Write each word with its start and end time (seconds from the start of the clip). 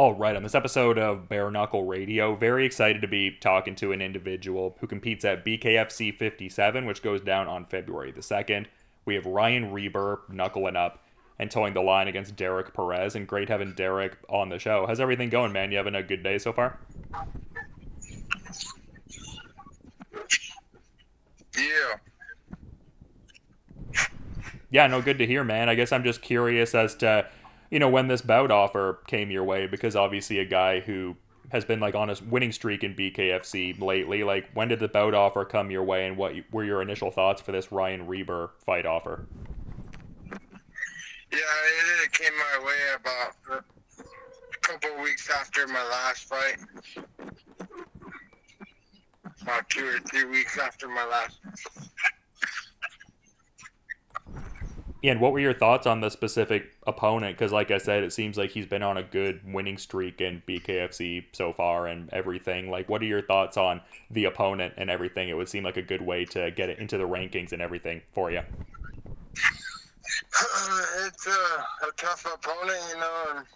All 0.00 0.14
right, 0.14 0.34
on 0.34 0.42
this 0.42 0.54
episode 0.54 0.96
of 0.96 1.28
Bare 1.28 1.50
Knuckle 1.50 1.84
Radio, 1.84 2.34
very 2.34 2.64
excited 2.64 3.02
to 3.02 3.06
be 3.06 3.32
talking 3.32 3.74
to 3.74 3.92
an 3.92 4.00
individual 4.00 4.78
who 4.80 4.86
competes 4.86 5.26
at 5.26 5.44
BKFC 5.44 6.14
57, 6.16 6.86
which 6.86 7.02
goes 7.02 7.20
down 7.20 7.48
on 7.48 7.66
February 7.66 8.10
the 8.10 8.22
2nd. 8.22 8.64
We 9.04 9.14
have 9.16 9.26
Ryan 9.26 9.72
Reber 9.72 10.22
knuckling 10.30 10.74
up 10.74 11.04
and 11.38 11.50
toeing 11.50 11.74
the 11.74 11.82
line 11.82 12.08
against 12.08 12.34
Derek 12.34 12.72
Perez, 12.72 13.14
and 13.14 13.28
great 13.28 13.50
having 13.50 13.74
Derek 13.74 14.16
on 14.30 14.48
the 14.48 14.58
show. 14.58 14.86
How's 14.86 15.00
everything 15.00 15.28
going, 15.28 15.52
man? 15.52 15.70
You 15.70 15.76
having 15.76 15.94
a 15.94 16.02
good 16.02 16.22
day 16.22 16.38
so 16.38 16.54
far? 16.54 16.80
Yeah. 21.54 21.96
Yeah, 24.70 24.86
no, 24.86 25.02
good 25.02 25.18
to 25.18 25.26
hear, 25.26 25.44
man. 25.44 25.68
I 25.68 25.74
guess 25.74 25.92
I'm 25.92 26.04
just 26.04 26.22
curious 26.22 26.74
as 26.74 26.94
to 26.94 27.26
you 27.70 27.78
know, 27.78 27.88
when 27.88 28.08
this 28.08 28.20
bout 28.20 28.50
offer 28.50 29.00
came 29.06 29.30
your 29.30 29.44
way, 29.44 29.66
because 29.66 29.94
obviously 29.94 30.38
a 30.38 30.44
guy 30.44 30.80
who 30.80 31.16
has 31.50 31.64
been 31.64 31.80
like 31.80 31.94
on 31.94 32.10
a 32.10 32.16
winning 32.28 32.52
streak 32.52 32.84
in 32.84 32.94
BKFC 32.94 33.80
lately, 33.80 34.24
like 34.24 34.50
when 34.54 34.68
did 34.68 34.80
the 34.80 34.88
bout 34.88 35.14
offer 35.14 35.44
come 35.44 35.70
your 35.70 35.84
way, 35.84 36.06
and 36.06 36.16
what 36.16 36.34
were 36.50 36.64
your 36.64 36.82
initial 36.82 37.10
thoughts 37.10 37.40
for 37.40 37.52
this 37.52 37.72
Ryan 37.72 38.06
Reber 38.06 38.50
fight 38.64 38.86
offer? 38.86 39.26
Yeah, 41.32 41.38
it 42.04 42.12
came 42.12 42.32
my 42.36 42.64
way 42.64 42.74
about 42.96 43.62
a 44.00 44.58
couple 44.60 45.02
weeks 45.02 45.30
after 45.30 45.66
my 45.68 45.82
last 45.84 46.24
fight. 46.24 46.58
About 49.42 49.68
two 49.70 49.86
or 49.86 49.98
three 50.00 50.24
weeks 50.24 50.58
after 50.58 50.88
my 50.88 51.06
last. 51.06 51.38
And 55.02 55.18
what 55.18 55.32
were 55.32 55.40
your 55.40 55.54
thoughts 55.54 55.86
on 55.86 56.02
the 56.02 56.10
specific 56.10 56.76
opponent? 56.86 57.36
Because, 57.36 57.52
like 57.52 57.70
I 57.70 57.78
said, 57.78 58.04
it 58.04 58.12
seems 58.12 58.36
like 58.36 58.50
he's 58.50 58.66
been 58.66 58.82
on 58.82 58.98
a 58.98 59.02
good 59.02 59.40
winning 59.50 59.78
streak 59.78 60.20
in 60.20 60.42
BKFC 60.46 61.24
so 61.32 61.54
far 61.54 61.86
and 61.86 62.12
everything. 62.12 62.70
Like, 62.70 62.86
what 62.88 63.00
are 63.00 63.06
your 63.06 63.22
thoughts 63.22 63.56
on 63.56 63.80
the 64.10 64.26
opponent 64.26 64.74
and 64.76 64.90
everything? 64.90 65.30
It 65.30 65.38
would 65.38 65.48
seem 65.48 65.64
like 65.64 65.78
a 65.78 65.82
good 65.82 66.02
way 66.02 66.26
to 66.26 66.50
get 66.50 66.68
it 66.68 66.78
into 66.78 66.98
the 66.98 67.04
rankings 67.04 67.52
and 67.52 67.62
everything 67.62 68.02
for 68.12 68.30
you. 68.30 68.42
it's 71.06 71.26
a, 71.26 71.30
a 71.30 71.92
tough 71.96 72.26
opponent, 72.26 72.78
you 72.90 72.96
know, 73.00 73.24
and 73.36 73.46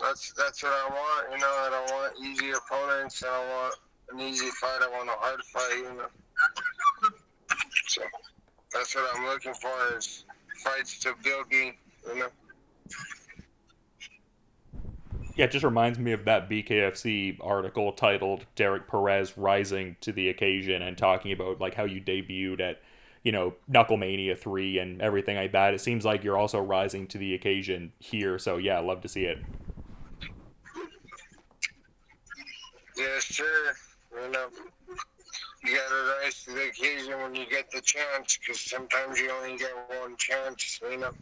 that's 0.00 0.32
that's 0.32 0.62
what 0.62 0.72
I 0.72 0.88
want. 0.88 1.32
You 1.32 1.38
know, 1.38 1.46
I 1.46 1.68
don't 1.70 1.90
want 1.90 2.14
easy 2.24 2.50
opponents. 2.50 3.22
I 3.22 3.26
don't 3.26 3.48
want 3.48 3.74
an 4.12 4.20
easy 4.20 4.50
fight. 4.50 4.80
I 4.82 4.88
want 4.88 5.08
a 5.08 5.12
hard 5.12 5.40
fight. 5.52 5.78
You 5.78 5.94
know, 5.96 6.08
so 7.88 8.02
that's 8.72 8.94
what 8.94 9.10
I'm 9.14 9.26
looking 9.26 9.54
for. 9.54 9.96
Is 9.96 10.24
fights 10.62 10.98
to 11.00 11.14
build 11.22 11.50
me, 11.50 11.78
you 12.06 12.18
know. 12.18 12.28
Yeah, 15.34 15.46
it 15.46 15.50
just 15.50 15.64
reminds 15.64 15.98
me 15.98 16.12
of 16.12 16.26
that 16.26 16.50
BKFC 16.50 17.38
article 17.40 17.92
titled 17.92 18.44
Derek 18.54 18.86
Perez 18.86 19.38
Rising 19.38 19.96
to 20.02 20.12
the 20.12 20.28
Occasion 20.28 20.82
and 20.82 20.96
talking 20.98 21.32
about 21.32 21.58
like 21.60 21.74
how 21.74 21.84
you 21.84 22.02
debuted 22.02 22.60
at, 22.60 22.82
you 23.22 23.32
know, 23.32 23.54
Knucklemania 23.70 24.36
3 24.36 24.78
and 24.78 25.00
everything 25.00 25.36
like 25.36 25.52
that. 25.52 25.72
It 25.72 25.80
seems 25.80 26.04
like 26.04 26.22
you're 26.22 26.36
also 26.36 26.60
rising 26.60 27.06
to 27.08 27.18
the 27.18 27.34
occasion 27.34 27.92
here, 27.98 28.38
so 28.38 28.58
yeah, 28.58 28.78
love 28.80 29.00
to 29.02 29.08
see 29.08 29.24
it. 29.24 29.38
Yeah, 32.98 33.18
sure. 33.20 33.72
You 34.14 34.30
know, 34.30 34.48
you 35.64 35.76
gotta 35.76 36.20
rise 36.24 36.44
to 36.44 36.52
the 36.52 36.68
occasion 36.68 37.20
when 37.20 37.34
you 37.34 37.46
get 37.48 37.70
the 37.70 37.80
chance, 37.80 38.38
because 38.38 38.60
sometimes 38.60 39.18
you 39.18 39.30
only 39.30 39.56
get 39.56 39.70
one 40.00 40.16
chance, 40.16 40.80
you 40.90 40.98
know. 40.98 41.12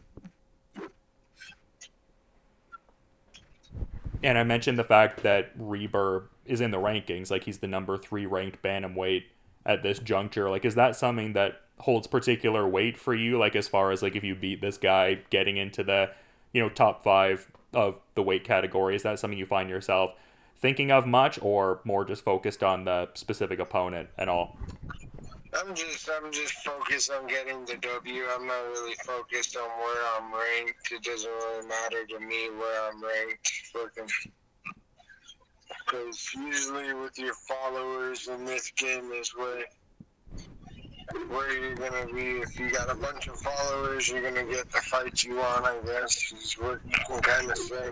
And 4.22 4.36
I 4.36 4.44
mentioned 4.44 4.78
the 4.78 4.84
fact 4.84 5.22
that 5.22 5.52
Reber 5.56 6.28
is 6.44 6.60
in 6.60 6.70
the 6.70 6.78
rankings, 6.78 7.30
like 7.30 7.44
he's 7.44 7.58
the 7.58 7.66
number 7.66 7.96
three 7.96 8.26
ranked 8.26 8.62
bantamweight 8.62 9.24
at 9.64 9.82
this 9.82 9.98
juncture. 9.98 10.50
Like, 10.50 10.64
is 10.64 10.74
that 10.74 10.96
something 10.96 11.32
that 11.34 11.60
holds 11.78 12.06
particular 12.06 12.68
weight 12.68 12.98
for 12.98 13.14
you? 13.14 13.38
Like, 13.38 13.56
as 13.56 13.68
far 13.68 13.90
as 13.92 14.02
like 14.02 14.16
if 14.16 14.24
you 14.24 14.34
beat 14.34 14.60
this 14.60 14.78
guy, 14.78 15.20
getting 15.30 15.56
into 15.56 15.82
the, 15.82 16.10
you 16.52 16.62
know, 16.62 16.68
top 16.68 17.02
five 17.02 17.48
of 17.72 18.00
the 18.14 18.22
weight 18.22 18.44
category, 18.44 18.96
is 18.96 19.02
that 19.04 19.18
something 19.18 19.38
you 19.38 19.46
find 19.46 19.70
yourself 19.70 20.12
thinking 20.60 20.90
of 20.90 21.06
much, 21.06 21.38
or 21.42 21.80
more 21.84 22.04
just 22.04 22.22
focused 22.22 22.62
on 22.62 22.84
the 22.84 23.08
specific 23.14 23.58
opponent 23.58 24.08
and 24.18 24.30
all? 24.30 24.56
I'm 25.52 25.74
just 25.74 26.08
I'm 26.08 26.30
just 26.30 26.54
focused 26.64 27.10
on 27.10 27.26
getting 27.26 27.64
the 27.64 27.76
W. 27.76 28.22
I'm 28.32 28.46
not 28.46 28.62
really 28.68 28.94
focused 29.04 29.56
on 29.56 29.68
where 29.68 30.02
I'm 30.16 30.32
ranked. 30.32 30.92
It 30.92 31.02
doesn't 31.02 31.30
really 31.30 31.66
matter 31.66 32.06
to 32.06 32.20
me 32.20 32.50
where 32.50 32.88
I'm 32.88 33.02
ranked. 33.02 33.50
Because 35.84 36.30
usually 36.36 36.92
with 36.94 37.18
your 37.18 37.34
followers 37.34 38.28
in 38.28 38.44
this 38.44 38.70
game 38.70 39.10
is 39.12 39.34
where 39.36 39.64
where 41.28 41.52
you're 41.52 41.74
gonna 41.74 42.06
be. 42.12 42.40
If 42.40 42.58
you 42.58 42.70
got 42.70 42.88
a 42.88 42.94
bunch 42.94 43.26
of 43.26 43.36
followers, 43.40 44.08
you're 44.08 44.22
gonna 44.22 44.44
get 44.44 44.70
the 44.70 44.80
fights 44.82 45.24
you 45.24 45.36
want. 45.36 45.64
I 45.64 45.80
guess 45.84 46.32
is 46.32 46.52
what 46.58 46.78
you 46.84 46.98
can 47.06 47.20
kind 47.20 47.50
of 47.50 47.58
say. 47.58 47.90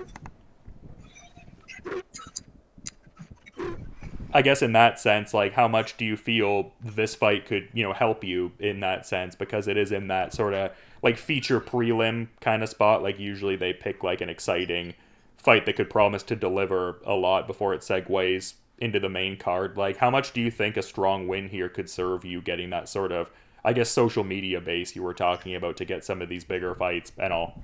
I 4.33 4.43
guess 4.43 4.61
in 4.61 4.72
that 4.72 5.00
sense, 5.00 5.33
like 5.33 5.55
how 5.55 5.69
much 5.69 5.97
do 5.97 6.05
you 6.05 6.16
feel 6.16 6.72
this 6.83 7.15
fight 7.15 7.47
could, 7.47 7.69
you 7.72 7.83
know, 7.83 7.94
help 7.94 8.22
you 8.22 8.53
in 8.59 8.81
that 8.81 9.06
sense 9.06 9.34
because 9.34 9.66
it 9.66 9.77
is 9.77 9.91
in 9.91 10.09
that 10.09 10.34
sort 10.34 10.53
of 10.53 10.72
like 11.03 11.16
feature 11.16 11.61
prelim 11.61 12.28
kind 12.41 12.62
of 12.62 12.69
spot. 12.69 13.03
Like 13.03 13.19
usually 13.19 13.56
they 13.56 13.72
pick 13.72 14.03
like 14.03 14.21
an 14.21 14.28
exciting 14.28 14.94
fight 15.38 15.65
that 15.67 15.77
could 15.77 15.88
promise 15.88 16.22
to 16.25 16.37
deliver 16.37 16.99
a 17.06 17.15
lot 17.15 17.47
before 17.47 17.72
it 17.72 17.81
segues 17.81 18.55
into 18.78 19.00
the 19.00 19.09
main 19.09 19.38
card. 19.38 19.78
Like 19.78 19.97
how 19.97 20.11
much 20.11 20.33
do 20.33 20.43
you 20.43 20.50
think 20.50 20.77
a 20.77 20.83
strong 20.83 21.27
win 21.27 21.49
here 21.49 21.71
could 21.71 21.88
serve 21.88 22.25
you 22.25 22.43
getting 22.43 22.69
that 22.71 22.88
sort 22.88 23.12
of 23.12 23.31
I 23.65 23.72
guess 23.72 23.91
social 23.91 24.25
media 24.25 24.61
base 24.61 24.94
you 24.94 25.03
were 25.03 25.15
talking 25.15 25.55
about 25.55 25.77
to 25.78 25.84
get 25.84 26.05
some 26.05 26.21
of 26.21 26.28
these 26.28 26.44
bigger 26.44 26.75
fights 26.75 27.12
and 27.19 27.33
all? 27.33 27.61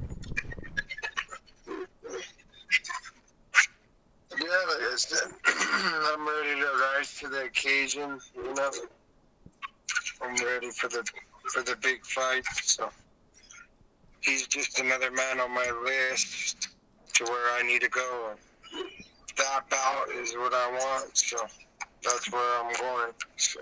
Yeah, 4.41 5.44
I'm 5.77 6.27
ready 6.27 6.61
to 6.61 6.67
rise 6.95 7.19
to 7.21 7.29
the 7.29 7.45
occasion. 7.45 8.21
You 8.37 8.55
know, 8.55 8.71
I'm 10.23 10.37
ready 10.45 10.71
for 10.71 10.89
the 10.89 11.05
for 11.53 11.63
the 11.63 11.77
big 11.83 12.05
fight. 12.07 12.45
So 12.63 12.91
he's 14.21 14.47
just 14.47 14.79
another 14.79 15.11
man 15.11 15.41
on 15.41 15.53
my 15.53 15.69
list 15.85 16.69
to 17.15 17.25
where 17.25 17.59
I 17.59 17.63
need 17.67 17.83
to 17.83 17.89
go. 17.89 18.35
That 19.37 19.69
bout 19.69 20.07
is 20.15 20.33
what 20.35 20.55
I 20.55 20.71
want. 20.71 21.17
So 21.17 21.39
that's 22.05 22.31
where 22.31 22.61
I'm 22.61 22.73
going. 22.81 23.13
So. 23.37 23.61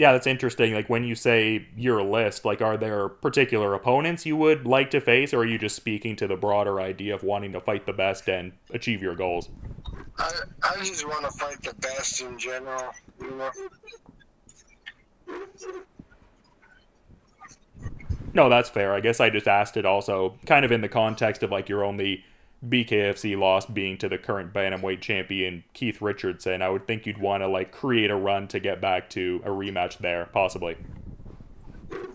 Yeah, 0.00 0.12
that's 0.12 0.26
interesting. 0.26 0.72
Like 0.72 0.88
when 0.88 1.04
you 1.04 1.14
say 1.14 1.66
your 1.76 2.02
list, 2.02 2.46
like 2.46 2.62
are 2.62 2.78
there 2.78 3.10
particular 3.10 3.74
opponents 3.74 4.24
you 4.24 4.34
would 4.34 4.64
like 4.64 4.90
to 4.92 5.00
face, 5.00 5.34
or 5.34 5.40
are 5.40 5.44
you 5.44 5.58
just 5.58 5.76
speaking 5.76 6.16
to 6.16 6.26
the 6.26 6.36
broader 6.36 6.80
idea 6.80 7.14
of 7.14 7.22
wanting 7.22 7.52
to 7.52 7.60
fight 7.60 7.84
the 7.84 7.92
best 7.92 8.26
and 8.26 8.52
achieve 8.70 9.02
your 9.02 9.14
goals? 9.14 9.50
I 10.16 10.30
I 10.62 10.76
just 10.78 11.06
want 11.06 11.26
to 11.26 11.30
fight 11.32 11.62
the 11.62 11.74
best 11.74 12.22
in 12.22 12.38
general. 12.38 12.94
You 13.20 13.30
know. 13.36 13.50
No, 18.32 18.48
that's 18.48 18.70
fair. 18.70 18.94
I 18.94 19.00
guess 19.00 19.20
I 19.20 19.28
just 19.28 19.48
asked 19.48 19.76
it 19.76 19.84
also 19.84 20.38
kind 20.46 20.64
of 20.64 20.72
in 20.72 20.80
the 20.80 20.88
context 20.88 21.42
of 21.42 21.50
like 21.50 21.68
you're 21.68 21.84
only 21.84 22.24
BKFC 22.66 23.38
loss 23.38 23.64
being 23.64 23.96
to 23.98 24.08
the 24.08 24.18
current 24.18 24.52
bantamweight 24.52 25.00
champion 25.00 25.64
Keith 25.72 26.02
Richardson, 26.02 26.60
I 26.60 26.68
would 26.68 26.86
think 26.86 27.06
you'd 27.06 27.18
want 27.18 27.42
to 27.42 27.48
like 27.48 27.72
create 27.72 28.10
a 28.10 28.16
run 28.16 28.48
to 28.48 28.60
get 28.60 28.80
back 28.80 29.08
to 29.10 29.40
a 29.44 29.48
rematch 29.48 29.98
there, 29.98 30.26
possibly. 30.26 30.76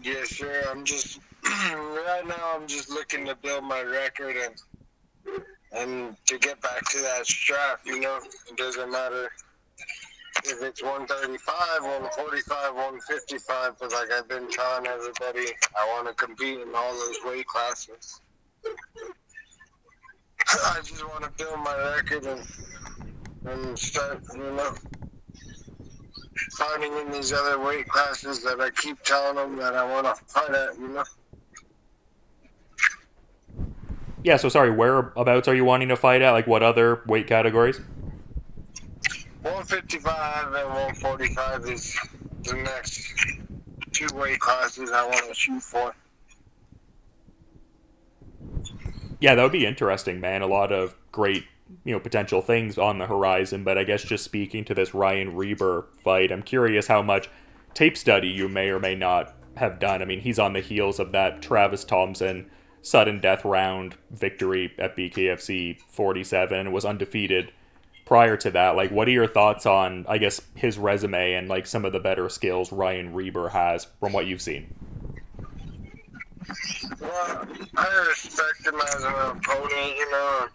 Yeah, 0.03 0.23
sure. 0.23 0.69
I'm 0.69 0.85
just 0.85 1.19
right 1.43 2.23
now. 2.27 2.53
I'm 2.55 2.67
just 2.67 2.89
looking 2.89 3.25
to 3.25 3.35
build 3.35 3.63
my 3.63 3.81
record 3.81 4.35
and 4.35 5.41
and 5.71 6.15
to 6.27 6.37
get 6.37 6.61
back 6.61 6.87
to 6.91 6.99
that 6.99 7.25
strap. 7.25 7.81
You 7.85 7.99
know, 7.99 8.19
it 8.49 8.55
doesn't 8.55 8.91
matter 8.91 9.31
if 10.43 10.61
it's 10.61 10.83
135, 10.83 11.37
145, 11.81 12.75
155. 12.75 13.73
But 13.79 13.91
like 13.91 14.11
I've 14.11 14.27
been 14.27 14.49
telling 14.49 14.85
everybody, 14.85 15.51
I 15.75 15.85
want 15.95 16.07
to 16.07 16.13
compete 16.13 16.59
in 16.59 16.69
all 16.75 16.93
those 16.93 17.17
weight 17.25 17.47
classes. 17.47 18.21
I 20.63 20.79
just 20.83 21.03
want 21.07 21.23
to 21.23 21.31
build 21.37 21.59
my 21.59 21.75
record 21.95 22.25
and 22.25 22.47
and 23.47 23.77
start, 23.77 24.21
you 24.33 24.39
know, 24.39 24.73
fighting 26.57 26.93
in 26.97 27.11
these 27.11 27.31
other 27.31 27.59
weight 27.59 27.87
classes 27.87 28.43
that 28.43 28.59
I 28.59 28.71
keep 28.71 29.01
telling 29.03 29.35
them 29.35 29.55
that 29.57 29.75
I 29.75 29.83
want 29.83 30.07
to 30.07 30.23
fight 30.25 30.49
at, 30.49 30.79
you 30.79 30.87
know. 30.87 31.03
Yeah, 34.23 34.37
so 34.37 34.49
sorry, 34.49 34.71
whereabouts 34.71 35.47
are 35.47 35.53
you 35.53 35.65
wanting 35.65 35.89
to 35.89 35.95
fight 35.95 36.23
at? 36.23 36.31
Like 36.31 36.47
what 36.47 36.63
other 36.63 37.03
weight 37.05 37.27
categories? 37.27 37.79
155 39.43 40.53
and 40.53 40.69
145 40.69 41.69
is 41.69 41.95
the 42.43 42.55
next 42.55 43.13
two 43.91 44.07
weight 44.15 44.39
classes 44.39 44.91
I 44.91 45.05
want 45.05 45.27
to 45.27 45.33
shoot 45.35 45.61
for. 45.61 45.93
Yeah, 49.19 49.35
that 49.35 49.43
would 49.43 49.51
be 49.51 49.65
interesting, 49.65 50.19
man. 50.19 50.41
A 50.41 50.47
lot 50.47 50.71
of 50.71 50.95
great, 51.11 51.45
you 51.83 51.93
know, 51.93 51.99
potential 51.99 52.41
things 52.41 52.77
on 52.77 52.99
the 52.99 53.07
horizon. 53.07 53.63
But 53.63 53.77
I 53.77 53.83
guess 53.83 54.03
just 54.03 54.23
speaking 54.23 54.65
to 54.65 54.73
this 54.73 54.93
Ryan 54.93 55.35
Reber 55.35 55.87
fight, 56.03 56.31
I'm 56.31 56.43
curious 56.43 56.87
how 56.87 57.01
much 57.01 57.29
tape 57.73 57.97
study 57.97 58.27
you 58.27 58.47
may 58.49 58.69
or 58.69 58.79
may 58.79 58.95
not 58.95 59.33
have 59.57 59.79
done. 59.79 60.01
I 60.01 60.05
mean, 60.05 60.21
he's 60.21 60.39
on 60.39 60.53
the 60.53 60.59
heels 60.59 60.99
of 60.99 61.11
that 61.13 61.41
Travis 61.41 61.83
Thompson 61.83 62.49
sudden 62.81 63.19
death 63.19 63.43
round 63.43 63.95
victory 64.11 64.73
at 64.77 64.95
BKFC 64.95 65.79
47 65.89 66.57
and 66.57 66.73
was 66.73 66.85
undefeated 66.85 67.51
prior 68.05 68.37
to 68.37 68.51
that. 68.51 68.75
Like, 68.75 68.91
what 68.91 69.07
are 69.07 69.11
your 69.11 69.27
thoughts 69.27 69.65
on, 69.65 70.05
I 70.07 70.19
guess, 70.19 70.41
his 70.55 70.77
resume 70.77 71.33
and 71.33 71.47
like 71.47 71.65
some 71.65 71.83
of 71.83 71.93
the 71.93 71.99
better 71.99 72.29
skills 72.29 72.71
Ryan 72.71 73.13
Reber 73.13 73.49
has 73.49 73.87
from 73.99 74.13
what 74.13 74.27
you've 74.27 74.41
seen? 74.41 74.73
Well, 76.99 77.44
I 77.77 78.05
respect 78.07 78.65
him 78.65 78.79
as 78.81 79.03
an 79.03 79.13
opponent, 79.13 79.97
you 79.97 80.11
know. 80.11 80.47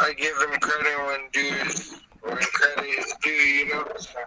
I 0.00 0.12
give 0.12 0.36
him 0.36 0.58
credit 0.60 1.06
when 1.06 1.20
due 1.32 1.54
is 1.66 2.00
when 2.22 2.36
credit 2.36 2.86
is 2.86 3.14
due, 3.22 3.30
you 3.30 3.68
know. 3.68 3.86
So 3.98 4.18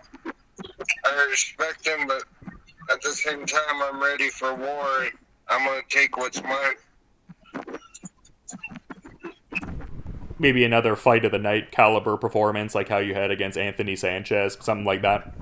I 1.06 1.28
respect 1.30 1.86
him, 1.88 2.08
but 2.08 2.24
at 2.92 3.02
the 3.02 3.12
same 3.12 3.46
time, 3.46 3.82
I'm 3.84 4.02
ready 4.02 4.30
for 4.30 4.54
war. 4.56 5.08
I'm 5.50 5.66
gonna 5.66 5.82
take 5.90 6.18
what's 6.18 6.42
mine. 6.44 6.76
Maybe 10.40 10.64
another 10.64 10.96
fight 10.96 11.26
of 11.26 11.32
the 11.32 11.40
night 11.40 11.72
caliber 11.72 12.16
performance, 12.16 12.76
like 12.76 12.90
how 12.90 13.00
you 13.00 13.16
had 13.16 13.32
against 13.32 13.58
Anthony 13.58 13.96
Sanchez, 13.96 14.58
something 14.62 14.86
like 14.86 15.02
that. 15.02 15.34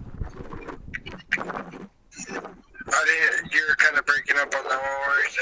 I 2.87 3.05
didn't. 3.05 3.51
You're 3.53 3.75
kind 3.75 3.97
of 3.97 4.05
breaking 4.05 4.37
up 4.37 4.53
on 4.55 4.63
that 4.63 4.69
one. 4.69 4.79
Where 4.79 5.23
you 5.23 5.29
said, 5.29 5.33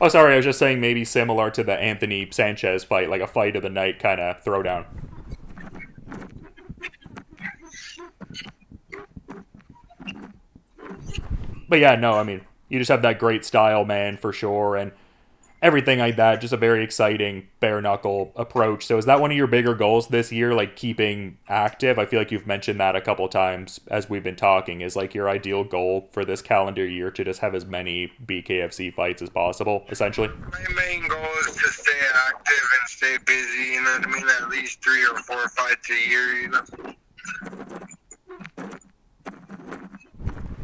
Oh, 0.00 0.08
sorry, 0.08 0.32
I 0.32 0.36
was 0.36 0.44
just 0.44 0.58
saying 0.58 0.80
maybe 0.80 1.04
similar 1.04 1.50
to 1.50 1.62
the 1.62 1.74
Anthony 1.74 2.28
Sanchez 2.30 2.84
fight, 2.84 3.10
like 3.10 3.20
a 3.20 3.26
fight 3.26 3.56
of 3.56 3.62
the 3.62 3.70
night 3.70 3.98
kind 3.98 4.20
of 4.20 4.42
throwdown. 4.42 4.86
But 11.68 11.78
yeah, 11.78 11.96
no, 11.96 12.12
I 12.14 12.22
mean, 12.22 12.40
you 12.68 12.78
just 12.78 12.90
have 12.90 13.02
that 13.02 13.18
great 13.18 13.44
style, 13.44 13.84
man, 13.84 14.16
for 14.16 14.32
sure, 14.32 14.76
and 14.76 14.92
everything 15.62 15.98
like 15.98 16.16
that. 16.16 16.40
Just 16.40 16.52
a 16.52 16.56
very 16.56 16.82
exciting 16.82 17.48
bare 17.60 17.80
knuckle 17.80 18.32
approach. 18.36 18.86
So, 18.86 18.98
is 18.98 19.04
that 19.06 19.20
one 19.20 19.30
of 19.30 19.36
your 19.36 19.46
bigger 19.46 19.74
goals 19.74 20.08
this 20.08 20.32
year? 20.32 20.54
Like 20.54 20.76
keeping 20.76 21.38
active? 21.48 21.98
I 21.98 22.06
feel 22.06 22.18
like 22.18 22.30
you've 22.30 22.46
mentioned 22.46 22.80
that 22.80 22.96
a 22.96 23.00
couple 23.00 23.28
times 23.28 23.80
as 23.88 24.08
we've 24.08 24.22
been 24.22 24.36
talking. 24.36 24.80
Is 24.80 24.96
like 24.96 25.14
your 25.14 25.28
ideal 25.28 25.64
goal 25.64 26.08
for 26.12 26.24
this 26.24 26.42
calendar 26.42 26.86
year 26.86 27.10
to 27.10 27.24
just 27.24 27.40
have 27.40 27.54
as 27.54 27.66
many 27.66 28.12
BKFC 28.26 28.92
fights 28.92 29.22
as 29.22 29.30
possible, 29.30 29.84
essentially? 29.90 30.28
my 30.28 30.74
main 30.76 31.06
goal 31.08 31.26
is 31.40 31.54
to 31.56 31.68
stay 31.68 31.90
active 32.26 32.64
and 32.80 32.88
stay 32.88 33.16
busy. 33.26 33.72
You 33.72 33.82
know 33.82 33.90
what 33.92 34.08
I 34.08 34.10
mean? 34.10 34.28
At 34.42 34.48
least 34.48 34.82
three 34.82 35.04
or 35.04 35.18
four 35.18 35.48
fights 35.50 35.90
a 35.90 36.08
year. 36.08 36.34
You 36.34 36.48
know. 36.48 36.64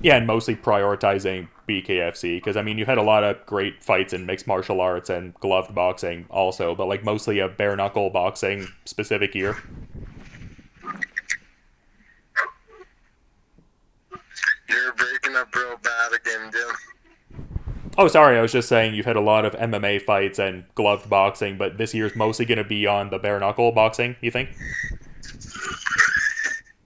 Yeah, 0.02 0.16
and 0.16 0.26
mostly 0.26 0.54
prioritizing 0.54 1.48
BKFC 1.67 2.39
because 2.39 2.57
I 2.57 2.63
mean 2.63 2.79
you 2.79 2.87
had 2.87 2.99
a 2.99 3.03
lot 3.03 3.25
of 3.25 3.45
great 3.47 3.83
fights 3.83 4.13
in 4.13 4.27
mixed 4.27 4.47
martial 4.47 4.81
arts 4.81 5.11
and 5.11 5.35
gloved 5.35 5.75
boxing 5.75 6.27
also, 6.31 6.75
but 6.75 6.87
like 6.87 7.05
mostly 7.05 7.39
a 7.39 7.49
bare 7.49 7.77
knuckle 7.77 8.11
boxing 8.11 8.69
specific 8.85 9.35
year. 9.35 9.57
You're 14.69 14.93
breaking 14.95 15.37
up 15.37 15.55
real 15.55 15.77
bad 15.83 16.13
again, 16.13 16.51
Jim. 16.53 16.75
Oh, 17.99 18.09
sorry, 18.09 18.37
I 18.37 18.43
was 18.43 18.53
just 18.53 18.69
saying 18.69 18.95
you've 18.95 19.07
had 19.07 19.17
a 19.17 19.21
lot 19.21 19.47
of 19.47 19.55
MMA 19.55 20.03
fights 20.03 20.39
and 20.39 20.65
gloved 20.75 21.09
boxing, 21.09 21.57
but 21.57 21.79
this 21.79 21.95
year's 21.95 22.15
mostly 22.15 22.45
going 22.45 22.59
to 22.59 22.65
be 22.65 22.87
on 22.87 23.09
the 23.09 23.19
bare 23.19 23.41
knuckle 23.41 23.73
boxing. 23.73 24.17
You 24.21 24.31
think? 24.31 24.51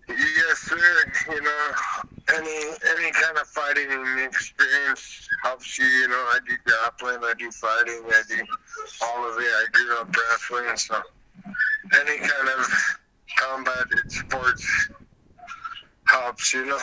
Yes, 0.09 0.59
sir. 0.59 0.79
You 1.33 1.43
know, 1.43 1.73
any 2.35 2.75
any 2.89 3.11
kind 3.13 3.39
of 3.39 3.47
fighting 3.47 3.91
experience 4.25 5.29
helps 5.43 5.79
you. 5.79 5.87
You 5.87 6.09
know, 6.09 6.15
I 6.15 6.39
do 6.47 6.55
grappling, 6.65 7.21
I 7.23 7.35
do 7.39 7.51
fighting, 7.51 8.03
I 8.07 8.23
do 8.29 8.45
all 9.03 9.31
of 9.31 9.39
it. 9.39 9.45
I 9.45 9.67
grew 9.73 9.99
up 9.99 10.15
wrestling, 10.17 10.77
so 10.77 11.01
any 12.01 12.19
kind 12.19 12.49
of 12.59 12.67
combat 13.39 13.87
sports 14.09 14.91
helps. 16.07 16.55
You 16.55 16.67
know. 16.67 16.79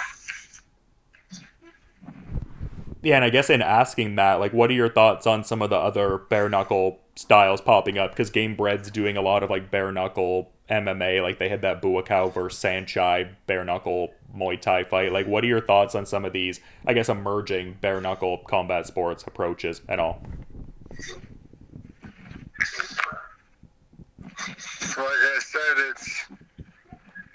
Yeah, 3.04 3.16
and 3.16 3.26
I 3.26 3.30
guess 3.30 3.50
in 3.50 3.62
asking 3.62 4.16
that, 4.16 4.40
like, 4.40 4.54
what 4.54 4.70
are 4.70 4.74
your 4.74 4.90
thoughts 4.90 5.28
on 5.28 5.44
some 5.44 5.62
of 5.62 5.70
the 5.70 5.78
other 5.78 6.18
bare 6.18 6.50
knuckle 6.50 7.00
styles 7.16 7.62
popping 7.62 7.98
up? 7.98 8.12
Because 8.12 8.32
Gamebred's 8.32 8.92
doing 8.92 9.16
a 9.16 9.22
lot 9.22 9.44
of 9.44 9.50
like 9.50 9.72
bare 9.72 9.92
knuckle 9.92 10.52
MMA. 10.70 11.22
Like 11.22 11.40
they 11.40 11.50
had 11.50 11.62
that 11.62 11.82
Buakaw 11.82 12.34
versus 12.34 12.60
Sanchai 12.60 13.36
bare 13.46 13.64
knuckle 13.64 14.14
Muay 14.38 14.60
Thai 14.60 14.84
fight. 14.84 15.12
Like, 15.12 15.28
what 15.28 15.44
are 15.44 15.48
your 15.48 15.62
thoughts 15.62 15.96
on 15.96 16.06
some 16.06 16.26
of 16.26 16.34
these, 16.34 16.60
I 16.86 16.94
guess, 16.94 17.10
emerging 17.10 17.78
bare 17.82 18.00
knuckle 18.02 18.38
combat 18.40 18.88
sports 18.88 19.24
approaches 19.26 19.82
and 19.88 20.00
all? 20.00 20.22
Like 24.98 24.98
I 24.98 25.40
said, 25.40 25.78
it's 25.90 26.26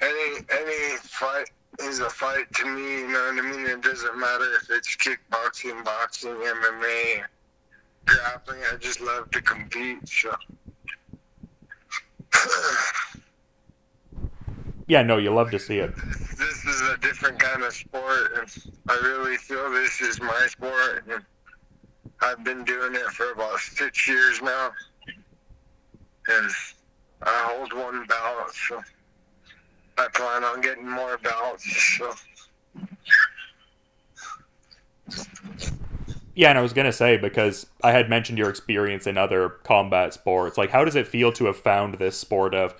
any 0.00 0.46
any 0.50 0.96
fight 0.98 1.50
is 1.80 2.00
a 2.00 2.10
fight 2.10 2.52
to 2.54 2.66
me. 2.66 3.00
You 3.00 3.08
know 3.08 3.32
what 3.34 3.44
I 3.44 3.50
mean? 3.50 3.66
It 3.66 3.82
doesn't 3.82 4.18
matter 4.18 4.46
if 4.56 4.70
it's 4.70 4.96
kickboxing, 4.96 5.84
boxing, 5.84 6.30
MMA, 6.30 7.22
grappling. 8.06 8.60
I 8.72 8.76
just 8.76 9.00
love 9.00 9.30
to 9.30 9.42
compete. 9.42 10.08
So. 10.08 10.34
Yeah, 14.92 15.02
no, 15.02 15.16
you 15.16 15.32
love 15.32 15.50
to 15.52 15.58
see 15.58 15.78
it. 15.78 15.96
this 15.96 16.66
is 16.66 16.82
a 16.82 16.98
different 16.98 17.38
kind 17.38 17.62
of 17.62 17.72
sport, 17.72 18.32
and 18.36 18.74
I 18.90 19.00
really 19.02 19.38
feel 19.38 19.70
this 19.70 20.02
is 20.02 20.20
my 20.20 20.46
sport. 20.50 21.04
And 21.10 21.24
I've 22.20 22.44
been 22.44 22.62
doing 22.62 22.94
it 22.94 23.06
for 23.12 23.32
about 23.32 23.58
six 23.58 24.06
years 24.06 24.42
now, 24.42 24.70
and 26.28 26.50
I 27.22 27.54
hold 27.56 27.72
one 27.72 28.04
belt, 28.04 28.54
so 28.68 28.82
I 29.96 30.08
plan 30.12 30.44
on 30.44 30.60
getting 30.60 30.86
more 30.86 31.16
belts. 31.16 31.96
So 31.96 32.12
Yeah, 36.34 36.50
and 36.50 36.58
I 36.58 36.60
was 36.60 36.74
gonna 36.74 36.92
say 36.92 37.16
because 37.16 37.64
I 37.82 37.92
had 37.92 38.10
mentioned 38.10 38.36
your 38.36 38.50
experience 38.50 39.06
in 39.06 39.16
other 39.16 39.48
combat 39.48 40.12
sports. 40.12 40.58
Like, 40.58 40.68
how 40.68 40.84
does 40.84 40.96
it 40.96 41.06
feel 41.06 41.32
to 41.32 41.46
have 41.46 41.56
found 41.56 41.94
this 41.94 42.18
sport 42.18 42.54
of, 42.54 42.74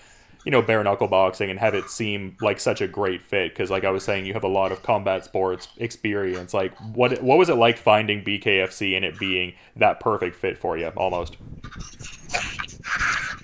you 0.45 0.51
know, 0.51 0.63
bare 0.63 0.83
knuckle 0.83 1.09
boxing 1.09 1.51
and 1.51 1.59
have 1.59 1.75
it 1.75 1.89
seem 1.91 2.37
like 2.41 2.61
such 2.61 2.81
a 2.81 2.89
great 2.89 3.23
fit? 3.23 3.53
Because, 3.53 3.71
like 3.71 3.85
I 3.85 3.91
was 3.91 4.05
saying, 4.05 4.27
you 4.27 4.35
have 4.35 4.45
a 4.45 4.49
lot 4.49 4.73
of 4.73 4.83
combat 4.83 5.25
sports 5.25 5.69
experience. 5.77 6.55
Like, 6.55 6.77
what 6.95 7.23
what 7.23 7.39
was 7.39 7.49
it 7.49 7.55
like 7.55 7.79
finding 7.79 8.25
BKFC 8.25 8.97
and 8.97 9.05
it 9.05 9.19
being 9.19 9.55
that 9.77 10.01
perfect 10.01 10.37
fit 10.37 10.59
for 10.59 10.77
you, 10.77 10.89
almost? 10.97 11.37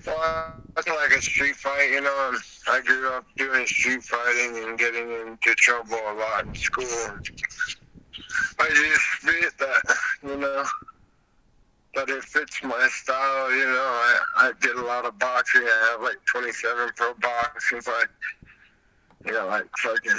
Well, 0.06 0.54
it's 0.76 0.88
like 0.88 1.10
a 1.10 1.20
street 1.20 1.56
fight, 1.56 1.90
you 1.90 2.00
know. 2.00 2.32
I 2.70 2.80
grew 2.80 3.10
up 3.10 3.24
doing 3.36 3.66
street 3.66 4.02
fighting 4.02 4.64
and 4.64 4.78
getting 4.78 5.10
into 5.10 5.54
trouble 5.54 5.96
a 5.96 6.14
lot 6.14 6.46
in 6.46 6.54
school. 6.54 6.86
I 8.58 8.68
just 8.68 9.00
fit 9.00 9.58
that, 9.58 9.96
you 10.22 10.36
know. 10.36 10.64
But 11.94 12.10
it 12.10 12.22
fits 12.24 12.62
my 12.62 12.88
style, 12.90 13.50
you 13.50 13.64
know. 13.64 13.72
I, 13.72 14.18
I 14.36 14.52
did 14.60 14.76
a 14.76 14.82
lot 14.82 15.04
of 15.04 15.18
boxing. 15.18 15.62
I 15.62 15.90
have 15.92 16.02
like 16.02 16.18
27 16.26 16.90
pro 16.96 17.14
boxing 17.14 17.80
fights. 17.80 18.08
You 19.26 19.32
know, 19.32 19.46
like 19.46 19.66
fucking 19.78 20.12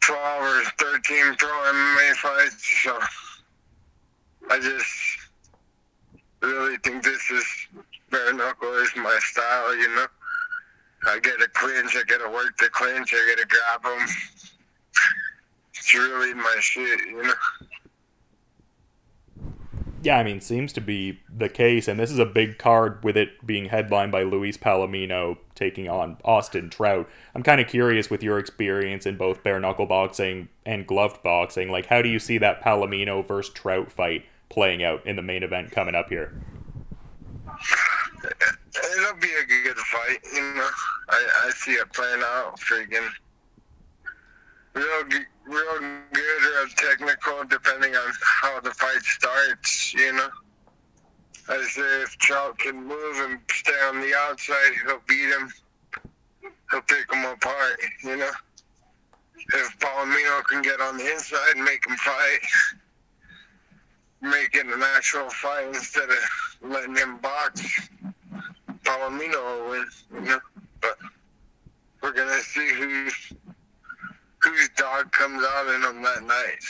12 0.00 0.42
or 0.42 0.62
13 0.78 1.34
pro 1.36 1.48
MMA 1.48 2.12
fights. 2.14 2.82
So 2.84 2.98
I 4.50 4.60
just 4.60 4.86
really 6.42 6.76
think 6.78 7.02
this 7.02 7.30
is 7.30 7.44
bare 8.10 8.32
knuckle 8.32 8.72
is 8.74 8.92
my 8.96 9.18
style, 9.22 9.76
you 9.76 9.88
know. 9.94 10.06
I 11.08 11.18
get 11.20 11.40
a 11.42 11.48
clinch, 11.48 11.96
I 11.96 12.02
get 12.04 12.18
to 12.18 12.30
work 12.30 12.56
the 12.58 12.68
clinch, 12.68 13.12
I 13.14 13.26
get 13.28 13.38
to 13.38 13.46
grab 13.46 13.82
them. 13.82 14.08
It's 15.74 15.94
really 15.94 16.34
my 16.34 16.56
shit, 16.60 17.00
you 17.06 17.22
know. 17.22 17.32
Yeah, 20.06 20.18
I 20.18 20.22
mean, 20.22 20.40
seems 20.40 20.72
to 20.74 20.80
be 20.80 21.18
the 21.28 21.48
case, 21.48 21.88
and 21.88 21.98
this 21.98 22.12
is 22.12 22.20
a 22.20 22.24
big 22.24 22.58
card 22.58 23.02
with 23.02 23.16
it 23.16 23.44
being 23.44 23.70
headlined 23.70 24.12
by 24.12 24.22
Luis 24.22 24.56
Palomino 24.56 25.36
taking 25.56 25.88
on 25.88 26.16
Austin 26.24 26.70
Trout. 26.70 27.08
I'm 27.34 27.42
kind 27.42 27.60
of 27.60 27.66
curious 27.66 28.08
with 28.08 28.22
your 28.22 28.38
experience 28.38 29.04
in 29.04 29.16
both 29.16 29.42
bare 29.42 29.58
knuckle 29.58 29.86
boxing 29.86 30.48
and 30.64 30.86
gloved 30.86 31.24
boxing. 31.24 31.72
Like, 31.72 31.86
how 31.86 32.02
do 32.02 32.08
you 32.08 32.20
see 32.20 32.38
that 32.38 32.62
Palomino 32.62 33.26
versus 33.26 33.52
Trout 33.52 33.90
fight 33.90 34.24
playing 34.48 34.84
out 34.84 35.04
in 35.04 35.16
the 35.16 35.22
main 35.22 35.42
event 35.42 35.72
coming 35.72 35.96
up 35.96 36.08
here? 36.08 36.40
It'll 37.48 39.16
be 39.16 39.32
a 39.32 39.64
good 39.64 39.76
fight, 39.76 40.18
you 40.32 40.54
know. 40.54 40.68
I, 41.08 41.46
I 41.46 41.50
see 41.50 41.72
it 41.72 41.92
playing 41.92 42.22
out 42.22 42.60
freaking 42.60 43.10
real, 44.72 45.26
real 45.46 45.78
good 46.12 46.62
or 46.62 46.68
technical, 46.76 47.44
depending 47.44 47.94
on 47.94 48.12
how 48.22 48.60
the 48.60 48.70
fight 48.70 49.02
starts. 49.02 49.94
You 49.94 50.12
know, 50.12 50.28
I 51.48 51.62
say 51.62 52.02
if 52.02 52.16
Trout 52.18 52.58
can 52.58 52.84
move 52.84 53.16
and 53.18 53.38
stay 53.50 53.80
on 53.88 54.00
the 54.00 54.14
outside, 54.28 54.72
he'll 54.84 55.00
beat 55.06 55.30
him. 55.30 55.52
He'll 56.70 56.82
pick 56.82 57.12
him 57.12 57.24
apart. 57.24 57.78
You 58.02 58.16
know, 58.16 58.30
if 59.36 59.78
Palomino 59.78 60.44
can 60.44 60.62
get 60.62 60.80
on 60.80 60.96
the 60.96 61.10
inside 61.10 61.54
and 61.54 61.64
make 61.64 61.86
him 61.86 61.96
fight, 61.96 62.40
make 64.22 64.54
it 64.54 64.66
an 64.66 64.82
actual 64.96 65.30
fight 65.30 65.68
instead 65.68 66.08
of 66.10 66.70
letting 66.70 66.96
him 66.96 67.18
box, 67.18 67.88
Palomino 68.82 69.62
will 69.62 69.70
win. 69.70 69.86
You 70.14 70.20
know, 70.20 70.40
but 70.80 70.98
we're 72.02 72.12
gonna 72.12 72.40
see 72.40 72.68
who's 72.74 73.32
whose 74.46 74.68
dog 74.76 75.12
comes 75.12 75.44
out 75.44 75.74
in 75.74 75.82
him 75.82 76.02
that 76.02 76.22
night. 76.22 76.64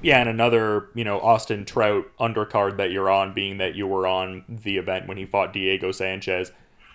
Yeah, 0.00 0.20
and 0.20 0.28
another, 0.28 0.88
you 0.94 1.04
know, 1.04 1.20
Austin 1.20 1.64
Trout 1.64 2.06
undercard 2.20 2.76
that 2.76 2.92
you're 2.92 3.10
on, 3.10 3.34
being 3.34 3.58
that 3.58 3.74
you 3.74 3.86
were 3.86 4.06
on 4.06 4.44
the 4.48 4.76
event 4.76 5.08
when 5.08 5.16
he 5.16 5.26
fought 5.26 5.52
Diego 5.52 5.90
Sanchez 5.92 6.52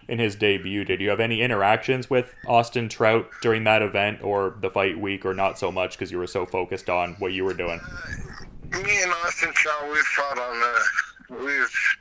in 0.08 0.20
his 0.20 0.36
debut. 0.36 0.86
Did 0.86 1.02
you 1.02 1.10
have 1.10 1.20
any 1.20 1.42
interactions 1.42 2.10
with 2.10 2.34
Austin 2.48 2.88
Trout 2.90 3.30
during 3.42 3.66
that 3.66 3.82
event 3.82 4.24
or 4.24 4.56
the 4.62 4.70
fight 4.70 5.00
week, 5.00 5.26
or 5.26 5.34
not 5.34 5.60
so 5.60 5.72
much 5.72 5.98
because 5.98 6.12
you 6.12 6.18
were 6.18 6.28
so 6.28 6.46
focused 6.46 6.90
on 6.90 7.16
what 7.16 7.34
you 7.34 7.44
were 7.44 7.54
doing? 7.54 7.80
Uh, 7.80 8.78
me 8.80 9.04
and 9.04 9.12
Austin 9.26 9.52
Trout, 9.54 9.92
we 9.92 10.00
fought 10.00 10.40
on 10.40 10.60
the. 10.60 11.46
We've 11.46 11.98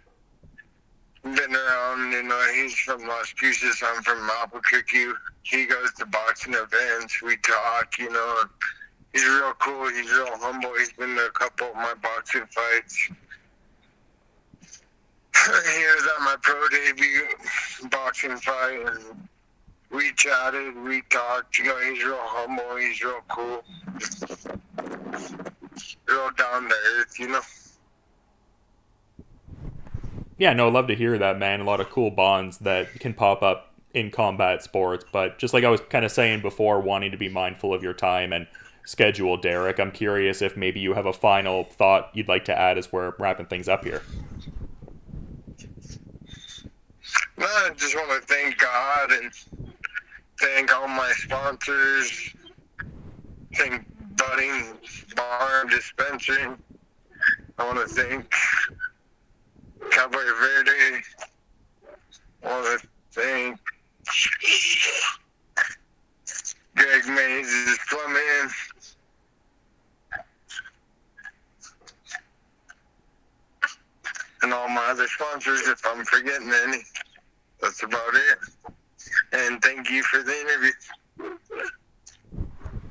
know, 2.23 2.41
he's 2.55 2.75
from 2.75 3.07
Las 3.07 3.33
Cruces, 3.33 3.83
I'm 3.85 4.03
from 4.03 4.29
Albuquerque. 4.41 5.13
He 5.43 5.67
goes 5.67 5.93
to 5.95 6.07
boxing 6.07 6.55
events. 6.55 7.23
We 7.23 7.37
talk, 7.39 7.99
you 7.99 8.11
know. 8.11 8.45
He's 9.13 9.25
real 9.25 9.53
cool. 9.59 9.89
He's 9.89 10.11
real 10.11 10.39
humble. 10.39 10.73
He's 10.79 10.93
been 10.93 11.17
to 11.17 11.27
a 11.27 11.31
couple 11.31 11.69
of 11.69 11.75
my 11.75 11.95
boxing 12.03 12.47
fights. 12.51 13.11
he 15.45 15.85
was 15.95 16.09
at 16.17 16.25
my 16.25 16.37
pro 16.43 16.69
debut 16.69 17.27
boxing 17.91 18.37
fight, 18.37 18.87
and 18.87 19.29
we 19.91 20.13
chatted, 20.17 20.77
we 20.83 21.03
talked. 21.11 21.59
You 21.59 21.65
know, 21.65 21.79
he's 21.81 22.05
real 22.05 22.17
humble. 22.21 22.77
He's 22.77 23.03
real 23.03 23.23
cool. 23.29 23.65
Real 26.07 26.31
down 26.37 26.69
to 26.69 26.75
earth, 26.99 27.19
you 27.19 27.29
know 27.29 27.41
yeah, 30.39 30.53
no, 30.53 30.69
love 30.69 30.87
to 30.89 30.95
hear 30.95 31.19
that, 31.19 31.39
man. 31.39 31.61
A 31.61 31.65
lot 31.65 31.81
of 31.81 31.91
cool 31.91 32.11
bonds 32.11 32.59
that 32.59 32.93
can 33.01 33.15
pop 33.15 33.43
up 33.43 33.75
in 33.95 34.11
combat 34.11 34.63
sports. 34.63 35.05
But 35.13 35.39
just 35.39 35.55
like 35.55 35.65
I 35.65 35.69
was 35.69 35.81
kind 35.81 36.05
of 36.05 36.13
saying 36.13 36.43
before, 36.43 36.81
wanting 36.81 37.11
to 37.11 37.17
be 37.17 37.29
mindful 37.29 37.75
of 37.75 37.83
your 37.83 37.95
time 37.95 38.33
and 38.33 38.47
schedule, 38.85 39.37
Derek, 39.37 39.79
I'm 39.79 39.93
curious 39.93 40.43
if 40.43 40.57
maybe 40.57 40.81
you 40.81 40.95
have 40.95 41.07
a 41.07 41.13
final 41.13 41.65
thought 41.65 42.11
you'd 42.15 42.29
like 42.29 42.45
to 42.47 42.59
add 42.59 42.79
as 42.79 42.93
we're 42.93 43.15
wrapping 43.19 43.47
things 43.47 43.69
up 43.69 43.85
here. 43.85 44.03
I 47.39 47.71
just 47.77 47.95
want 47.97 48.11
to 48.21 48.27
thank 48.27 48.59
God 48.59 49.13
and 49.13 49.33
thank 50.41 50.75
all 50.75 50.89
my 50.89 51.13
sponsors. 51.17 52.35
Thank 53.55 53.85
Budding 54.17 54.79
Bar 55.17 55.65
Dispensary. 55.69 56.49
I 57.59 57.67
want 57.67 57.89
to 57.89 57.95
thank 57.95 58.33
Cabo 59.91 60.19
Verde. 60.19 61.03
want 62.43 62.81
to 62.81 62.89
thank 63.13 63.59
Greg 66.77 67.07
Mays 67.07 67.47
is 67.47 67.79
plumbing. 67.89 68.51
And 74.43 74.53
all 74.53 74.69
my 74.69 74.87
other 74.91 75.07
sponsors, 75.07 75.69
if 75.69 75.81
I'm 75.87 76.05
forgetting 76.05 76.53
any. 76.65 76.83
That's 77.61 77.83
about 77.85 78.15
it. 78.15 78.39
And 79.33 79.63
thank 79.63 79.89
you 79.89 80.03
for 80.03 80.23
the 80.23 80.33
interview. 80.33 80.73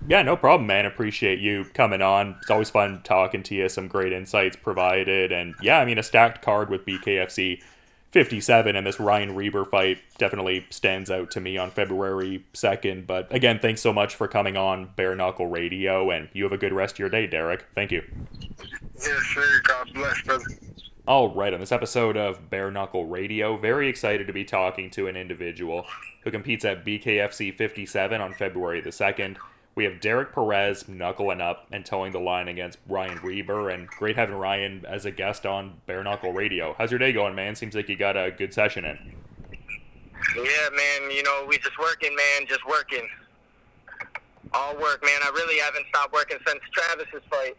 Yeah, 0.07 0.23
no 0.23 0.35
problem, 0.35 0.67
man. 0.67 0.85
Appreciate 0.85 1.39
you 1.39 1.65
coming 1.73 2.01
on. 2.01 2.35
It's 2.41 2.49
always 2.49 2.69
fun 2.69 3.01
talking 3.03 3.43
to 3.43 3.55
you. 3.55 3.69
Some 3.69 3.87
great 3.87 4.11
insights 4.11 4.55
provided. 4.55 5.31
And 5.31 5.55
yeah, 5.61 5.79
I 5.79 5.85
mean, 5.85 5.97
a 5.97 6.03
stacked 6.03 6.41
card 6.41 6.69
with 6.69 6.85
BKFC 6.85 7.61
57 8.11 8.75
and 8.75 8.85
this 8.85 8.99
Ryan 8.99 9.35
Reber 9.35 9.63
fight 9.63 9.99
definitely 10.17 10.65
stands 10.69 11.09
out 11.09 11.31
to 11.31 11.39
me 11.39 11.57
on 11.57 11.71
February 11.71 12.43
2nd. 12.53 13.07
But 13.07 13.33
again, 13.33 13.59
thanks 13.59 13.81
so 13.81 13.93
much 13.93 14.15
for 14.15 14.27
coming 14.27 14.57
on 14.57 14.89
Bare 14.95 15.15
Knuckle 15.15 15.47
Radio. 15.47 16.09
And 16.09 16.29
you 16.33 16.43
have 16.43 16.51
a 16.51 16.57
good 16.57 16.73
rest 16.73 16.95
of 16.95 16.99
your 16.99 17.09
day, 17.09 17.27
Derek. 17.27 17.65
Thank 17.73 17.91
you. 17.91 18.03
Yes, 18.95 19.23
sir. 19.33 19.61
God 19.63 19.89
bless, 19.93 20.21
brother. 20.23 20.45
All 21.07 21.33
right, 21.33 21.53
on 21.53 21.59
this 21.59 21.71
episode 21.71 22.15
of 22.15 22.49
Bare 22.49 22.69
Knuckle 22.69 23.05
Radio, 23.05 23.57
very 23.57 23.87
excited 23.87 24.27
to 24.27 24.33
be 24.33 24.45
talking 24.45 24.91
to 24.91 25.07
an 25.07 25.15
individual 25.15 25.85
who 26.23 26.31
competes 26.31 26.63
at 26.63 26.85
BKFC 26.85 27.53
57 27.55 28.21
on 28.21 28.33
February 28.33 28.81
the 28.81 28.91
2nd. 28.91 29.37
We 29.73 29.85
have 29.85 30.01
Derek 30.01 30.33
Perez 30.33 30.87
knuckling 30.87 31.39
up 31.39 31.65
and 31.71 31.85
toeing 31.85 32.11
the 32.11 32.19
line 32.19 32.49
against 32.49 32.77
Ryan 32.87 33.19
Reber, 33.23 33.69
and 33.69 33.87
great 33.87 34.17
having 34.17 34.35
Ryan 34.35 34.85
as 34.85 35.05
a 35.05 35.11
guest 35.11 35.45
on 35.45 35.81
Bare 35.85 36.03
Knuckle 36.03 36.33
Radio. 36.33 36.75
How's 36.77 36.91
your 36.91 36.99
day 36.99 37.13
going, 37.13 37.35
man? 37.35 37.55
Seems 37.55 37.73
like 37.73 37.87
you 37.87 37.95
got 37.95 38.17
a 38.17 38.31
good 38.31 38.53
session 38.53 38.83
in. 38.83 39.15
Yeah, 40.35 40.69
man. 40.75 41.11
You 41.11 41.23
know, 41.23 41.45
we 41.47 41.57
just 41.57 41.79
working, 41.79 42.13
man. 42.15 42.47
Just 42.47 42.65
working. 42.67 43.07
All 44.53 44.75
work, 44.75 45.01
man. 45.03 45.21
I 45.23 45.29
really 45.33 45.59
haven't 45.59 45.85
stopped 45.87 46.13
working 46.13 46.37
since 46.45 46.59
Travis's 46.73 47.23
fight. 47.29 47.55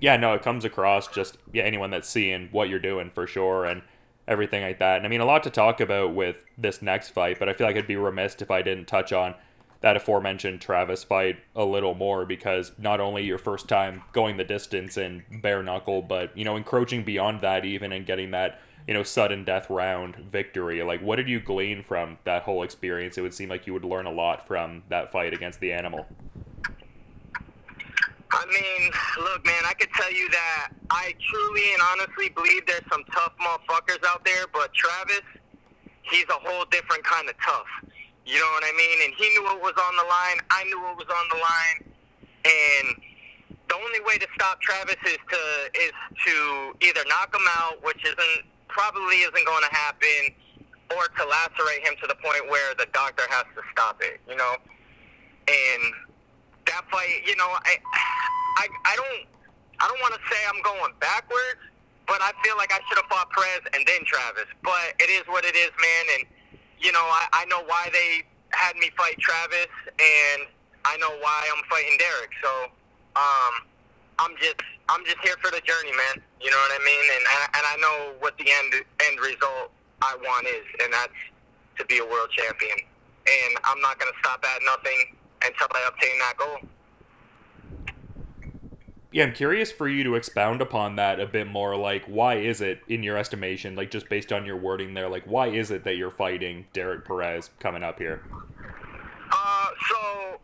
Yeah, 0.00 0.16
no, 0.16 0.34
it 0.34 0.42
comes 0.42 0.64
across 0.64 1.08
just 1.08 1.38
yeah 1.52 1.62
anyone 1.62 1.90
that's 1.90 2.08
seeing 2.08 2.48
what 2.50 2.68
you're 2.68 2.78
doing 2.78 3.10
for 3.10 3.26
sure, 3.26 3.64
and 3.64 3.82
everything 4.28 4.62
like 4.62 4.78
that. 4.78 4.98
And 4.98 5.06
I 5.06 5.08
mean, 5.08 5.20
a 5.20 5.24
lot 5.24 5.42
to 5.44 5.50
talk 5.50 5.80
about 5.80 6.14
with 6.14 6.44
this 6.56 6.82
next 6.82 7.08
fight, 7.08 7.38
but 7.38 7.48
I 7.48 7.54
feel 7.54 7.66
like 7.66 7.76
I'd 7.76 7.88
be 7.88 7.96
remiss 7.96 8.36
if 8.40 8.50
I 8.50 8.62
didn't 8.62 8.86
touch 8.86 9.12
on 9.12 9.34
that 9.80 9.96
aforementioned 9.96 10.60
Travis 10.60 11.04
fight 11.04 11.38
a 11.54 11.64
little 11.64 11.94
more 11.94 12.26
because 12.26 12.72
not 12.78 13.00
only 13.00 13.24
your 13.24 13.38
first 13.38 13.68
time 13.68 14.02
going 14.12 14.36
the 14.36 14.44
distance 14.44 14.96
in 14.96 15.24
bare 15.40 15.62
knuckle, 15.62 16.02
but 16.02 16.36
you 16.36 16.44
know, 16.44 16.56
encroaching 16.56 17.04
beyond 17.04 17.40
that 17.40 17.64
even 17.64 17.92
and 17.92 18.04
getting 18.04 18.30
that 18.32 18.60
you 18.88 18.94
know 18.94 19.02
sudden 19.02 19.44
death 19.44 19.70
round 19.70 20.16
victory. 20.16 20.82
Like, 20.82 21.00
what 21.00 21.16
did 21.16 21.28
you 21.28 21.38
glean 21.38 21.82
from 21.82 22.18
that 22.24 22.42
whole 22.42 22.62
experience? 22.62 23.16
It 23.16 23.20
would 23.20 23.34
seem 23.34 23.48
like 23.48 23.66
you 23.66 23.72
would 23.72 23.84
learn 23.84 24.06
a 24.06 24.12
lot 24.12 24.46
from 24.46 24.82
that 24.88 25.12
fight 25.12 25.32
against 25.32 25.60
the 25.60 25.72
animal. 25.72 26.06
I 28.30 28.44
mean, 28.46 28.92
look, 29.24 29.44
man, 29.46 29.62
I 29.64 29.72
could 29.74 29.92
tell 29.94 30.12
you 30.12 30.28
that 30.30 30.68
I 30.90 31.14
truly 31.30 31.64
and 31.72 31.82
honestly 31.92 32.28
believe 32.28 32.66
there's 32.66 32.84
some 32.92 33.04
tough 33.12 33.32
motherfuckers 33.40 34.04
out 34.06 34.24
there, 34.24 34.44
but 34.52 34.72
Travis, 34.74 35.24
he's 36.02 36.26
a 36.28 36.40
whole 36.44 36.64
different 36.70 37.04
kind 37.04 37.28
of 37.28 37.34
tough. 37.44 37.66
You 38.26 38.38
know 38.38 38.50
what 38.52 38.64
I 38.64 38.72
mean? 38.76 38.98
And 39.08 39.14
he 39.16 39.28
knew 39.30 39.44
what 39.44 39.60
was 39.60 39.72
on 39.80 39.96
the 39.96 40.04
line. 40.04 40.38
I 40.50 40.64
knew 40.64 40.80
what 40.80 40.96
was 41.00 41.08
on 41.08 41.26
the 41.32 41.40
line. 41.40 41.78
And 42.44 42.86
the 43.68 43.76
only 43.76 44.00
way 44.04 44.20
to 44.20 44.28
stop 44.34 44.60
Travis 44.60 45.00
is 45.06 45.16
to 45.16 45.42
is 45.80 45.96
to 46.26 46.34
either 46.84 47.04
knock 47.08 47.34
him 47.34 47.44
out, 47.56 47.82
which 47.84 48.04
isn't 48.04 48.44
probably 48.68 49.24
isn't 49.24 49.46
going 49.46 49.64
to 49.64 49.74
happen, 49.74 50.36
or 50.96 51.08
to 51.08 51.22
lacerate 51.24 51.80
him 51.88 51.96
to 52.00 52.06
the 52.06 52.16
point 52.20 52.48
where 52.48 52.74
the 52.76 52.86
doctor 52.92 53.24
has 53.28 53.44
to 53.56 53.62
stop 53.72 54.00
it. 54.00 54.20
You 54.28 54.36
know, 54.36 54.56
and 55.48 55.82
that 56.68 56.84
fight, 56.92 57.24
you 57.26 57.36
know, 57.36 57.48
I, 57.48 57.76
I, 58.60 58.64
I 58.84 58.94
don't, 58.96 59.20
I 59.80 59.88
don't 59.88 60.00
want 60.00 60.14
to 60.14 60.22
say 60.28 60.38
I'm 60.48 60.60
going 60.62 60.92
backwards, 61.00 61.62
but 62.06 62.20
I 62.20 62.32
feel 62.44 62.56
like 62.56 62.72
I 62.72 62.80
should 62.88 62.98
have 63.00 63.08
fought 63.08 63.30
Perez 63.30 63.64
and 63.74 63.84
then 63.86 64.04
Travis. 64.04 64.48
But 64.62 64.96
it 65.00 65.10
is 65.10 65.24
what 65.28 65.44
it 65.44 65.56
is, 65.56 65.70
man. 65.76 66.04
And 66.18 66.22
you 66.80 66.92
know, 66.92 67.04
I, 67.04 67.42
I 67.42 67.44
know 67.46 67.62
why 67.66 67.90
they 67.92 68.22
had 68.52 68.76
me 68.76 68.90
fight 68.96 69.18
Travis, 69.18 69.68
and 69.86 70.48
I 70.84 70.96
know 70.98 71.10
why 71.20 71.38
I'm 71.52 71.62
fighting 71.68 71.96
Derek. 71.98 72.32
So, 72.42 72.50
um, 73.18 73.54
I'm 74.18 74.34
just, 74.40 74.62
I'm 74.88 75.04
just 75.04 75.18
here 75.22 75.36
for 75.42 75.50
the 75.50 75.60
journey, 75.62 75.92
man. 75.94 76.22
You 76.40 76.50
know 76.50 76.58
what 76.58 76.74
I 76.74 76.82
mean? 76.84 77.04
And 77.18 77.24
and 77.54 77.64
I 77.66 77.76
know 77.82 77.96
what 78.18 78.38
the 78.38 78.46
end 78.46 78.72
end 79.04 79.16
result 79.20 79.70
I 80.02 80.16
want 80.22 80.46
is, 80.46 80.66
and 80.82 80.92
that's 80.92 81.18
to 81.78 81.84
be 81.86 81.98
a 81.98 82.06
world 82.06 82.30
champion. 82.30 82.78
And 83.28 83.52
I'm 83.64 83.80
not 83.82 84.00
to 84.00 84.18
stop 84.24 84.40
at 84.42 84.60
nothing 84.64 85.17
until 85.42 85.68
I 85.72 85.88
obtain 85.88 86.18
that 86.18 86.34
goal. 86.36 86.58
Yeah, 89.10 89.24
I'm 89.24 89.32
curious 89.32 89.72
for 89.72 89.88
you 89.88 90.04
to 90.04 90.16
expound 90.16 90.60
upon 90.60 90.96
that 90.96 91.18
a 91.18 91.26
bit 91.26 91.46
more. 91.46 91.76
Like, 91.76 92.04
why 92.04 92.34
is 92.34 92.60
it, 92.60 92.82
in 92.88 93.02
your 93.02 93.16
estimation, 93.16 93.74
like 93.74 93.90
just 93.90 94.08
based 94.10 94.32
on 94.32 94.44
your 94.44 94.58
wording 94.58 94.92
there, 94.92 95.08
like 95.08 95.24
why 95.24 95.48
is 95.48 95.70
it 95.70 95.84
that 95.84 95.96
you're 95.96 96.10
fighting 96.10 96.66
Derek 96.74 97.06
Perez 97.06 97.50
coming 97.58 97.82
up 97.82 97.98
here? 97.98 98.22
Uh, 99.32 99.66
so 99.90 100.40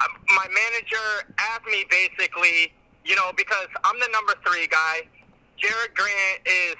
uh, 0.00 0.06
my 0.34 0.46
manager 0.48 1.32
asked 1.38 1.66
me 1.66 1.84
basically, 1.88 2.72
you 3.04 3.14
know, 3.14 3.30
because 3.36 3.68
I'm 3.84 3.98
the 4.00 4.08
number 4.12 4.34
three 4.44 4.66
guy, 4.66 5.02
Jared 5.56 5.94
Grant 5.94 6.40
is 6.46 6.74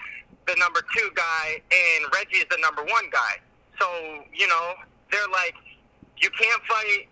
the 0.46 0.56
number 0.58 0.80
two 0.96 1.10
guy, 1.14 1.62
and 1.70 2.12
Reggie 2.12 2.38
is 2.38 2.46
the 2.50 2.58
number 2.60 2.82
one 2.82 3.08
guy. 3.12 3.38
So 3.80 3.86
you 4.32 4.48
know, 4.48 4.74
they're 5.10 5.28
like, 5.32 5.54
you 6.18 6.28
can't 6.30 6.62
fight 6.64 7.06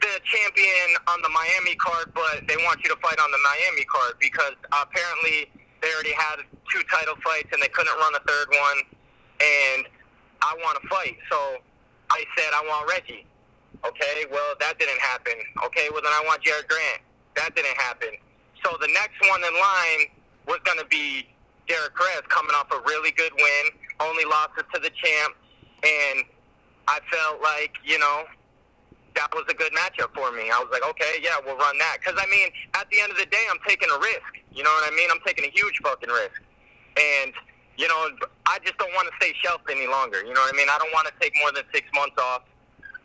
the 0.00 0.14
champion 0.24 0.88
on 1.08 1.22
the 1.22 1.28
Miami 1.30 1.74
card, 1.76 2.12
but 2.14 2.46
they 2.46 2.56
want 2.56 2.78
you 2.82 2.90
to 2.90 2.98
fight 3.02 3.18
on 3.18 3.30
the 3.30 3.42
Miami 3.42 3.84
card 3.84 4.14
because 4.20 4.54
apparently 4.70 5.50
they 5.82 5.90
already 5.94 6.14
had 6.14 6.42
two 6.70 6.82
title 6.90 7.14
fights 7.22 7.48
and 7.52 7.62
they 7.62 7.68
couldn't 7.68 7.96
run 7.98 8.14
a 8.14 8.22
third 8.26 8.48
one, 8.48 8.78
and 9.40 9.80
I 10.42 10.54
want 10.62 10.80
to 10.82 10.88
fight. 10.88 11.16
So 11.30 11.58
I 12.10 12.24
said 12.36 12.50
I 12.54 12.62
want 12.66 12.88
Reggie. 12.90 13.26
Okay, 13.86 14.26
well 14.30 14.54
that 14.60 14.78
didn't 14.78 15.00
happen. 15.00 15.34
Okay, 15.66 15.88
well 15.92 16.02
then 16.02 16.12
I 16.12 16.22
want 16.26 16.42
Jared 16.42 16.68
Grant. 16.68 17.02
That 17.36 17.54
didn't 17.54 17.78
happen. 17.78 18.10
So 18.64 18.76
the 18.80 18.90
next 18.90 19.18
one 19.30 19.42
in 19.42 19.54
line 19.54 20.02
was 20.46 20.58
going 20.64 20.78
to 20.78 20.86
be 20.86 21.28
Derek 21.68 21.94
Perez 21.94 22.22
coming 22.28 22.54
off 22.56 22.66
a 22.72 22.80
really 22.86 23.12
good 23.12 23.32
win, 23.34 23.64
only 24.00 24.24
lost 24.24 24.58
it 24.58 24.66
to 24.74 24.80
the 24.80 24.90
champ, 24.90 25.36
and 25.84 26.24
I 26.88 26.98
felt 27.12 27.42
like 27.42 27.74
you 27.84 27.98
know 27.98 28.24
that 29.18 29.34
was 29.34 29.42
a 29.50 29.56
good 29.58 29.74
matchup 29.74 30.14
for 30.14 30.30
me. 30.30 30.46
I 30.46 30.62
was 30.62 30.70
like, 30.70 30.86
okay, 30.94 31.18
yeah, 31.18 31.42
we'll 31.42 31.58
run 31.58 31.74
that. 31.82 31.98
Because, 31.98 32.14
I 32.14 32.26
mean, 32.30 32.54
at 32.78 32.86
the 32.94 33.02
end 33.02 33.10
of 33.10 33.18
the 33.18 33.26
day, 33.26 33.42
I'm 33.50 33.58
taking 33.66 33.90
a 33.90 33.98
risk. 33.98 34.30
You 34.54 34.62
know 34.62 34.70
what 34.70 34.86
I 34.86 34.94
mean? 34.94 35.10
I'm 35.10 35.18
taking 35.26 35.42
a 35.44 35.50
huge 35.50 35.82
fucking 35.82 36.08
risk. 36.08 36.38
And, 36.94 37.34
you 37.74 37.90
know, 37.90 38.14
I 38.46 38.62
just 38.62 38.78
don't 38.78 38.94
want 38.94 39.10
to 39.10 39.14
stay 39.18 39.34
shelved 39.42 39.66
any 39.66 39.90
longer. 39.90 40.22
You 40.22 40.30
know 40.30 40.40
what 40.40 40.54
I 40.54 40.56
mean? 40.56 40.70
I 40.70 40.78
don't 40.78 40.94
want 40.94 41.10
to 41.10 41.14
take 41.18 41.34
more 41.42 41.50
than 41.50 41.66
six 41.74 41.90
months 41.90 42.14
off. 42.14 42.46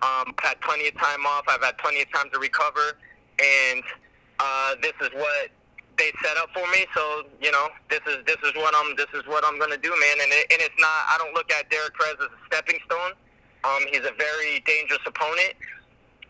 Um, 0.06 0.38
I've 0.38 0.54
had 0.54 0.62
plenty 0.62 0.86
of 0.88 0.96
time 1.02 1.26
off. 1.26 1.50
I've 1.50 1.66
had 1.66 1.82
plenty 1.82 2.06
of 2.06 2.10
time 2.14 2.30
to 2.30 2.38
recover. 2.38 3.02
And 3.42 3.82
uh, 4.38 4.78
this 4.86 4.94
is 5.02 5.10
what 5.18 5.50
they 5.98 6.14
set 6.22 6.38
up 6.38 6.54
for 6.54 6.66
me. 6.78 6.86
So, 6.94 7.26
you 7.42 7.50
know, 7.50 7.74
this 7.90 8.06
is 8.06 8.22
this 8.30 8.38
is 8.46 8.54
what 8.54 8.74
I'm 8.78 8.94
this 8.98 9.10
is 9.14 9.26
what 9.26 9.46
I'm 9.46 9.58
gonna 9.58 9.82
do, 9.82 9.90
man. 9.90 10.18
And 10.22 10.30
it, 10.30 10.46
and 10.54 10.62
it's 10.62 10.78
not. 10.78 11.10
I 11.10 11.18
don't 11.18 11.34
look 11.34 11.50
at 11.54 11.70
Derek 11.70 11.98
Perez 11.98 12.18
as 12.22 12.30
a 12.30 12.42
stepping 12.50 12.78
stone. 12.86 13.18
Um, 13.64 13.82
he's 13.90 14.06
a 14.06 14.14
very 14.18 14.62
dangerous 14.66 15.02
opponent. 15.06 15.56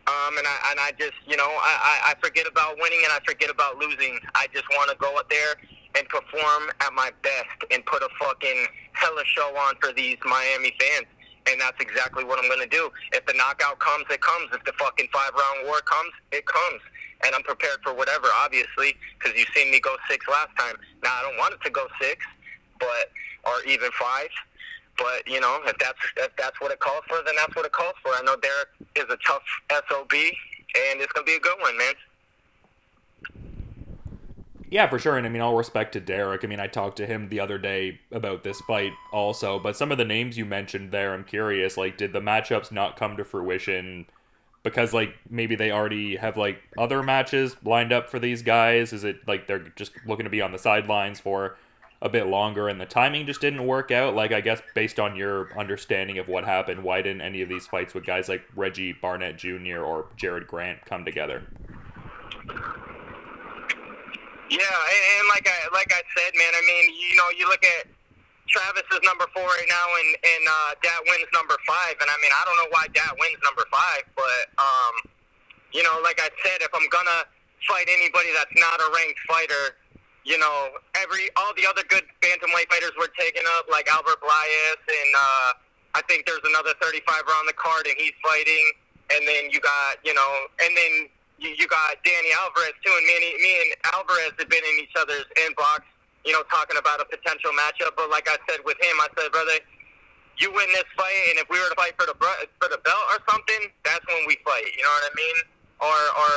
Um, 0.03 0.37
and 0.37 0.45
I 0.45 0.57
and 0.71 0.79
I 0.79 0.91
just 0.99 1.15
you 1.25 1.37
know 1.37 1.47
I, 1.47 2.11
I 2.11 2.13
forget 2.19 2.45
about 2.45 2.75
winning 2.79 2.99
and 3.03 3.13
I 3.13 3.19
forget 3.25 3.49
about 3.49 3.77
losing. 3.77 4.19
I 4.35 4.47
just 4.53 4.67
want 4.75 4.91
to 4.91 4.97
go 4.97 5.15
out 5.15 5.29
there 5.29 5.55
and 5.95 6.07
perform 6.09 6.69
at 6.81 6.91
my 6.93 7.11
best 7.21 7.55
and 7.71 7.85
put 7.85 8.01
a 8.01 8.09
fucking 8.19 8.67
hella 8.93 9.23
show 9.25 9.55
on 9.55 9.75
for 9.79 9.93
these 9.93 10.17
Miami 10.25 10.75
fans. 10.79 11.07
And 11.47 11.59
that's 11.59 11.79
exactly 11.79 12.23
what 12.23 12.39
I'm 12.39 12.49
gonna 12.49 12.67
do. 12.67 12.89
If 13.11 13.25
the 13.25 13.33
knockout 13.33 13.79
comes, 13.79 14.05
it 14.09 14.21
comes. 14.21 14.49
If 14.53 14.63
the 14.63 14.73
fucking 14.79 15.07
five 15.11 15.31
round 15.35 15.67
war 15.67 15.79
comes, 15.81 16.11
it 16.31 16.45
comes. 16.45 16.81
And 17.25 17.35
I'm 17.35 17.43
prepared 17.43 17.79
for 17.83 17.93
whatever, 17.93 18.27
obviously, 18.43 18.95
because 19.19 19.37
you've 19.39 19.51
seen 19.55 19.71
me 19.71 19.79
go 19.79 19.95
six 20.09 20.27
last 20.27 20.51
time. 20.57 20.75
Now 21.03 21.15
I 21.15 21.21
don't 21.23 21.37
want 21.37 21.53
it 21.53 21.61
to 21.63 21.69
go 21.69 21.87
six, 22.01 22.25
but 22.79 23.11
or 23.43 23.63
even 23.67 23.91
five. 23.99 24.29
But 24.97 25.27
you 25.27 25.39
know, 25.39 25.59
if 25.65 25.77
that's 25.77 25.99
if 26.17 26.35
that's 26.37 26.59
what 26.61 26.71
it 26.71 26.79
calls 26.79 27.03
for, 27.07 27.17
then 27.25 27.35
that's 27.35 27.55
what 27.55 27.65
it 27.65 27.71
calls 27.71 27.95
for. 28.01 28.09
I 28.09 28.21
know 28.23 28.35
Derek 28.35 28.69
is 28.95 29.13
a 29.13 29.17
tough 29.25 29.43
sob, 29.89 30.11
and 30.13 31.01
it's 31.01 31.11
gonna 31.13 31.25
be 31.25 31.35
a 31.35 31.39
good 31.39 31.59
one, 31.59 31.77
man. 31.77 31.93
Yeah, 34.73 34.89
for 34.89 34.97
sure. 34.97 35.17
And 35.17 35.27
I 35.27 35.29
mean, 35.29 35.43
all 35.43 35.55
respect 35.55 35.93
to 35.93 35.99
Derek. 35.99 36.43
I 36.43 36.47
mean, 36.47 36.59
I 36.59 36.65
talked 36.65 36.97
to 36.97 37.05
him 37.05 37.29
the 37.29 37.39
other 37.39 37.59
day 37.59 37.99
about 38.11 38.43
this 38.43 38.59
fight 38.61 38.91
also, 39.11 39.59
but 39.59 39.77
some 39.77 39.91
of 39.91 39.99
the 39.99 40.05
names 40.05 40.35
you 40.35 40.45
mentioned 40.45 40.91
there, 40.91 41.13
I'm 41.13 41.23
curious. 41.23 41.77
Like, 41.77 41.95
did 41.95 42.11
the 42.11 42.21
matchups 42.21 42.71
not 42.71 42.97
come 42.97 43.15
to 43.17 43.23
fruition 43.23 44.07
because, 44.63 44.91
like, 44.91 45.13
maybe 45.29 45.55
they 45.55 45.71
already 45.71 46.15
have, 46.15 46.37
like, 46.37 46.63
other 46.75 47.03
matches 47.03 47.55
lined 47.63 47.93
up 47.93 48.09
for 48.09 48.17
these 48.17 48.41
guys? 48.41 48.93
Is 48.93 49.03
it 49.03 49.27
like 49.27 49.45
they're 49.45 49.69
just 49.75 49.91
looking 50.07 50.23
to 50.23 50.31
be 50.31 50.41
on 50.41 50.51
the 50.51 50.57
sidelines 50.57 51.19
for 51.19 51.55
a 52.03 52.09
bit 52.09 52.27
longer 52.27 52.67
and 52.67 52.81
the 52.81 52.85
timing 52.85 53.25
just 53.25 53.39
didn't 53.39 53.65
work 53.65 53.89
out? 53.89 54.13
Like, 54.13 54.33
I 54.33 54.41
guess 54.41 54.61
based 54.75 54.99
on 54.99 55.15
your 55.15 55.57
understanding 55.57 56.19
of 56.19 56.27
what 56.27 56.43
happened, 56.43 56.83
why 56.83 57.01
didn't 57.01 57.21
any 57.21 57.41
of 57.41 57.47
these 57.47 57.65
fights 57.65 57.93
with 57.93 58.05
guys 58.05 58.27
like 58.27 58.43
Reggie 58.55 58.91
Barnett 58.91 59.37
Jr. 59.37 59.79
or 59.79 60.07
Jared 60.17 60.45
Grant 60.45 60.83
come 60.85 61.05
together? 61.05 61.47
Yeah, 64.51 64.59
and, 64.59 65.25
like 65.31 65.47
I 65.47 65.57
like 65.73 65.89
I 65.89 66.03
said, 66.13 66.35
man. 66.35 66.53
I 66.53 66.61
mean, 66.67 66.93
you 66.93 67.15
know, 67.15 67.25
you 67.39 67.47
look 67.47 67.63
at 67.63 67.87
Travis 68.51 68.83
is 68.91 69.01
number 69.01 69.25
four 69.33 69.41
right 69.41 69.69
now, 69.71 69.87
and 69.97 70.09
and 70.13 70.43
uh, 70.45 70.69
Dat 70.83 71.01
wins 71.07 71.31
number 71.33 71.55
five. 71.65 71.95
And 71.97 72.05
I 72.05 72.17
mean, 72.21 72.29
I 72.29 72.43
don't 72.45 72.59
know 72.61 72.69
why 72.69 72.85
Dat 72.93 73.15
wins 73.17 73.39
number 73.41 73.65
five, 73.71 74.03
but 74.13 74.51
um, 74.59 75.09
you 75.71 75.81
know, 75.81 75.97
like 76.03 76.19
I 76.19 76.29
said, 76.43 76.61
if 76.61 76.69
I'm 76.75 76.85
gonna 76.91 77.25
fight 77.65 77.87
anybody 77.87 78.29
that's 78.35 78.53
not 78.59 78.77
a 78.77 78.91
ranked 78.93 79.23
fighter, 79.25 79.79
you 80.23 80.39
know, 80.39 80.71
every 80.95 81.27
all 81.35 81.51
the 81.55 81.67
other 81.67 81.83
good 81.87 82.03
bantamweight 82.23 82.71
fighters 82.71 82.95
were 82.97 83.11
taken 83.19 83.43
up, 83.59 83.67
like 83.69 83.87
Albert 83.91 84.19
Blayes, 84.23 84.81
and 84.87 85.11
uh, 85.15 85.49
I 85.95 86.01
think 86.07 86.25
there's 86.25 86.43
another 86.43 86.73
35 86.81 87.03
on 87.39 87.45
the 87.45 87.53
card, 87.53 87.85
and 87.87 87.95
he's 87.99 88.15
fighting. 88.23 88.65
And 89.11 89.27
then 89.27 89.51
you 89.51 89.59
got, 89.59 89.99
you 90.01 90.15
know, 90.15 90.31
and 90.63 90.71
then 90.73 91.11
you, 91.37 91.51
you 91.59 91.67
got 91.67 91.99
Danny 92.07 92.31
Alvarez 92.39 92.73
too, 92.81 92.89
and 92.95 93.05
me 93.05 93.13
and, 93.19 93.25
me 93.43 93.51
and 93.61 93.69
Alvarez 93.93 94.31
have 94.39 94.47
been 94.47 94.63
in 94.63 94.75
each 94.79 94.95
other's 94.95 95.27
inbox, 95.43 95.83
you 96.23 96.31
know, 96.31 96.41
talking 96.47 96.79
about 96.79 97.03
a 97.03 97.05
potential 97.05 97.51
matchup. 97.51 97.99
But 97.99 98.09
like 98.09 98.31
I 98.31 98.39
said 98.47 98.63
with 98.63 98.79
him, 98.79 98.95
I 99.03 99.11
said, 99.19 99.27
brother, 99.35 99.59
you 100.39 100.49
win 100.55 100.65
this 100.71 100.87
fight, 100.95 101.35
and 101.35 101.37
if 101.43 101.51
we 101.51 101.59
were 101.59 101.67
to 101.67 101.75
fight 101.77 101.93
for 101.99 102.07
the 102.07 102.15
for 102.57 102.71
the 102.71 102.79
belt 102.81 103.05
or 103.11 103.19
something, 103.27 103.69
that's 103.83 104.01
when 104.07 104.23
we 104.25 104.39
fight. 104.47 104.71
You 104.71 104.81
know 104.87 104.95
what 104.95 105.05
I 105.11 105.13
mean? 105.13 105.37
Or 105.83 105.99
or 106.15 106.31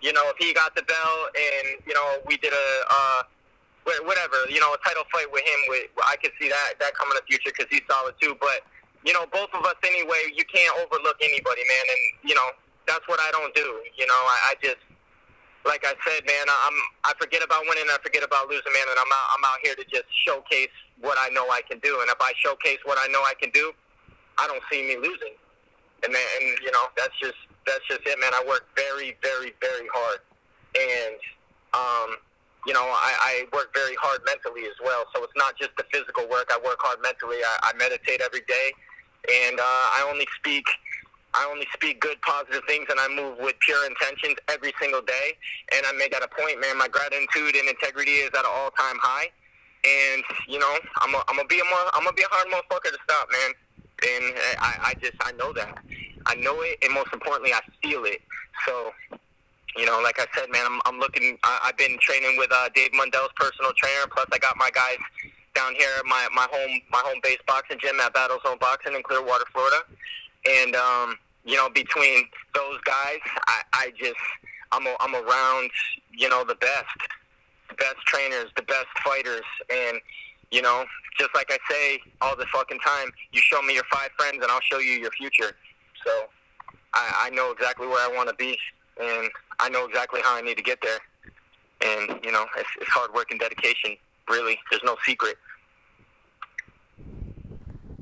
you 0.00 0.12
know, 0.12 0.22
if 0.30 0.36
he 0.38 0.54
got 0.54 0.74
the 0.74 0.82
belt 0.82 1.24
and 1.34 1.82
you 1.86 1.94
know 1.94 2.22
we 2.26 2.36
did 2.38 2.52
a 2.52 2.68
uh, 2.90 3.22
whatever, 4.04 4.36
you 4.52 4.60
know, 4.60 4.74
a 4.74 4.80
title 4.84 5.04
fight 5.12 5.30
with 5.32 5.42
him, 5.42 5.60
with 5.68 5.88
I 6.04 6.16
could 6.20 6.32
see 6.40 6.48
that 6.48 6.78
that 6.80 6.94
coming 6.94 7.16
in 7.16 7.20
the 7.24 7.26
future 7.26 7.50
because 7.50 7.70
he's 7.70 7.84
solid 7.88 8.14
too. 8.20 8.36
But 8.40 8.62
you 9.04 9.12
know, 9.12 9.24
both 9.32 9.48
of 9.54 9.64
us 9.64 9.78
anyway, 9.82 10.34
you 10.36 10.44
can't 10.44 10.74
overlook 10.82 11.16
anybody, 11.22 11.62
man. 11.64 11.84
And 11.88 12.02
you 12.28 12.34
know, 12.34 12.48
that's 12.86 13.06
what 13.08 13.20
I 13.20 13.30
don't 13.32 13.54
do. 13.54 13.80
You 13.96 14.06
know, 14.06 14.20
I, 14.28 14.52
I 14.52 14.54
just 14.60 14.82
like 15.64 15.84
I 15.84 15.94
said, 16.04 16.22
man, 16.26 16.46
I'm 16.46 16.76
I 17.04 17.12
forget 17.18 17.42
about 17.42 17.64
winning, 17.66 17.88
I 17.88 17.98
forget 18.02 18.22
about 18.22 18.48
losing, 18.48 18.72
man, 18.72 18.86
and 18.90 18.98
I'm 19.00 19.10
out 19.10 19.26
I'm 19.34 19.44
out 19.44 19.58
here 19.64 19.74
to 19.74 19.84
just 19.88 20.08
showcase 20.26 20.72
what 21.00 21.16
I 21.20 21.30
know 21.30 21.48
I 21.50 21.62
can 21.64 21.78
do. 21.80 21.98
And 22.00 22.10
if 22.10 22.20
I 22.20 22.32
showcase 22.38 22.78
what 22.84 22.98
I 23.00 23.08
know 23.08 23.22
I 23.24 23.34
can 23.40 23.50
do, 23.50 23.72
I 24.36 24.46
don't 24.46 24.62
see 24.70 24.82
me 24.82 24.96
losing. 24.96 25.34
And 26.04 26.14
then, 26.14 26.26
and 26.38 26.46
you 26.62 26.70
know, 26.70 26.86
that's 26.94 27.14
just 27.18 27.38
that's 27.68 27.84
just 27.86 28.00
it, 28.08 28.18
man. 28.18 28.32
I 28.32 28.42
work 28.48 28.66
very, 28.74 29.16
very, 29.20 29.52
very 29.60 29.86
hard, 29.92 30.20
and 30.72 31.20
um, 31.76 32.16
you 32.66 32.72
know, 32.72 32.82
I, 32.82 33.12
I 33.20 33.56
work 33.56 33.72
very 33.74 33.94
hard 34.00 34.20
mentally 34.24 34.64
as 34.66 34.76
well. 34.82 35.04
So 35.14 35.22
it's 35.22 35.36
not 35.36 35.56
just 35.56 35.70
the 35.76 35.84
physical 35.92 36.28
work. 36.28 36.48
I 36.50 36.58
work 36.64 36.80
hard 36.80 36.98
mentally. 37.02 37.38
I, 37.44 37.70
I 37.70 37.76
meditate 37.76 38.20
every 38.20 38.42
day, 38.48 38.72
and 39.46 39.60
uh, 39.60 39.86
I 39.96 40.08
only 40.10 40.26
speak. 40.40 40.64
I 41.34 41.46
only 41.52 41.68
speak 41.74 42.00
good, 42.00 42.16
positive 42.22 42.64
things, 42.66 42.88
and 42.88 42.98
I 42.98 43.06
move 43.06 43.36
with 43.38 43.54
pure 43.60 43.84
intentions 43.84 44.40
every 44.48 44.72
single 44.80 45.02
day. 45.02 45.36
And 45.76 45.84
I 45.84 45.92
make 45.92 46.10
that 46.12 46.24
a 46.24 46.28
point, 46.28 46.58
man. 46.60 46.78
My 46.78 46.88
gratitude 46.88 47.54
and 47.54 47.68
integrity 47.68 48.24
is 48.24 48.32
at 48.32 48.48
an 48.48 48.50
all-time 48.50 48.96
high. 48.96 49.28
And 49.84 50.24
you 50.48 50.58
know, 50.58 50.78
I'm 51.04 51.12
gonna 51.12 51.44
be 51.46 51.60
a 51.60 51.64
more, 51.68 51.84
I'm 51.94 52.02
gonna 52.02 52.16
be 52.16 52.24
a 52.24 52.32
hard 52.32 52.48
motherfucker 52.48 52.90
to 52.90 52.98
stop, 53.04 53.28
man. 53.30 53.52
And 54.02 54.34
I, 54.58 54.92
I 54.92 54.94
just, 55.00 55.16
I 55.20 55.32
know 55.32 55.52
that. 55.54 55.78
I 56.26 56.34
know 56.36 56.60
it, 56.60 56.78
and 56.82 56.92
most 56.92 57.12
importantly, 57.12 57.52
I 57.52 57.60
feel 57.82 58.04
it. 58.04 58.20
So, 58.66 58.92
you 59.76 59.86
know, 59.86 60.00
like 60.02 60.20
I 60.20 60.26
said, 60.34 60.50
man, 60.50 60.66
I'm, 60.66 60.80
I'm 60.84 60.98
looking. 60.98 61.38
I, 61.42 61.60
I've 61.64 61.76
been 61.76 61.98
training 62.00 62.36
with 62.36 62.50
uh, 62.52 62.68
Dave 62.74 62.92
Mundell's 62.92 63.32
personal 63.36 63.72
trainer. 63.76 64.06
Plus, 64.10 64.26
I 64.32 64.38
got 64.38 64.56
my 64.56 64.70
guys 64.72 64.98
down 65.54 65.74
here 65.74 65.88
at 65.98 66.06
my 66.06 66.28
my 66.34 66.46
home 66.50 66.80
my 66.90 67.02
home 67.04 67.18
base 67.22 67.38
boxing 67.46 67.78
gym 67.80 67.98
at 68.00 68.14
Battle 68.14 68.38
Zone 68.44 68.58
Boxing 68.60 68.94
in 68.94 69.02
Clearwater, 69.02 69.44
Florida. 69.52 69.82
And 70.48 70.76
um, 70.76 71.16
you 71.44 71.56
know, 71.56 71.68
between 71.68 72.26
those 72.54 72.78
guys, 72.84 73.18
I, 73.46 73.62
I 73.72 73.92
just 73.98 74.20
I'm 74.72 74.86
a, 74.86 74.94
I'm 75.00 75.14
around 75.14 75.70
you 76.12 76.28
know 76.28 76.44
the 76.44 76.56
best, 76.56 76.98
the 77.68 77.74
best 77.74 77.98
trainers, 78.06 78.50
the 78.56 78.62
best 78.62 78.86
fighters, 79.04 79.44
and 79.70 79.98
you 80.50 80.62
know, 80.62 80.84
just 81.18 81.30
like 81.34 81.50
I 81.50 81.58
say 81.70 81.98
all 82.20 82.36
the 82.36 82.46
fucking 82.52 82.78
time, 82.78 83.10
you 83.32 83.40
show 83.40 83.60
me 83.62 83.74
your 83.74 83.84
five 83.90 84.10
friends, 84.18 84.38
and 84.42 84.50
I'll 84.50 84.60
show 84.60 84.78
you 84.78 84.92
your 84.92 85.10
future. 85.10 85.56
So 86.04 86.10
I, 86.94 87.26
I 87.26 87.30
know 87.30 87.50
exactly 87.50 87.86
where 87.86 87.98
I 87.98 88.14
want 88.14 88.28
to 88.28 88.34
be, 88.36 88.56
and 89.00 89.28
I 89.58 89.68
know 89.68 89.84
exactly 89.84 90.20
how 90.22 90.36
I 90.36 90.40
need 90.40 90.56
to 90.56 90.62
get 90.62 90.78
there. 90.82 90.98
And 91.80 92.24
you 92.24 92.32
know, 92.32 92.46
it's, 92.56 92.68
it's 92.80 92.90
hard 92.90 93.12
work 93.14 93.30
and 93.30 93.40
dedication. 93.40 93.96
Really, 94.28 94.58
there's 94.70 94.82
no 94.84 94.96
secret. 95.04 95.36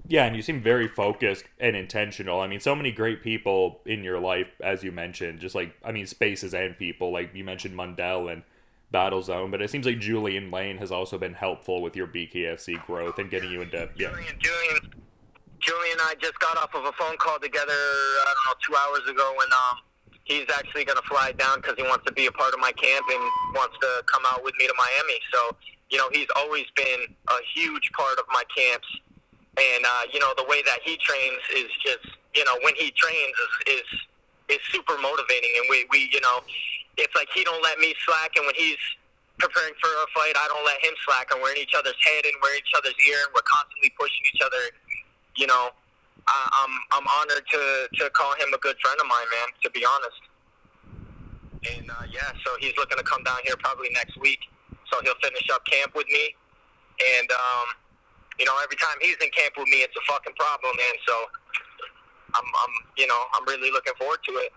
Yeah, 0.09 0.25
and 0.25 0.37
you 0.37 0.43
seem 0.43 0.63
very 0.63 0.87
focused 0.87 1.45
and 1.59 1.75
intentional. 1.75 2.41
I 2.41 2.47
mean, 2.47 2.61
so 2.61 2.77
many 2.77 2.93
great 2.93 3.25
people 3.25 3.81
in 3.85 4.05
your 4.05 4.21
life, 4.21 4.47
as 4.63 4.85
you 4.85 4.93
mentioned, 4.93 5.41
just 5.41 5.55
like 5.55 5.75
I 5.85 5.91
mean, 5.91 6.07
spaces 6.07 6.55
and 6.55 6.79
people. 6.79 7.13
Like 7.13 7.35
you 7.35 7.45
mentioned 7.45 7.77
Mundell 7.77 8.33
and 8.33 8.43
Battle 8.91 9.23
Zone, 9.23 9.51
but 9.51 9.61
it 9.61 9.71
seems 9.71 9.87
like 9.87 9.99
Julian 9.99 10.51
Lane 10.51 10.79
has 10.79 10.93
also 10.93 11.19
been 11.19 11.35
helpful 11.35 11.83
with 11.83 11.97
your 11.97 12.07
BKFC 12.07 12.85
growth 12.87 13.19
and 13.19 13.31
getting 13.31 13.51
you 13.51 13.63
into 13.63 13.89
yeah. 13.97 14.11
Julian, 14.11 14.39
Julian 14.39 14.93
Julie 15.61 15.93
and 15.93 16.01
I 16.03 16.15
just 16.21 16.39
got 16.39 16.57
off 16.59 16.75
of 16.75 16.85
a 16.85 16.93
phone 16.93 17.17
call 17.19 17.39
together. 17.41 17.73
I 17.73 18.33
don't 18.35 18.47
know, 18.47 18.59
two 18.63 18.77
hours 18.77 19.11
ago, 19.11 19.35
and 19.43 19.53
um, 19.53 19.77
he's 20.25 20.47
actually 20.55 20.85
going 20.85 21.01
to 21.01 21.09
fly 21.09 21.33
down 21.33 21.61
because 21.61 21.75
he 21.77 21.83
wants 21.83 22.05
to 22.07 22.13
be 22.13 22.27
a 22.27 22.33
part 22.33 22.55
of 22.55 22.61
my 22.61 22.73
camp 22.73 23.07
and 23.11 23.23
wants 23.55 23.77
to 23.81 24.05
come 24.07 24.23
out 24.31 24.45
with 24.45 24.55
me 24.59 24.67
to 24.67 24.75
Miami. 24.79 25.19
So, 25.33 25.57
you 25.91 25.99
know, 25.99 26.09
he's 26.13 26.29
always 26.37 26.67
been 26.77 27.11
a 27.29 27.39
huge 27.55 27.91
part 27.97 28.19
of 28.19 28.27
my 28.33 28.45
camps 28.57 28.87
and 29.57 29.85
uh, 29.85 30.03
you 30.13 30.21
know 30.21 30.33
the 30.37 30.45
way 30.45 30.63
that 30.63 30.81
he 30.85 30.97
trains 30.99 31.41
is 31.55 31.71
just 31.81 32.05
you 32.35 32.45
know 32.45 32.57
when 32.63 32.75
he 32.77 32.93
trains 32.93 33.35
is 33.67 33.81
is 33.81 34.57
is 34.57 34.61
super 34.71 34.97
motivating, 35.01 35.51
and 35.57 35.67
we 35.71 35.87
we 35.91 36.11
you 36.13 36.21
know 36.21 36.41
it's 36.97 37.15
like 37.15 37.29
he 37.35 37.45
don't 37.45 37.63
let 37.63 37.79
me 37.79 37.95
slack, 38.05 38.37
and 38.37 38.47
when 38.47 38.55
he's 38.55 38.81
preparing 39.39 39.75
for 39.81 39.89
a 39.89 40.07
fight, 40.17 40.33
I 40.33 40.49
don't 40.49 40.65
let 40.65 40.81
him 40.81 40.97
slack, 41.05 41.29
and 41.33 41.41
we're 41.41 41.53
in 41.53 41.61
each 41.61 41.77
other's 41.77 41.99
head 42.01 42.25
and 42.25 42.33
we're 42.41 42.57
in 42.57 42.65
each 42.65 42.77
other's 42.77 42.97
ear, 43.05 43.21
and 43.25 43.31
we're 43.37 43.45
constantly 43.45 43.93
pushing 43.99 44.25
each 44.33 44.41
other. 44.41 44.73
You 45.37 45.47
know, 45.47 45.77
I, 46.27 46.39
I'm 46.65 46.73
I'm 46.97 47.07
honored 47.07 47.45
to 47.45 47.63
to 48.01 48.11
call 48.17 48.33
him 48.41 48.53
a 48.57 48.61
good 48.65 48.77
friend 48.81 48.97
of 49.01 49.07
mine, 49.07 49.29
man. 49.29 49.49
To 49.65 49.71
be 49.71 49.85
honest. 49.85 50.23
And 51.67 51.91
uh, 51.91 52.07
yeah, 52.13 52.31
so 52.47 52.55
he's 52.61 52.77
looking 52.79 52.97
to 52.97 53.03
come 53.03 53.25
down 53.25 53.43
here 53.43 53.57
probably 53.59 53.91
next 53.91 54.15
week. 54.21 54.39
So 54.93 55.03
he'll 55.03 55.19
finish 55.19 55.51
up 55.51 55.67
camp 55.67 55.97
with 55.99 56.07
me, 56.09 56.31
and 57.19 57.29
um, 57.33 57.67
you 58.39 58.45
know, 58.45 58.55
every 58.63 58.77
time 58.77 58.97
he's 59.01 59.17
in 59.21 59.31
camp 59.33 59.57
with 59.57 59.69
me, 59.69 59.81
it's 59.81 59.97
a 59.97 60.05
fucking 60.13 60.35
problem, 60.37 60.77
man. 60.77 60.97
So 61.09 61.15
I'm, 62.37 62.45
I'm, 62.45 62.75
you 62.97 63.07
know, 63.07 63.21
I'm 63.33 63.45
really 63.49 63.71
looking 63.73 63.95
forward 63.99 64.21
to 64.29 64.33
it. 64.45 64.53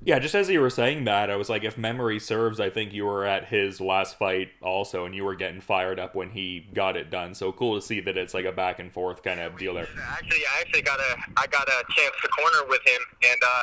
Yeah, 0.00 0.20
just 0.20 0.34
as 0.34 0.48
you 0.48 0.60
were 0.60 0.70
saying 0.70 1.04
that, 1.04 1.28
I 1.28 1.36
was 1.36 1.48
like, 1.48 1.64
if 1.64 1.76
memory 1.76 2.20
serves, 2.20 2.60
I 2.60 2.70
think 2.70 2.92
you 2.92 3.04
were 3.04 3.26
at 3.26 3.46
his 3.46 3.80
last 3.80 4.16
fight 4.16 4.50
also, 4.62 5.04
and 5.04 5.14
you 5.14 5.24
were 5.24 5.34
getting 5.34 5.60
fired 5.60 5.98
up 5.98 6.14
when 6.14 6.30
he 6.30 6.66
got 6.72 6.96
it 6.96 7.10
done. 7.10 7.34
So 7.34 7.50
cool 7.50 7.74
to 7.74 7.84
see 7.84 8.00
that 8.00 8.16
it's 8.16 8.32
like 8.32 8.44
a 8.44 8.52
back 8.52 8.78
and 8.78 8.92
forth 8.92 9.24
kind 9.24 9.40
of 9.40 9.58
deal 9.58 9.74
there. 9.74 9.88
Actually, 10.08 10.46
I 10.46 10.60
actually 10.60 10.82
got 10.82 11.00
a, 11.00 11.16
I 11.36 11.46
got 11.48 11.68
a 11.68 11.82
chance 11.90 12.14
to 12.22 12.28
corner 12.28 12.68
with 12.68 12.80
him, 12.86 13.02
and 13.28 13.40
uh, 13.42 13.62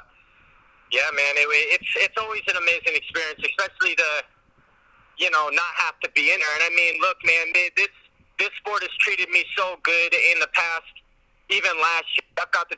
yeah, 0.91 1.08
man, 1.15 1.34
it, 1.38 1.48
it's 1.80 1.89
it's 1.95 2.17
always 2.19 2.43
an 2.50 2.58
amazing 2.58 2.95
experience, 2.95 3.39
especially 3.39 3.95
to, 3.95 4.10
you 5.17 5.32
know, 5.32 5.50
not 5.50 5.74
have 5.78 6.00
to 6.02 6.12
be 6.12 6.32
in 6.32 6.39
there. 6.39 6.54
And 6.56 6.63
I 6.67 6.76
mean, 6.76 7.00
look, 7.00 7.17
man, 7.26 7.54
this 7.76 7.89
this 8.38 8.50
sport 8.60 8.84
has 8.84 8.91
treated 9.00 9.30
me 9.30 9.45
so 9.58 9.78
good 9.84 10.13
in 10.13 10.39
the 10.39 10.52
past, 10.54 10.93
even 11.50 11.71
last 11.80 12.12
year. 12.19 12.28
I've 12.43 12.52
got 12.52 12.67
the 12.69 12.76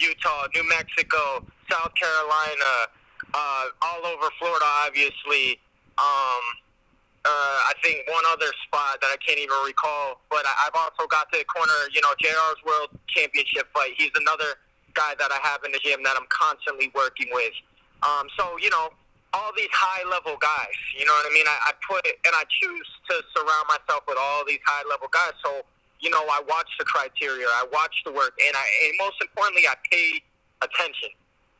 Utah, 0.00 0.46
New 0.54 0.68
Mexico, 0.68 1.44
South 1.70 1.92
Carolina, 1.94 2.90
uh, 3.32 3.64
all 3.82 4.06
over 4.06 4.28
Florida, 4.38 4.66
obviously. 4.86 5.60
Um, 5.98 6.44
uh, 7.24 7.58
I 7.70 7.72
think 7.82 8.04
one 8.08 8.24
other 8.28 8.52
spot 8.68 9.00
that 9.00 9.08
I 9.08 9.16
can't 9.16 9.40
even 9.40 9.56
recall, 9.64 10.20
but 10.28 10.44
I, 10.44 10.68
I've 10.68 10.76
also 10.76 11.08
got 11.08 11.32
to 11.32 11.38
the 11.40 11.48
corner, 11.48 11.88
you 11.92 12.00
know, 12.04 12.12
JR's 12.20 12.60
World 12.66 12.92
Championship 13.08 13.72
fight. 13.72 13.96
He's 13.96 14.12
another 14.14 14.60
guy 14.92 15.16
that 15.18 15.32
I 15.32 15.40
have 15.40 15.64
in 15.64 15.72
the 15.72 15.80
gym 15.80 16.04
that 16.04 16.14
I'm 16.20 16.28
constantly 16.28 16.92
working 16.94 17.28
with. 17.32 17.56
Um, 18.04 18.28
so, 18.36 18.58
you 18.60 18.68
know, 18.68 18.92
all 19.32 19.50
these 19.56 19.72
high 19.72 20.04
level 20.08 20.36
guys, 20.38 20.78
you 20.94 21.04
know 21.04 21.16
what 21.16 21.26
I 21.26 21.32
mean? 21.34 21.48
I, 21.48 21.58
I 21.68 21.72
put 21.82 22.04
and 22.06 22.34
I 22.36 22.44
choose 22.46 22.88
to 23.10 23.14
surround 23.34 23.66
myself 23.72 24.04
with 24.06 24.18
all 24.20 24.44
these 24.46 24.62
high 24.62 24.84
level 24.86 25.08
guys. 25.10 25.32
So 25.42 25.64
you 26.04 26.12
know, 26.12 26.20
I 26.28 26.44
watch 26.44 26.68
the 26.76 26.84
criteria, 26.84 27.48
I 27.48 27.64
watch 27.72 28.04
the 28.04 28.12
work, 28.12 28.36
and 28.36 28.52
I, 28.52 28.64
and 28.84 28.92
most 29.00 29.16
importantly, 29.24 29.64
I 29.64 29.72
pay 29.88 30.20
attention 30.60 31.08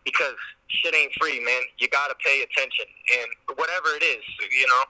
because 0.05 0.37
shit 0.69 0.93
ain't 0.93 1.17
free, 1.17 1.41
man. 1.41 1.65
You 1.81 1.89
gotta 1.89 2.13
pay 2.21 2.45
attention, 2.45 2.85
and 3.17 3.57
whatever 3.57 3.97
it 3.97 4.05
is, 4.05 4.21
you 4.53 4.69
know, 4.69 4.85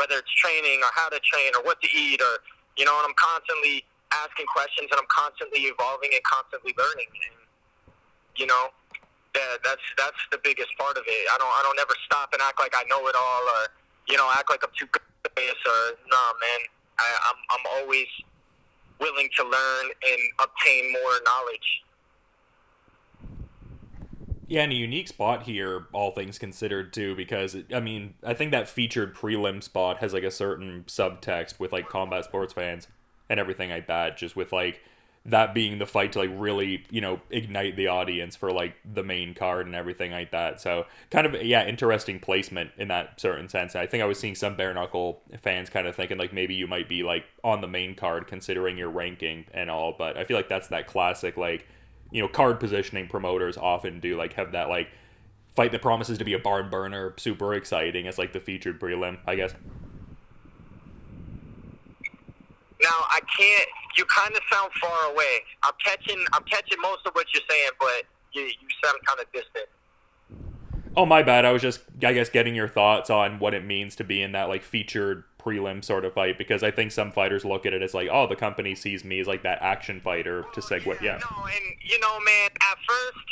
whether 0.00 0.16
it's 0.16 0.32
training 0.40 0.80
or 0.80 0.88
how 0.96 1.12
to 1.12 1.20
train 1.20 1.52
or 1.52 1.62
what 1.68 1.76
to 1.84 1.88
eat 1.92 2.24
or, 2.24 2.40
you 2.80 2.88
know, 2.88 2.96
and 2.96 3.04
I'm 3.04 3.18
constantly 3.20 3.84
asking 4.16 4.48
questions 4.48 4.88
and 4.88 4.96
I'm 4.96 5.10
constantly 5.12 5.68
evolving 5.68 6.16
and 6.16 6.24
constantly 6.24 6.72
learning, 6.80 7.12
and 7.12 7.36
you 8.40 8.48
know, 8.48 8.72
that 9.36 9.60
that's 9.60 9.84
that's 10.00 10.22
the 10.32 10.40
biggest 10.40 10.72
part 10.80 10.96
of 10.96 11.04
it. 11.04 11.22
I 11.28 11.36
don't 11.36 11.52
I 11.52 11.60
don't 11.68 11.76
ever 11.84 11.92
stop 12.08 12.32
and 12.32 12.40
act 12.40 12.56
like 12.56 12.72
I 12.72 12.88
know 12.88 13.04
it 13.12 13.16
all 13.16 13.44
or, 13.44 13.68
you 14.08 14.16
know, 14.16 14.24
act 14.32 14.48
like 14.48 14.64
I'm 14.64 14.72
too 14.72 14.88
good 14.88 15.04
or 15.36 15.82
no, 16.08 16.16
nah, 16.16 16.32
man. 16.40 16.60
I, 16.96 17.08
I'm 17.28 17.38
I'm 17.52 17.64
always 17.76 18.08
willing 19.00 19.28
to 19.36 19.42
learn 19.42 19.86
and 20.10 20.20
obtain 20.40 20.92
more 20.92 21.20
knowledge. 21.24 21.82
Yeah, 24.48 24.62
and 24.62 24.72
a 24.72 24.76
unique 24.76 25.08
spot 25.08 25.42
here, 25.42 25.86
all 25.92 26.12
things 26.12 26.38
considered, 26.38 26.92
too, 26.92 27.16
because, 27.16 27.56
I 27.74 27.80
mean, 27.80 28.14
I 28.22 28.32
think 28.32 28.52
that 28.52 28.68
featured 28.68 29.14
prelim 29.14 29.60
spot 29.60 29.98
has, 29.98 30.12
like, 30.12 30.22
a 30.22 30.30
certain 30.30 30.84
subtext 30.86 31.58
with, 31.58 31.72
like, 31.72 31.88
combat 31.88 32.24
sports 32.24 32.52
fans 32.52 32.86
and 33.28 33.40
everything 33.40 33.70
like 33.70 33.88
that, 33.88 34.16
just 34.16 34.36
with, 34.36 34.52
like, 34.52 34.80
that 35.26 35.52
being 35.52 35.78
the 35.78 35.86
fight 35.86 36.12
to 36.12 36.20
like 36.20 36.30
really 36.32 36.84
you 36.90 37.00
know 37.00 37.20
ignite 37.30 37.76
the 37.76 37.88
audience 37.88 38.36
for 38.36 38.52
like 38.52 38.76
the 38.84 39.02
main 39.02 39.34
card 39.34 39.66
and 39.66 39.74
everything 39.74 40.12
like 40.12 40.30
that. 40.30 40.60
So 40.60 40.86
kind 41.10 41.26
of 41.26 41.42
yeah 41.42 41.66
interesting 41.66 42.18
placement 42.20 42.70
in 42.78 42.88
that 42.88 43.20
certain 43.20 43.48
sense. 43.48 43.76
I 43.76 43.86
think 43.86 44.02
i 44.02 44.06
was 44.06 44.18
seeing 44.18 44.34
some 44.34 44.56
bare 44.56 44.72
knuckle 44.72 45.20
fans 45.40 45.70
kind 45.70 45.86
of 45.86 45.96
thinking 45.96 46.18
like 46.18 46.32
maybe 46.32 46.54
you 46.54 46.66
might 46.66 46.88
be 46.88 47.02
like 47.02 47.24
on 47.42 47.60
the 47.60 47.66
main 47.66 47.94
card 47.94 48.26
considering 48.26 48.78
your 48.78 48.90
ranking 48.90 49.44
and 49.52 49.70
all 49.70 49.94
but 49.96 50.16
i 50.16 50.24
feel 50.24 50.36
like 50.36 50.48
that's 50.48 50.68
that 50.68 50.86
classic 50.86 51.36
like 51.36 51.66
you 52.10 52.22
know 52.22 52.28
card 52.28 52.60
positioning 52.60 53.08
promoters 53.08 53.56
often 53.56 54.00
do 54.00 54.16
like 54.16 54.34
have 54.34 54.52
that 54.52 54.68
like 54.68 54.88
fight 55.54 55.72
that 55.72 55.82
promises 55.82 56.18
to 56.18 56.24
be 56.24 56.34
a 56.34 56.38
barn 56.38 56.70
burner 56.70 57.14
super 57.16 57.54
exciting 57.54 58.06
as 58.06 58.18
like 58.18 58.32
the 58.32 58.40
featured 58.40 58.80
prelim 58.80 59.18
i 59.26 59.34
guess 59.34 59.54
now 62.82 63.04
I 63.08 63.20
can't. 63.36 63.68
You 63.96 64.04
kind 64.04 64.34
of 64.34 64.42
sound 64.52 64.70
far 64.80 65.12
away. 65.12 65.42
I'm 65.62 65.74
catching. 65.82 66.22
I'm 66.32 66.44
catching 66.44 66.80
most 66.80 67.06
of 67.06 67.14
what 67.14 67.26
you're 67.32 67.42
saying, 67.48 67.70
but 67.78 68.02
you 68.32 68.42
you 68.42 68.68
sound 68.84 68.98
kind 69.06 69.20
of 69.20 69.26
distant. 69.32 69.68
Oh 70.96 71.06
my 71.06 71.22
bad. 71.22 71.44
I 71.44 71.52
was 71.52 71.62
just 71.62 71.80
I 72.02 72.12
guess 72.12 72.28
getting 72.28 72.54
your 72.54 72.68
thoughts 72.68 73.10
on 73.10 73.38
what 73.38 73.54
it 73.54 73.64
means 73.64 73.96
to 73.96 74.04
be 74.04 74.22
in 74.22 74.32
that 74.32 74.48
like 74.48 74.62
featured 74.62 75.24
prelim 75.38 75.84
sort 75.84 76.04
of 76.04 76.14
fight 76.14 76.36
because 76.38 76.62
I 76.62 76.70
think 76.70 76.90
some 76.90 77.12
fighters 77.12 77.44
look 77.44 77.66
at 77.66 77.72
it 77.72 77.80
as 77.80 77.94
like, 77.94 78.08
oh, 78.10 78.26
the 78.26 78.34
company 78.34 78.74
sees 78.74 79.04
me 79.04 79.20
as 79.20 79.26
like 79.26 79.42
that 79.44 79.62
action 79.62 80.00
fighter 80.00 80.44
to 80.54 80.60
segue. 80.60 81.00
Yeah. 81.00 81.18
No, 81.18 81.44
and 81.44 81.76
you 81.80 82.00
know, 82.00 82.18
man, 82.20 82.50
at 82.50 82.78
first 82.86 83.26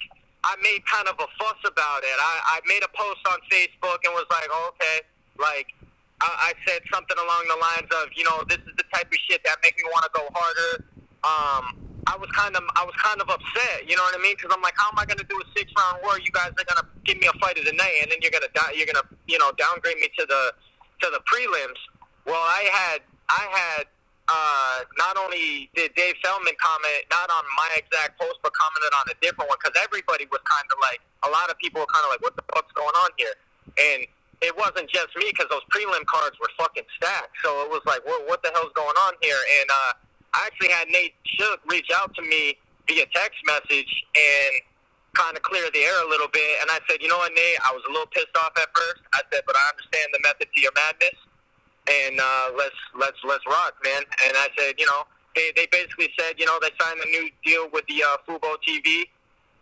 I 0.44 0.57
made 0.62 0.85
kind 0.87 1.09
of 1.09 1.16
a 1.18 1.26
fuss 1.38 1.59
about 1.66 2.02
it. 2.04 2.16
I, 2.20 2.61
I 2.61 2.61
made 2.66 2.85
a 2.85 2.88
post 2.94 3.20
on 3.26 3.38
Facebook 3.50 3.98
and 4.04 4.12
was 4.14 4.26
like, 4.30 4.48
oh, 4.50 4.72
okay, 4.74 5.07
like 5.38 5.66
I, 6.24 6.48
I 6.48 6.50
said 6.64 6.80
something 6.88 7.16
along 7.20 7.44
the 7.52 7.60
lines 7.60 7.90
of, 8.00 8.08
you 8.16 8.24
know, 8.24 8.40
this 8.48 8.64
is 8.64 8.72
the 8.80 8.88
type 8.88 9.12
of 9.12 9.20
shit 9.28 9.44
that 9.44 9.60
make 9.60 9.76
me 9.76 9.84
want 9.92 10.08
to 10.08 10.12
go 10.16 10.24
harder. 10.32 10.72
Um, 11.20 11.64
I 12.08 12.16
was 12.16 12.28
kind 12.32 12.56
of, 12.56 12.64
I 12.76 12.84
was 12.84 12.96
kind 12.96 13.20
of 13.20 13.28
upset, 13.28 13.84
you 13.84 13.96
know 13.96 14.04
what 14.08 14.16
I 14.16 14.20
mean? 14.24 14.32
Because 14.37 14.52
I'm 14.52 14.64
like, 14.64 14.76
how 14.76 14.88
am 14.88 14.96
I 14.96 15.04
going 15.04 15.20
to 15.20 15.28
do 15.28 15.37
a 15.37 15.46
six 15.52 15.68
round 15.76 16.00
war? 16.00 16.16
You 16.16 16.32
guys 16.32 16.56
are 16.56 16.64
going 16.64 16.80
to 16.80 16.88
give 17.04 17.20
me 17.20 17.28
a 17.28 17.37
fight 17.40 17.60
of 17.60 17.64
the 17.68 17.76
night, 17.76 18.00
and 18.00 18.08
then 18.08 18.24
you're 18.24 18.32
going 18.32 18.44
to, 18.44 18.52
you're 18.72 18.88
going 18.88 19.00
to, 19.00 19.08
you 19.28 19.37
know, 19.37 19.52
downgrade 19.56 20.00
me 20.00 20.08
to 20.16 20.24
the, 20.24 20.42
to 21.04 21.06
the 21.12 21.20
prelims. 21.28 21.80
Well, 22.24 22.40
I 22.40 22.68
had, 22.72 23.00
I 23.28 23.44
had 23.52 23.84
uh, 24.28 24.88
not 24.96 25.20
only 25.20 25.68
did 25.76 25.92
Dave 25.92 26.16
Feldman 26.24 26.56
comment 26.56 27.04
not 27.12 27.28
on 27.28 27.44
my 27.56 27.68
exact 27.76 28.16
post, 28.16 28.40
but 28.40 28.56
commented 28.56 28.92
on 28.96 29.04
a 29.12 29.16
different 29.20 29.52
one 29.52 29.60
because 29.60 29.76
everybody 29.76 30.24
was 30.32 30.40
kind 30.48 30.64
of 30.72 30.80
like 30.80 31.04
a 31.24 31.30
lot 31.32 31.52
of 31.52 31.60
people 31.60 31.84
were 31.84 31.92
kind 31.92 32.08
of 32.08 32.10
like, 32.16 32.24
"What 32.24 32.32
the 32.37 32.44
fuck's 32.48 32.72
going 32.72 32.96
on 33.04 33.12
here?" 33.20 33.37
And 33.76 34.08
it 34.44 34.52
wasn't 34.57 34.88
just 34.92 35.09
me 35.16 35.33
because 35.33 35.48
those 35.48 35.64
prelim 35.72 36.04
cards 36.04 36.37
were 36.38 36.52
fucking 36.61 36.85
stacked. 37.00 37.33
So 37.42 37.64
it 37.64 37.70
was 37.72 37.80
like, 37.88 38.04
what, 38.04 38.28
what 38.28 38.42
the 38.44 38.52
hell's 38.52 38.72
going 38.76 38.96
on 39.09 39.14
here? 39.24 39.40
And 39.61 39.68
uh, 39.72 39.92
I 40.37 40.46
actually 40.46 40.68
had 40.68 40.88
Nate 40.88 41.16
Shook 41.24 41.64
reach 41.66 41.88
out 41.96 42.14
to 42.16 42.22
me 42.22 42.61
via 42.87 43.07
text 43.09 43.40
message 43.48 44.04
and 44.12 44.52
kind 45.16 45.37
of 45.37 45.42
clear 45.42 45.64
the 45.72 45.80
air 45.80 46.04
a 46.04 46.09
little 46.09 46.28
bit. 46.28 46.61
And 46.61 46.68
I 46.70 46.78
said, 46.85 47.00
you 47.00 47.09
know 47.09 47.16
what, 47.16 47.33
Nate, 47.33 47.57
I 47.64 47.72
was 47.72 47.80
a 47.88 47.90
little 47.92 48.11
pissed 48.12 48.37
off 48.37 48.52
at 48.61 48.68
first. 48.76 49.00
I 49.14 49.24
said, 49.33 49.42
but 49.46 49.57
I 49.57 49.64
understand 49.72 50.12
the 50.12 50.20
method 50.20 50.48
to 50.52 50.61
your 50.61 50.74
madness, 50.76 51.16
and 51.88 52.20
uh, 52.20 52.46
let's 52.59 52.80
let's 52.98 53.20
let's 53.24 53.46
rock, 53.46 53.78
man. 53.85 54.02
And 54.28 54.37
I 54.37 54.48
said, 54.59 54.74
you 54.76 54.87
know, 54.87 55.09
they 55.35 55.52
they 55.57 55.66
basically 55.70 56.11
said, 56.18 56.37
you 56.37 56.44
know, 56.44 56.59
they 56.61 56.74
signed 56.76 57.00
a 57.00 57.09
new 57.09 57.30
deal 57.44 57.70
with 57.72 57.87
the 57.87 58.02
uh, 58.02 58.20
Fubo 58.26 58.59
TV, 58.61 59.07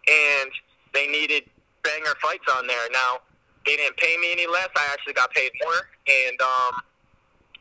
and 0.08 0.50
they 0.94 1.06
needed 1.06 1.44
banger 1.84 2.16
fights 2.22 2.48
on 2.50 2.66
there. 2.66 2.88
Now 2.90 3.20
they 3.64 3.76
didn't 3.76 3.96
pay 3.96 4.16
me 4.18 4.32
any 4.32 4.46
less. 4.46 4.68
I 4.74 4.84
actually 4.92 5.14
got 5.14 5.30
paid 5.32 5.50
more, 5.62 5.80
and 6.06 6.36
um, 6.40 6.74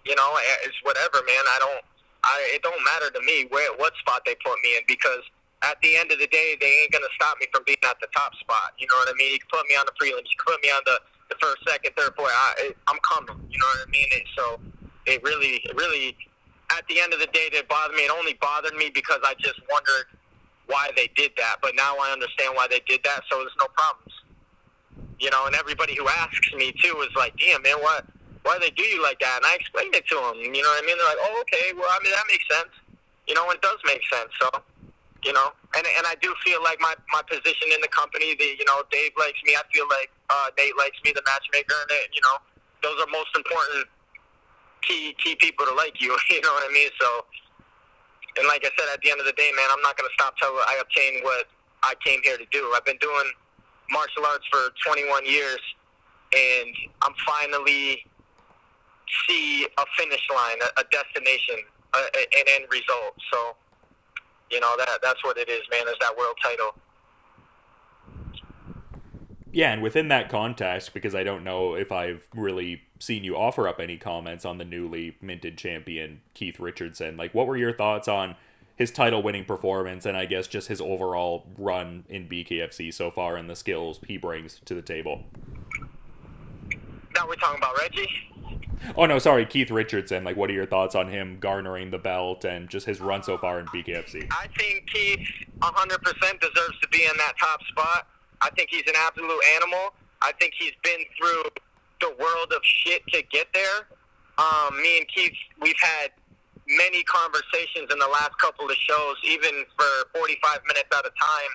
you 0.06 0.16
know, 0.16 0.30
it's 0.66 0.78
whatever, 0.84 1.22
man. 1.26 1.46
I 1.54 1.58
don't, 1.60 1.84
I 2.24 2.36
it 2.58 2.62
don't 2.64 2.82
matter 2.84 3.14
to 3.14 3.22
me 3.26 3.46
where 3.50 3.70
what 3.78 3.94
spot 4.02 4.22
they 4.26 4.36
put 4.44 4.58
me 4.64 4.78
in 4.78 4.84
because 4.88 5.22
at 5.62 5.78
the 5.86 5.98
end 5.98 6.12
of 6.12 6.18
the 6.18 6.28
day, 6.28 6.58
they 6.60 6.82
ain't 6.82 6.92
gonna 6.92 7.12
stop 7.16 7.38
me 7.40 7.46
from 7.54 7.64
being 7.66 7.82
at 7.86 8.00
the 8.02 8.10
top 8.16 8.34
spot. 8.42 8.74
You 8.80 8.88
know 8.90 8.98
what 8.98 9.14
I 9.14 9.16
mean? 9.18 9.34
You 9.34 9.40
can 9.40 9.50
put 9.54 9.66
me 9.70 9.76
on 9.78 9.86
the 9.86 9.94
prelims, 9.94 10.26
you 10.26 10.38
can 10.42 10.58
put 10.58 10.62
me 10.64 10.70
on 10.74 10.82
the 10.86 10.98
the 11.30 11.38
first, 11.40 11.64
second, 11.64 11.96
third, 11.96 12.12
fourth. 12.18 12.34
I, 12.34 12.76
I'm 12.92 13.00
coming. 13.08 13.40
You 13.50 13.58
know 13.58 13.70
what 13.78 13.88
I 13.88 13.92
mean? 13.92 14.10
It, 14.12 14.28
so 14.36 14.60
it 15.08 15.24
really, 15.24 15.64
really, 15.80 16.18
at 16.76 16.84
the 16.90 17.00
end 17.00 17.14
of 17.14 17.20
the 17.24 17.28
day, 17.28 17.48
it 17.54 17.70
bothered 17.70 17.96
me. 17.96 18.04
It 18.04 18.12
only 18.12 18.34
bothered 18.42 18.76
me 18.76 18.92
because 18.94 19.20
I 19.24 19.34
just 19.40 19.62
wondered 19.72 20.12
why 20.68 20.92
they 20.98 21.08
did 21.16 21.32
that. 21.38 21.58
But 21.62 21.72
now 21.78 21.96
I 21.96 22.12
understand 22.12 22.52
why 22.56 22.68
they 22.68 22.82
did 22.86 23.00
that, 23.06 23.22
so 23.32 23.40
there's 23.40 23.56
no 23.60 23.68
problems 23.72 24.12
you 25.22 25.30
know, 25.30 25.46
and 25.46 25.54
everybody 25.54 25.94
who 25.94 26.10
asks 26.10 26.50
me 26.58 26.74
too 26.82 26.98
is 27.06 27.14
like, 27.16 27.38
damn, 27.38 27.62
man, 27.62 27.78
what, 27.78 28.04
why 28.42 28.58
do 28.58 28.66
they 28.66 28.74
do 28.74 28.82
you 28.82 29.06
like 29.06 29.22
that? 29.22 29.38
And 29.38 29.46
I 29.46 29.54
explained 29.54 29.94
it 29.94 30.10
to 30.10 30.18
them, 30.18 30.42
you 30.42 30.66
know 30.66 30.74
what 30.74 30.82
I 30.82 30.86
mean? 30.86 30.98
They're 30.98 31.14
like, 31.14 31.22
oh, 31.22 31.46
okay, 31.46 31.78
well, 31.78 31.88
I 31.94 32.02
mean, 32.02 32.10
that 32.10 32.26
makes 32.26 32.44
sense. 32.50 32.74
You 33.30 33.38
know, 33.38 33.46
it 33.54 33.62
does 33.62 33.78
make 33.86 34.02
sense. 34.10 34.34
So, 34.42 34.50
you 35.22 35.32
know, 35.32 35.54
and 35.78 35.86
and 35.86 36.10
I 36.10 36.18
do 36.18 36.34
feel 36.44 36.58
like 36.66 36.82
my 36.82 36.98
my 37.14 37.22
position 37.22 37.70
in 37.70 37.80
the 37.86 37.88
company, 37.94 38.34
the 38.34 38.58
you 38.58 38.66
know, 38.66 38.82
Dave 38.90 39.14
likes 39.14 39.38
me. 39.46 39.54
I 39.54 39.62
feel 39.70 39.86
like 39.86 40.10
uh, 40.34 40.50
Nate 40.58 40.74
likes 40.74 40.98
me, 41.06 41.14
the 41.14 41.22
matchmaker, 41.22 41.78
and 41.78 41.92
it, 42.02 42.10
you 42.10 42.26
know, 42.26 42.42
those 42.82 42.98
are 42.98 43.06
most 43.14 43.30
important 43.38 43.86
key 44.82 45.14
key 45.22 45.38
people 45.38 45.70
to 45.70 45.74
like 45.78 46.02
you. 46.02 46.18
You 46.34 46.42
know 46.42 46.50
what 46.50 46.66
I 46.66 46.74
mean? 46.74 46.90
So, 47.00 47.08
and 48.42 48.50
like 48.50 48.66
I 48.66 48.74
said, 48.74 48.90
at 48.90 49.00
the 49.06 49.14
end 49.14 49.22
of 49.22 49.30
the 49.30 49.38
day, 49.38 49.54
man, 49.54 49.70
I'm 49.70 49.86
not 49.86 49.94
gonna 49.96 50.12
stop 50.18 50.34
till 50.42 50.58
I 50.66 50.82
obtain 50.82 51.22
what 51.22 51.46
I 51.86 51.94
came 52.02 52.26
here 52.26 52.42
to 52.42 52.48
do. 52.50 52.74
I've 52.74 52.84
been 52.84 52.98
doing 52.98 53.30
martial 53.92 54.26
arts 54.26 54.46
for 54.50 54.72
21 54.86 55.26
years, 55.26 55.60
and 56.34 56.76
I'm 57.02 57.14
finally 57.26 58.06
see 59.28 59.68
a 59.78 59.84
finish 59.98 60.26
line, 60.34 60.58
a, 60.62 60.82
a 60.82 60.84
destination, 60.92 61.56
a, 61.94 61.98
an 61.98 62.46
end 62.56 62.66
result. 62.72 63.16
So, 63.32 63.56
you 64.50 64.60
know 64.60 64.76
that 64.78 65.00
that's 65.02 65.24
what 65.24 65.38
it 65.38 65.50
is, 65.50 65.62
man. 65.70 65.88
Is 65.88 65.96
that 66.00 66.16
world 66.18 66.36
title? 66.42 66.76
Yeah, 69.54 69.74
and 69.74 69.82
within 69.82 70.08
that 70.08 70.30
context, 70.30 70.94
because 70.94 71.14
I 71.14 71.24
don't 71.24 71.44
know 71.44 71.76
if 71.76 71.92
I've 71.92 72.26
really 72.34 72.84
seen 73.00 73.26
you 73.26 73.36
offer 73.36 73.68
up 73.68 73.82
any 73.82 73.98
comments 73.98 74.46
on 74.46 74.58
the 74.58 74.64
newly 74.64 75.18
minted 75.22 75.58
champion 75.58 76.22
Keith 76.34 76.60
Richardson. 76.60 77.18
Like, 77.18 77.34
what 77.34 77.48
were 77.48 77.58
your 77.58 77.74
thoughts 77.74 78.08
on 78.08 78.36
his 78.82 78.90
title 78.90 79.22
winning 79.22 79.46
performance 79.46 80.08
and 80.08 80.18
I 80.18 80.26
guess 80.26 80.48
just 80.48 80.68
his 80.68 80.82
overall 80.82 81.46
run 81.56 82.04
in 82.10 82.28
BKFC 82.28 82.92
so 82.92 83.12
far 83.12 83.38
and 83.38 83.48
the 83.48 83.56
skills 83.56 84.00
he 84.08 84.18
brings 84.18 84.60
to 84.66 84.74
the 84.74 84.82
table? 84.82 85.24
Now 87.16 87.28
we're 87.28 87.36
talking 87.36 87.60
about 87.60 87.78
Reggie. 87.78 88.10
Oh 88.98 89.06
no, 89.06 89.20
sorry, 89.20 89.46
Keith 89.46 89.70
Richardson. 89.70 90.24
Like, 90.24 90.36
what 90.36 90.50
are 90.50 90.54
your 90.54 90.66
thoughts 90.66 90.96
on 90.96 91.10
him 91.10 91.38
garnering 91.40 91.92
the 91.92 92.00
belt 92.00 92.44
and 92.44 92.68
just 92.68 92.88
his 92.88 93.00
run 93.00 93.22
so 93.22 93.38
far 93.38 93.60
in 93.60 93.68
BKFC? 93.68 94.28
I 94.32 94.48
think 94.58 94.88
Keith 94.88 95.28
100% 95.60 96.40
deserves 96.40 96.80
to 96.82 96.88
be 96.92 97.04
in 97.04 97.16
that 97.18 97.34
top 97.40 97.62
spot. 97.66 98.08
I 98.42 98.50
think 98.50 98.72
he's 98.72 98.88
an 98.88 98.96
absolute 98.98 99.44
animal. 99.58 99.94
I 100.24 100.32
think 100.40 100.56
he's 100.58 100.74
been 100.84 101.06
through 101.16 101.44
the 102.00 102.16
world 102.20 102.52
of 102.52 102.62
shit 102.64 103.06
to 103.10 103.22
get 103.32 103.46
there. 103.54 103.88
Um, 104.40 104.82
me 104.82 104.98
and 104.98 105.08
Keith, 105.08 105.34
we've 105.62 105.80
had 105.80 106.10
many 106.78 107.04
conversations 107.04 107.92
in 107.92 108.00
the 108.00 108.08
last 108.08 108.38
couple 108.40 108.66
of 108.66 108.76
shows, 108.76 109.18
even 109.24 109.66
for 109.78 110.20
45 110.20 110.62
minutes 110.68 110.90
at 110.92 111.06
a 111.06 111.14
time. 111.14 111.54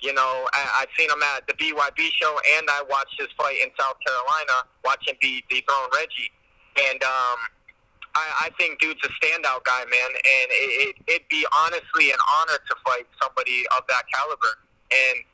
You 0.00 0.14
know, 0.14 0.46
I, 0.54 0.86
I've 0.86 0.92
seen 0.96 1.10
him 1.10 1.22
at 1.34 1.46
the 1.46 1.54
BYB 1.54 1.98
show, 2.14 2.38
and 2.58 2.66
I 2.70 2.82
watched 2.88 3.18
his 3.18 3.28
fight 3.36 3.58
in 3.62 3.70
South 3.78 3.98
Carolina, 4.06 4.66
watching 4.84 5.14
be 5.20 5.42
dethrone 5.50 5.90
Reggie. 5.94 6.30
And 6.78 7.02
um, 7.02 7.38
I, 8.14 8.46
I 8.46 8.50
think 8.58 8.78
dude's 8.78 9.02
a 9.02 9.10
standout 9.18 9.64
guy, 9.64 9.82
man. 9.90 10.10
And 10.14 10.46
it, 10.54 10.70
it, 10.86 10.96
it'd 11.08 11.28
be 11.28 11.44
honestly 11.50 12.10
an 12.14 12.22
honor 12.38 12.62
to 12.62 12.74
fight 12.86 13.06
somebody 13.20 13.66
of 13.74 13.82
that 13.88 14.04
caliber. 14.14 14.54
And 14.90 15.26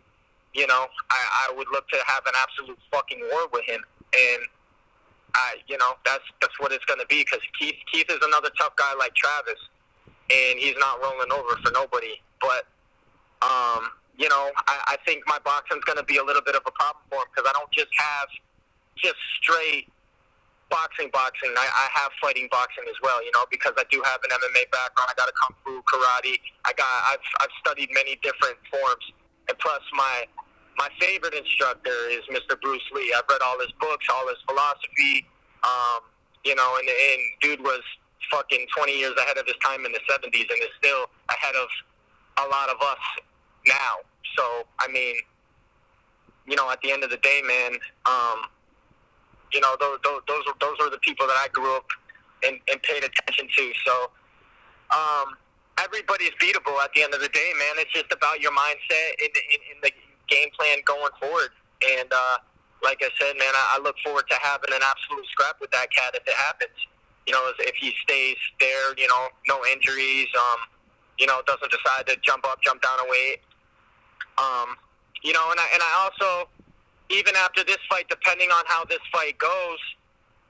you 0.54 0.66
know, 0.66 0.86
I, 1.10 1.50
I 1.50 1.54
would 1.54 1.66
look 1.72 1.86
to 1.88 1.98
have 2.06 2.24
an 2.26 2.32
absolute 2.38 2.78
fucking 2.90 3.20
war 3.30 3.50
with 3.52 3.64
him. 3.66 3.82
And 4.14 4.42
I, 5.34 5.56
you 5.66 5.76
know, 5.78 5.94
that's 6.04 6.24
that's 6.40 6.58
what 6.60 6.72
it's 6.72 6.84
going 6.84 7.00
to 7.00 7.06
be 7.06 7.20
because 7.22 7.40
Keith 7.58 7.76
Keith 7.90 8.06
is 8.10 8.18
another 8.22 8.50
tough 8.58 8.76
guy 8.76 8.94
like 8.98 9.14
Travis, 9.14 9.58
and 10.30 10.58
he's 10.58 10.76
not 10.78 11.02
rolling 11.02 11.30
over 11.32 11.56
for 11.62 11.70
nobody. 11.72 12.20
But 12.40 12.66
um, 13.42 13.90
you 14.16 14.28
know, 14.28 14.50
I, 14.66 14.94
I 14.94 14.96
think 15.06 15.24
my 15.26 15.38
boxing's 15.44 15.84
going 15.84 15.98
to 15.98 16.04
be 16.04 16.18
a 16.18 16.24
little 16.24 16.42
bit 16.42 16.54
of 16.54 16.62
a 16.66 16.70
problem 16.70 17.02
for 17.10 17.18
him 17.22 17.28
because 17.34 17.50
I 17.50 17.52
don't 17.52 17.70
just 17.70 17.90
have 17.98 18.28
just 18.96 19.18
straight 19.42 19.90
boxing, 20.70 21.10
boxing. 21.12 21.50
I, 21.54 21.66
I 21.66 21.86
have 21.98 22.10
fighting 22.22 22.48
boxing 22.50 22.84
as 22.88 22.98
well, 23.02 23.22
you 23.24 23.30
know, 23.34 23.44
because 23.50 23.74
I 23.76 23.84
do 23.90 24.02
have 24.06 24.20
an 24.22 24.30
MMA 24.30 24.70
background. 24.70 25.10
I 25.10 25.14
got 25.18 25.28
a 25.28 25.34
kung 25.34 25.54
fu, 25.66 25.82
karate. 25.86 26.38
I 26.64 26.72
got 26.74 26.90
I've 27.10 27.26
I've 27.42 27.54
studied 27.60 27.90
many 27.92 28.16
different 28.22 28.58
forms, 28.70 29.04
and 29.48 29.58
plus 29.58 29.82
my 29.94 30.26
my 30.76 30.88
favorite 31.00 31.34
instructor 31.34 31.94
is 32.10 32.22
Mr. 32.30 32.60
Bruce 32.60 32.82
Lee. 32.92 33.12
I've 33.16 33.24
read 33.28 33.40
all 33.44 33.58
his 33.60 33.72
books, 33.80 34.06
all 34.12 34.28
his 34.28 34.38
philosophy. 34.48 35.26
Um, 35.62 36.00
you 36.44 36.54
know, 36.54 36.76
and, 36.78 36.88
and 36.88 37.22
dude 37.40 37.60
was 37.60 37.80
fucking 38.30 38.66
20 38.76 38.98
years 38.98 39.14
ahead 39.18 39.38
of 39.38 39.46
his 39.46 39.56
time 39.64 39.84
in 39.84 39.92
the 39.92 40.00
70s 40.10 40.48
and 40.50 40.60
is 40.62 40.74
still 40.78 41.06
ahead 41.30 41.54
of 41.54 41.68
a 42.44 42.48
lot 42.48 42.68
of 42.68 42.76
us 42.80 43.04
now. 43.66 44.04
So, 44.36 44.66
I 44.80 44.88
mean, 44.88 45.16
you 46.46 46.56
know, 46.56 46.70
at 46.70 46.80
the 46.82 46.92
end 46.92 47.04
of 47.04 47.10
the 47.10 47.18
day, 47.18 47.40
man, 47.46 47.72
um, 48.06 48.44
you 49.52 49.60
know, 49.60 49.76
those, 49.80 49.98
those, 50.04 50.20
those, 50.28 50.42
are, 50.48 50.54
those 50.60 50.76
are 50.80 50.90
the 50.90 50.98
people 50.98 51.26
that 51.26 51.36
I 51.36 51.48
grew 51.52 51.76
up 51.76 51.86
and, 52.44 52.58
and 52.70 52.82
paid 52.82 53.04
attention 53.04 53.48
to. 53.56 53.72
So, 53.86 54.10
um, 54.90 55.36
everybody's 55.78 56.34
beatable 56.42 56.76
at 56.82 56.92
the 56.94 57.02
end 57.02 57.14
of 57.14 57.20
the 57.20 57.28
day, 57.28 57.52
man. 57.58 57.76
It's 57.78 57.92
just 57.92 58.12
about 58.12 58.40
your 58.40 58.52
mindset 58.52 59.16
in, 59.22 59.30
in, 59.30 59.60
in 59.74 59.76
the 59.82 59.90
game 60.28 60.48
plan 60.58 60.78
going 60.86 61.12
forward. 61.20 61.50
And 61.98 62.08
uh, 62.12 62.36
like 62.82 63.00
I 63.02 63.10
said, 63.20 63.36
man, 63.36 63.52
I, 63.54 63.76
I 63.76 63.82
look 63.82 63.96
forward 64.04 64.24
to 64.28 64.36
having 64.40 64.72
an 64.72 64.82
absolute 64.84 65.26
scrap 65.32 65.60
with 65.60 65.70
that 65.72 65.90
cat 65.90 66.14
if 66.14 66.26
it 66.26 66.34
happens. 66.34 66.76
You 67.26 67.32
know, 67.32 67.52
if 67.58 67.76
he 67.76 67.94
stays 68.02 68.36
there, 68.60 68.92
you 68.98 69.08
know, 69.08 69.28
no 69.48 69.64
injuries, 69.72 70.28
um, 70.36 70.60
you 71.18 71.26
know, 71.26 71.40
doesn't 71.46 71.72
decide 71.72 72.06
to 72.08 72.16
jump 72.22 72.44
up, 72.46 72.60
jump 72.62 72.82
down 72.82 73.00
a 73.00 73.08
weight. 73.08 73.40
Um, 74.36 74.76
you 75.22 75.32
know, 75.32 75.48
and 75.50 75.58
I, 75.58 75.66
and 75.72 75.80
I 75.80 75.92
also, 76.04 76.48
even 77.08 77.34
after 77.36 77.64
this 77.64 77.78
fight, 77.88 78.08
depending 78.10 78.50
on 78.50 78.64
how 78.66 78.84
this 78.84 79.00
fight 79.10 79.38
goes, 79.38 79.80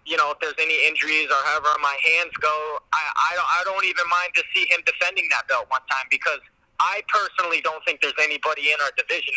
you 0.05 0.17
know, 0.17 0.33
if 0.33 0.39
there's 0.41 0.59
any 0.59 0.87
injuries 0.87 1.29
or 1.31 1.41
however 1.47 1.71
my 1.81 1.97
hands 2.03 2.33
go, 2.41 2.79
I, 2.93 3.03
I, 3.17 3.33
don't, 3.37 3.49
I 3.49 3.61
don't 3.65 3.85
even 3.87 4.05
mind 4.11 4.35
to 4.35 4.43
see 4.55 4.67
him 4.69 4.81
defending 4.85 5.29
that 5.31 5.49
belt 5.49 5.67
one 5.71 5.81
time 5.89 6.07
because 6.11 6.41
I 6.81 7.03
personally 7.09 7.61
don't 7.63 7.83
think 7.87 8.01
there's 8.03 8.19
anybody 8.21 8.73
in 8.73 8.79
our 8.83 8.91
division 8.99 9.35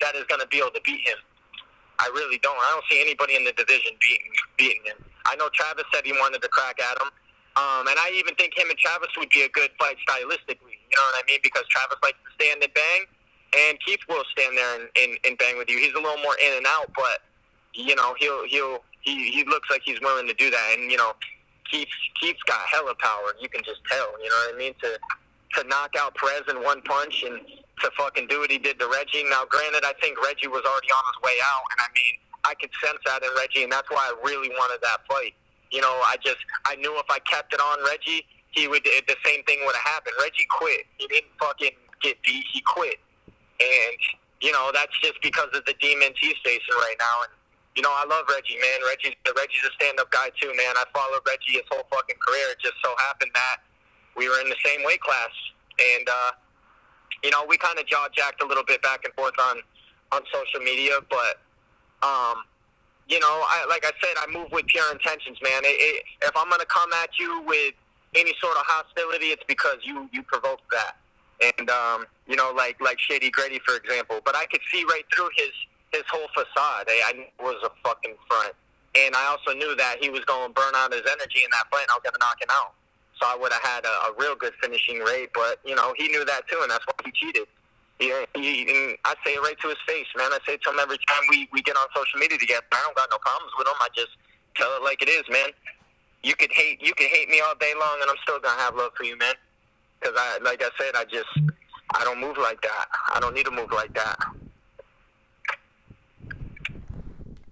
that 0.00 0.14
is 0.14 0.24
going 0.24 0.40
to 0.40 0.46
be 0.48 0.58
able 0.58 0.74
to 0.74 0.82
beat 0.84 1.06
him. 1.06 1.18
I 1.98 2.08
really 2.12 2.38
don't. 2.38 2.56
I 2.56 2.68
don't 2.72 2.84
see 2.90 3.00
anybody 3.00 3.36
in 3.36 3.44
the 3.44 3.52
division 3.52 3.96
beating 4.00 4.32
beating 4.56 4.84
him. 4.84 4.98
I 5.24 5.36
know 5.36 5.48
Travis 5.54 5.84
said 5.92 6.04
he 6.04 6.12
wanted 6.12 6.42
to 6.42 6.48
crack 6.48 6.76
at 6.80 7.00
him, 7.00 7.08
um, 7.56 7.88
and 7.88 7.96
I 7.96 8.12
even 8.14 8.34
think 8.36 8.56
him 8.56 8.68
and 8.68 8.78
Travis 8.78 9.08
would 9.16 9.30
be 9.30 9.42
a 9.42 9.48
good 9.48 9.70
fight 9.78 9.96
stylistically. 10.04 10.76
You 10.76 10.94
know 10.94 11.06
what 11.08 11.16
I 11.18 11.22
mean? 11.26 11.40
Because 11.42 11.64
Travis 11.72 11.96
likes 12.04 12.20
to 12.20 12.30
stand 12.36 12.62
and 12.62 12.72
bang, 12.74 13.02
and 13.56 13.80
Keith 13.80 14.04
will 14.08 14.24
stand 14.30 14.56
there 14.56 14.80
and, 14.80 14.88
and, 15.00 15.18
and 15.24 15.38
bang 15.38 15.56
with 15.56 15.68
you. 15.68 15.78
He's 15.78 15.96
a 15.96 16.00
little 16.00 16.20
more 16.20 16.36
in 16.36 16.52
and 16.60 16.66
out, 16.68 16.92
but 16.94 17.24
you 17.72 17.96
know 17.96 18.14
he'll 18.20 18.44
he'll 18.44 18.84
he 19.00 19.32
he 19.32 19.44
looks 19.44 19.70
like 19.70 19.80
he's 19.84 20.00
willing 20.00 20.28
to 20.28 20.34
do 20.34 20.50
that. 20.50 20.76
And 20.76 20.90
you 20.90 20.96
know 20.96 21.12
Keith 21.70 21.88
Keith's 22.20 22.42
got 22.44 22.60
hella 22.68 22.94
power. 23.00 23.32
You 23.40 23.48
can 23.48 23.64
just 23.64 23.80
tell. 23.88 24.12
You 24.22 24.28
know 24.28 24.40
what 24.46 24.54
I 24.54 24.58
mean? 24.58 24.74
To 24.82 24.98
to 25.54 25.64
knock 25.68 25.94
out 25.98 26.14
Perez 26.14 26.42
in 26.48 26.62
one 26.62 26.82
punch 26.82 27.24
and 27.24 27.40
to 27.80 27.90
fucking 27.98 28.26
do 28.26 28.40
what 28.40 28.50
he 28.50 28.58
did 28.58 28.78
to 28.80 28.88
Reggie. 28.88 29.24
Now, 29.28 29.44
granted, 29.48 29.84
I 29.84 29.92
think 30.00 30.20
Reggie 30.24 30.48
was 30.48 30.64
already 30.64 30.90
on 30.90 31.04
his 31.12 31.18
way 31.22 31.36
out, 31.44 31.62
and 31.72 31.78
I 31.80 31.88
mean, 31.92 32.14
I 32.44 32.54
could 32.54 32.70
sense 32.82 32.98
that 33.04 33.22
in 33.22 33.30
Reggie, 33.36 33.64
and 33.64 33.72
that's 33.72 33.90
why 33.90 34.00
I 34.00 34.14
really 34.24 34.48
wanted 34.48 34.80
that 34.82 35.04
fight. 35.08 35.34
You 35.70 35.80
know, 35.82 35.92
I 36.06 36.16
just 36.22 36.38
I 36.64 36.76
knew 36.76 36.94
if 36.98 37.06
I 37.10 37.18
kept 37.26 37.52
it 37.52 37.60
on 37.60 37.78
Reggie, 37.84 38.24
he 38.52 38.68
would 38.68 38.84
the 38.84 39.18
same 39.24 39.42
thing 39.44 39.60
would 39.66 39.74
have 39.74 39.98
happened. 39.98 40.14
Reggie 40.22 40.46
quit. 40.50 40.86
He 40.96 41.06
didn't 41.08 41.34
fucking 41.38 41.74
get 42.00 42.16
beat. 42.22 42.44
He 42.52 42.62
quit, 42.62 42.96
and 43.60 44.00
you 44.40 44.52
know 44.52 44.70
that's 44.72 44.94
just 45.02 45.20
because 45.22 45.50
of 45.52 45.66
the 45.66 45.74
demons 45.82 46.16
he's 46.16 46.38
facing 46.44 46.78
right 46.86 46.96
now. 46.98 47.26
And 47.26 47.32
you 47.74 47.82
know, 47.82 47.92
I 47.92 48.06
love 48.08 48.24
Reggie, 48.30 48.56
man. 48.56 48.78
Reggie's 48.88 49.18
Reggie's 49.26 49.66
a 49.66 49.72
stand-up 49.76 50.08
guy 50.14 50.30
too, 50.40 50.48
man. 50.54 50.72
I 50.78 50.86
followed 50.94 51.26
Reggie 51.26 51.58
his 51.58 51.66
whole 51.68 51.84
fucking 51.90 52.16
career. 52.22 52.54
It 52.54 52.62
just 52.62 52.78
so 52.80 52.94
happened 53.10 53.34
that 53.34 53.66
we 54.16 54.28
were 54.28 54.40
in 54.40 54.48
the 54.48 54.56
same 54.64 54.80
weight 54.84 55.00
class, 55.00 55.30
and 55.96 56.08
uh, 56.08 56.30
you 57.22 57.30
know 57.30 57.44
we 57.48 57.56
kind 57.56 57.78
of 57.78 57.86
jaw 57.86 58.08
jacked 58.14 58.42
a 58.42 58.46
little 58.46 58.64
bit 58.64 58.82
back 58.82 59.04
and 59.04 59.12
forth 59.14 59.34
on 59.50 59.58
on 60.12 60.22
social 60.32 60.60
media, 60.60 60.94
but 61.10 61.40
um, 62.02 62.44
you 63.08 63.20
know, 63.20 63.44
I, 63.46 63.66
like 63.68 63.84
I 63.84 63.92
said, 64.02 64.14
I 64.18 64.26
move 64.32 64.50
with 64.50 64.66
pure 64.66 64.90
intentions, 64.92 65.38
man. 65.42 65.62
It, 65.64 65.78
it, 65.78 66.04
if 66.22 66.36
I'm 66.36 66.50
gonna 66.50 66.66
come 66.66 66.92
at 66.92 67.10
you 67.18 67.42
with 67.46 67.74
any 68.14 68.34
sort 68.40 68.56
of 68.56 68.64
hostility, 68.66 69.26
it's 69.26 69.44
because 69.46 69.78
you 69.82 70.08
you 70.12 70.22
provoked 70.22 70.66
that, 70.72 70.96
and 71.42 71.70
um, 71.70 72.06
you 72.26 72.36
know, 72.36 72.52
like 72.56 72.80
like 72.80 72.98
Shady 72.98 73.30
Grady, 73.30 73.60
for 73.64 73.76
example. 73.76 74.20
But 74.24 74.34
I 74.36 74.46
could 74.46 74.62
see 74.72 74.84
right 74.84 75.04
through 75.14 75.30
his 75.36 75.52
his 75.92 76.02
whole 76.10 76.26
facade. 76.34 76.90
I, 76.90 77.14
I 77.14 77.42
was 77.42 77.62
a 77.64 77.70
fucking 77.86 78.14
front, 78.28 78.54
and 78.98 79.14
I 79.14 79.26
also 79.26 79.56
knew 79.56 79.76
that 79.76 79.96
he 80.00 80.10
was 80.10 80.24
going 80.24 80.48
to 80.50 80.54
burn 80.54 80.74
out 80.74 80.92
his 80.92 81.06
energy 81.06 81.44
in 81.44 81.50
that 81.52 81.70
fight, 81.70 81.86
and 81.86 81.90
I 81.90 81.98
was 82.02 82.10
to 82.10 82.18
knock 82.18 82.42
him 82.42 82.50
out 82.50 82.74
so 83.20 83.26
I 83.26 83.36
would 83.36 83.52
have 83.52 83.62
had 83.62 83.84
a, 83.84 83.94
a 84.08 84.14
real 84.18 84.34
good 84.34 84.52
finishing 84.62 85.00
rate. 85.00 85.30
But 85.34 85.60
you 85.64 85.74
know, 85.74 85.94
he 85.96 86.08
knew 86.08 86.24
that 86.24 86.48
too, 86.48 86.58
and 86.62 86.70
that's 86.70 86.84
why 86.86 86.94
he 87.04 87.12
cheated. 87.12 87.48
He, 87.98 88.12
he, 88.36 88.68
and 88.68 88.98
I 89.04 89.14
say 89.24 89.34
it 89.34 89.40
right 89.40 89.56
to 89.62 89.68
his 89.68 89.80
face, 89.86 90.06
man. 90.16 90.28
I 90.32 90.38
say 90.46 90.54
it 90.54 90.62
to 90.64 90.70
him 90.70 90.78
every 90.80 90.98
time 91.08 91.22
we 91.30 91.48
we 91.52 91.62
get 91.62 91.76
on 91.76 91.86
social 91.94 92.20
media 92.20 92.38
together. 92.38 92.64
I 92.72 92.82
don't 92.84 92.96
got 92.96 93.08
no 93.10 93.18
problems 93.18 93.52
with 93.56 93.66
him. 93.66 93.74
I 93.80 93.88
just 93.94 94.12
tell 94.54 94.76
it 94.76 94.82
like 94.82 95.00
it 95.02 95.08
is, 95.08 95.24
man. 95.30 95.48
You 96.22 96.34
could 96.36 96.52
hate 96.52 96.84
you 96.84 96.92
could 96.94 97.08
hate 97.08 97.28
me 97.28 97.40
all 97.40 97.54
day 97.58 97.72
long, 97.78 97.98
and 98.02 98.10
I'm 98.10 98.20
still 98.22 98.40
gonna 98.40 98.60
have 98.60 98.74
love 98.76 98.92
for 98.96 99.04
you, 99.04 99.16
man. 99.16 99.34
Because 100.00 100.14
I, 100.18 100.38
like 100.44 100.62
I 100.62 100.68
said, 100.78 100.94
I 100.94 101.04
just 101.04 101.56
I 101.94 102.04
don't 102.04 102.20
move 102.20 102.36
like 102.36 102.60
that. 102.62 102.86
I 103.14 103.20
don't 103.20 103.34
need 103.34 103.46
to 103.46 103.50
move 103.50 103.72
like 103.72 103.94
that. 103.94 104.18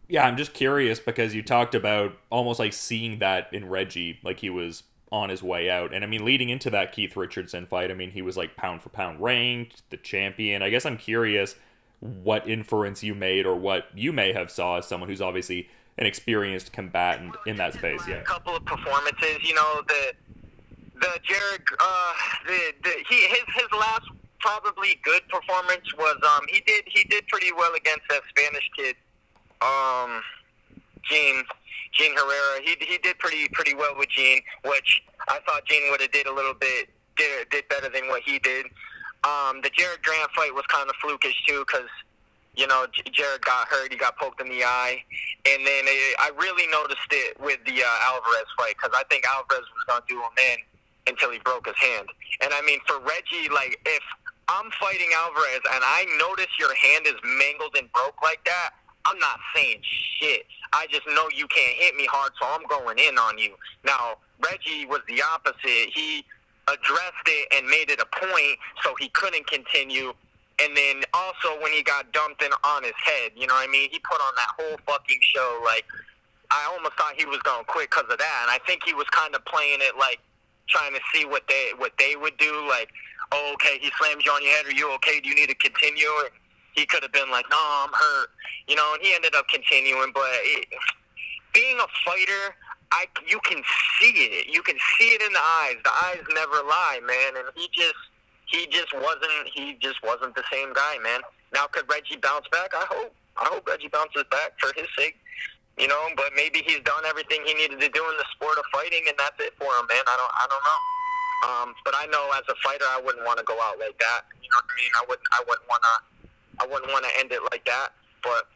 Yeah, 0.09 0.27
I'm 0.27 0.37
just 0.37 0.53
curious 0.53 1.00
because 1.00 1.35
you 1.35 1.42
talked 1.42 1.74
about 1.74 2.12
almost 2.31 2.59
like 2.59 2.74
seeing 2.74 3.20
that 3.20 3.48
in 3.53 3.68
Reggie, 3.70 4.20
like 4.22 4.40
he 4.40 4.50
was 4.50 4.83
on 5.14 5.29
his 5.29 5.44
way 5.44 5.70
out. 5.70 5.94
And 5.94 6.03
I 6.03 6.09
mean, 6.09 6.24
leading 6.24 6.48
into 6.48 6.70
that 6.70 6.90
Keith 6.90 7.16
Richardson 7.16 7.66
fight, 7.66 7.88
I 7.88 7.94
mean, 7.94 8.11
he 8.11 8.20
was 8.20 8.37
like 8.37 8.57
pound 8.57 8.83
for 8.83 8.88
pound 8.88 9.20
ranked, 9.20 9.88
the 9.90 9.96
champion. 9.96 10.61
I 10.61 10.70
guess 10.70 10.85
I'm 10.85 10.98
curious 10.98 11.55
what 12.00 12.48
inference 12.48 13.05
you 13.05 13.14
made 13.14 13.46
or 13.46 13.55
what 13.55 13.87
you 13.94 14.12
may 14.12 14.33
have 14.33 14.50
saw 14.50 14.79
as 14.79 14.87
someone 14.87 15.09
who's 15.09 15.22
obviously 15.22 15.68
an 15.96 16.05
experienced 16.05 16.72
combatant 16.72 17.37
in 17.46 17.55
that 17.57 17.74
space. 17.74 18.03
Yeah. 18.09 18.16
A 18.16 18.22
couple 18.22 18.57
of 18.57 18.64
performances, 18.64 19.38
you 19.42 19.55
know, 19.55 19.83
the 19.87 20.12
the 21.00 21.20
Jared, 21.22 21.62
uh, 21.79 22.12
the, 22.48 22.72
the 22.83 22.90
he 23.09 23.27
his 23.29 23.44
his 23.55 23.70
last 23.79 24.09
probably 24.40 24.98
good 25.05 25.22
performance 25.29 25.87
was 25.96 26.16
um 26.24 26.44
he 26.50 26.61
did 26.66 26.85
he 26.87 27.05
did 27.05 27.27
pretty 27.29 27.53
well 27.57 27.72
against 27.74 28.03
that 28.11 28.22
Spanish 28.31 28.68
kid, 28.77 28.96
um, 29.62 30.20
Gene 31.09 31.45
Gene 31.93 32.14
Herrera. 32.14 32.62
He 32.62 32.77
he 32.81 32.99
did 32.99 33.19
pretty 33.19 33.49
pretty 33.53 33.75
well 33.75 33.95
with 33.97 34.09
Gene, 34.09 34.40
which 34.64 35.03
I 35.29 35.38
thought 35.47 35.64
Gene 35.67 35.90
would 35.90 36.01
have 36.01 36.12
did 36.12 36.27
a 36.27 36.33
little 36.33 36.55
bit 36.55 36.88
did 37.17 37.49
did 37.51 37.69
better 37.69 37.88
than 37.88 38.09
what 38.09 38.23
he 38.23 38.38
did. 38.38 38.67
Um, 39.25 39.62
the 39.62 39.71
Jared 39.71 40.03
Grant 40.03 40.31
fight 40.37 40.55
was 40.55 40.64
kind 40.69 40.88
of 40.88 40.95
flukish 41.03 41.37
too, 41.47 41.64
because 41.67 41.88
you 42.57 42.67
know 42.67 42.87
Jared 43.12 43.43
got 43.43 43.69
hurt, 43.69 43.90
he 43.90 43.99
got 43.99 44.17
poked 44.19 44.40
in 44.40 44.49
the 44.49 44.64
eye, 44.64 45.03
and 45.47 45.67
then 45.67 45.85
it, 45.87 46.17
I 46.19 46.31
really 46.37 46.67
noticed 46.69 47.09
it 47.11 47.40
with 47.40 47.59
the 47.64 47.83
uh, 47.83 48.09
Alvarez 48.11 48.51
fight 48.59 48.75
because 48.77 48.95
I 48.95 49.05
think 49.09 49.25
Alvarez 49.27 49.64
was 49.73 49.85
gonna 49.87 50.05
do 50.09 50.21
him 50.21 50.37
in 50.53 50.59
until 51.07 51.31
he 51.31 51.38
broke 51.38 51.67
his 51.67 51.77
hand. 51.77 52.09
And 52.43 52.53
I 52.53 52.61
mean, 52.62 52.81
for 52.87 52.99
Reggie, 53.01 53.49
like 53.49 53.81
if 53.87 54.03
I'm 54.49 54.71
fighting 54.81 55.09
Alvarez 55.17 55.61
and 55.73 55.83
I 55.85 56.05
notice 56.19 56.53
your 56.59 56.75
hand 56.75 57.07
is 57.07 57.17
mangled 57.25 57.77
and 57.79 57.90
broke 57.93 58.21
like 58.23 58.45
that, 58.45 58.71
I'm 59.05 59.19
not 59.19 59.38
saying 59.55 59.81
shit. 59.83 60.47
I 60.74 60.87
just 60.90 61.06
know 61.06 61.28
you 61.34 61.46
can't 61.46 61.76
hit 61.78 61.94
me 61.94 62.06
hard, 62.10 62.32
so 62.40 62.46
I'm 62.50 62.66
going 62.66 62.98
in 62.98 63.16
on 63.16 63.38
you. 63.38 63.54
Now, 63.84 64.18
Reggie 64.42 64.87
was 64.87 65.00
the 65.06 65.22
opposite. 65.22 65.94
He 65.94 66.24
addressed 66.66 67.26
it 67.26 67.48
and 67.54 67.66
made 67.68 67.90
it 67.90 68.00
a 68.00 68.08
point 68.10 68.58
so 68.82 68.94
he 68.98 69.08
couldn't 69.10 69.46
continue. 69.46 70.12
And 70.58 70.76
then 70.76 71.02
also 71.14 71.60
when 71.62 71.72
he 71.72 71.82
got 71.82 72.10
dumped 72.12 72.42
in 72.42 72.50
on 72.64 72.82
his 72.82 72.98
head, 73.04 73.32
you 73.37 73.46
know 73.46 73.54
what 73.54 73.68
I 73.68 73.70
mean? 73.70 73.88
He 73.90 74.00
put 74.00 74.18
on 74.20 74.34
that 74.37 74.50
whole 74.58 74.76
fucking 74.87 75.18
show. 75.22 75.62
Like, 75.64 75.84
I 76.50 76.66
almost 76.74 76.94
thought 76.94 77.14
he 77.16 77.24
was 77.24 77.38
going 77.42 77.64
to 77.64 77.70
quit 77.70 77.90
because 77.90 78.10
of 78.10 78.18
that. 78.18 78.38
And 78.42 78.50
I 78.50 78.58
think 78.66 78.82
he 78.84 78.94
was 78.94 79.06
kind 79.10 79.34
of 79.34 79.44
playing 79.44 79.78
it 79.80 79.96
like 79.98 80.18
trying 80.68 80.94
to 80.94 81.00
see 81.12 81.24
what 81.24 81.46
they 81.48 81.72
what 81.76 81.92
they 81.98 82.16
would 82.16 82.37
do. 82.38 82.66
Like, 82.68 82.90
oh, 83.32 83.52
okay, 83.54 83.78
he 83.80 83.90
slams 83.98 84.24
you 84.24 84.32
on 84.32 84.42
your 84.42 84.52
head. 84.54 84.66
Are 84.66 84.72
you 84.72 84.90
okay? 84.94 85.20
Do 85.20 85.28
you 85.28 85.34
need 85.34 85.48
to 85.48 85.54
continue? 85.54 86.10
And 86.22 86.30
he 86.74 86.87
could 86.87 87.02
have 87.02 87.12
been 87.12 87.30
like, 87.30 87.46
no, 87.50 87.58
I'm 87.58 87.92
hurt. 87.92 88.28
You 88.68 88.76
know, 88.76 88.94
and 88.94 89.02
he 89.02 89.14
ended 89.14 89.34
up 89.34 89.46
continuing. 89.48 90.10
But 90.12 90.28
it, 90.42 90.66
being 91.54 91.78
a 91.78 91.88
fighter, 92.04 92.54
I 92.92 93.06
you 93.26 93.40
can 93.44 93.62
see 94.00 94.12
it. 94.12 94.52
You 94.52 94.62
can 94.62 94.76
see 94.98 95.14
it 95.14 95.22
in 95.22 95.32
the 95.32 95.44
eyes. 95.62 95.76
The 95.84 95.92
eyes 95.92 96.22
never 96.34 96.62
lie, 96.66 97.00
man. 97.06 97.37
And 97.38 97.48
he 97.54 97.68
just 97.72 97.98
he 98.46 98.66
just 98.66 98.92
wasn't 98.94 99.48
he 99.52 99.78
just 99.80 100.02
wasn't 100.02 100.34
the 100.34 100.44
same 100.52 100.72
guy, 100.72 100.98
man. 101.02 101.20
Now 101.52 101.66
could 101.66 101.88
Reggie 101.90 102.16
bounce 102.16 102.46
back? 102.50 102.74
I 102.74 102.87
hope. 102.90 103.14
I 103.37 103.50
hope 103.50 103.66
Reggie 103.66 103.88
bounces 103.88 104.24
back 104.30 104.54
for 104.60 104.70
his 104.76 104.87
sake. 104.96 105.16
You 105.78 105.90
know, 105.90 106.06
but 106.14 106.30
maybe 106.38 106.62
he's 106.62 106.78
done 106.87 107.02
everything 107.02 107.42
he 107.42 107.54
needed 107.54 107.82
to 107.82 107.90
do 107.90 108.02
in 108.06 108.14
the 108.14 108.26
sport 108.30 108.54
of 108.58 108.64
fighting, 108.70 109.02
and 109.10 109.18
that's 109.18 109.34
it 109.42 109.58
for 109.58 109.66
him, 109.66 109.90
man. 109.90 110.06
I 110.06 110.14
don't, 110.14 110.34
I 110.38 110.44
don't 110.46 110.62
know. 110.62 110.80
Um, 111.44 111.68
but 111.84 111.98
I 111.98 112.06
know 112.14 112.30
as 112.38 112.46
a 112.46 112.54
fighter, 112.62 112.87
I 112.87 113.02
wouldn't 113.02 113.26
want 113.26 113.42
to 113.42 113.44
go 113.44 113.58
out 113.58 113.74
like 113.82 113.98
that. 113.98 114.30
You 114.38 114.46
know 114.54 114.62
what 114.62 114.70
I 114.70 114.74
mean? 114.78 114.92
I 114.94 115.02
wouldn't, 115.10 115.28
I 115.34 115.40
wouldn't 115.42 115.66
want 115.66 115.82
to, 115.82 115.94
I 116.61 116.67
wouldn't 116.67 116.90
want 116.93 117.05
to 117.05 117.12
end 117.19 117.33
it 117.33 117.40
like 117.53 117.64
that. 117.67 117.90
But 118.23 118.49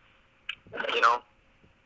you 0.95 1.01
know, 1.01 1.23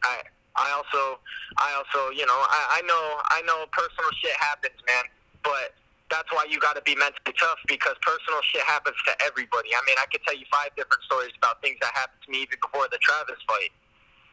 I, 0.03 0.22
I 0.57 0.72
also, 0.72 1.18
I 1.59 1.75
also, 1.79 2.11
you 2.14 2.27
know, 2.27 2.37
I, 2.37 2.79
I 2.79 2.83
know, 2.83 3.05
I 3.31 3.42
know 3.46 3.64
personal 3.72 4.11
shit 4.20 4.37
happens, 4.38 4.77
man. 4.87 5.05
But 5.44 5.75
that's 6.11 6.31
why 6.33 6.46
you 6.48 6.61
got 6.61 6.77
to 6.77 6.83
be 6.83 6.94
mentally 6.94 7.35
tough 7.38 7.59
because 7.66 7.96
personal 8.03 8.40
shit 8.53 8.62
happens 8.62 8.96
to 9.07 9.12
everybody. 9.27 9.70
I 9.75 9.81
mean, 9.87 9.96
I 9.98 10.07
could 10.12 10.22
tell 10.25 10.37
you 10.37 10.44
five 10.53 10.70
different 10.77 11.03
stories 11.05 11.33
about 11.38 11.62
things 11.62 11.79
that 11.81 11.92
happened 11.94 12.20
to 12.27 12.31
me 12.31 12.42
even 12.44 12.59
before 12.62 12.87
the 12.90 12.98
Travis 12.98 13.40
fight, 13.46 13.72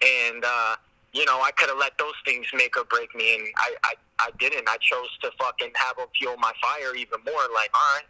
and. 0.01 0.43
uh 0.45 0.75
you 1.13 1.25
know, 1.25 1.41
I 1.41 1.51
could 1.51 1.69
have 1.69 1.77
let 1.77 1.97
those 1.97 2.13
things 2.25 2.45
make 2.53 2.77
or 2.77 2.83
break 2.85 3.13
me, 3.15 3.35
and 3.35 3.47
I, 3.57 3.73
I, 3.83 3.93
I 4.19 4.29
didn't. 4.39 4.69
I 4.69 4.77
chose 4.77 5.09
to 5.23 5.31
fucking 5.39 5.71
have 5.75 5.97
them 5.97 6.07
fuel 6.17 6.37
my 6.37 6.51
fire 6.61 6.95
even 6.95 7.19
more. 7.25 7.41
Like, 7.53 7.71
all 7.73 7.95
right, 7.95 8.05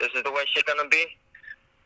this 0.00 0.10
is 0.14 0.24
the 0.24 0.32
way 0.32 0.42
shit 0.52 0.66
gonna 0.66 0.88
be. 0.88 1.06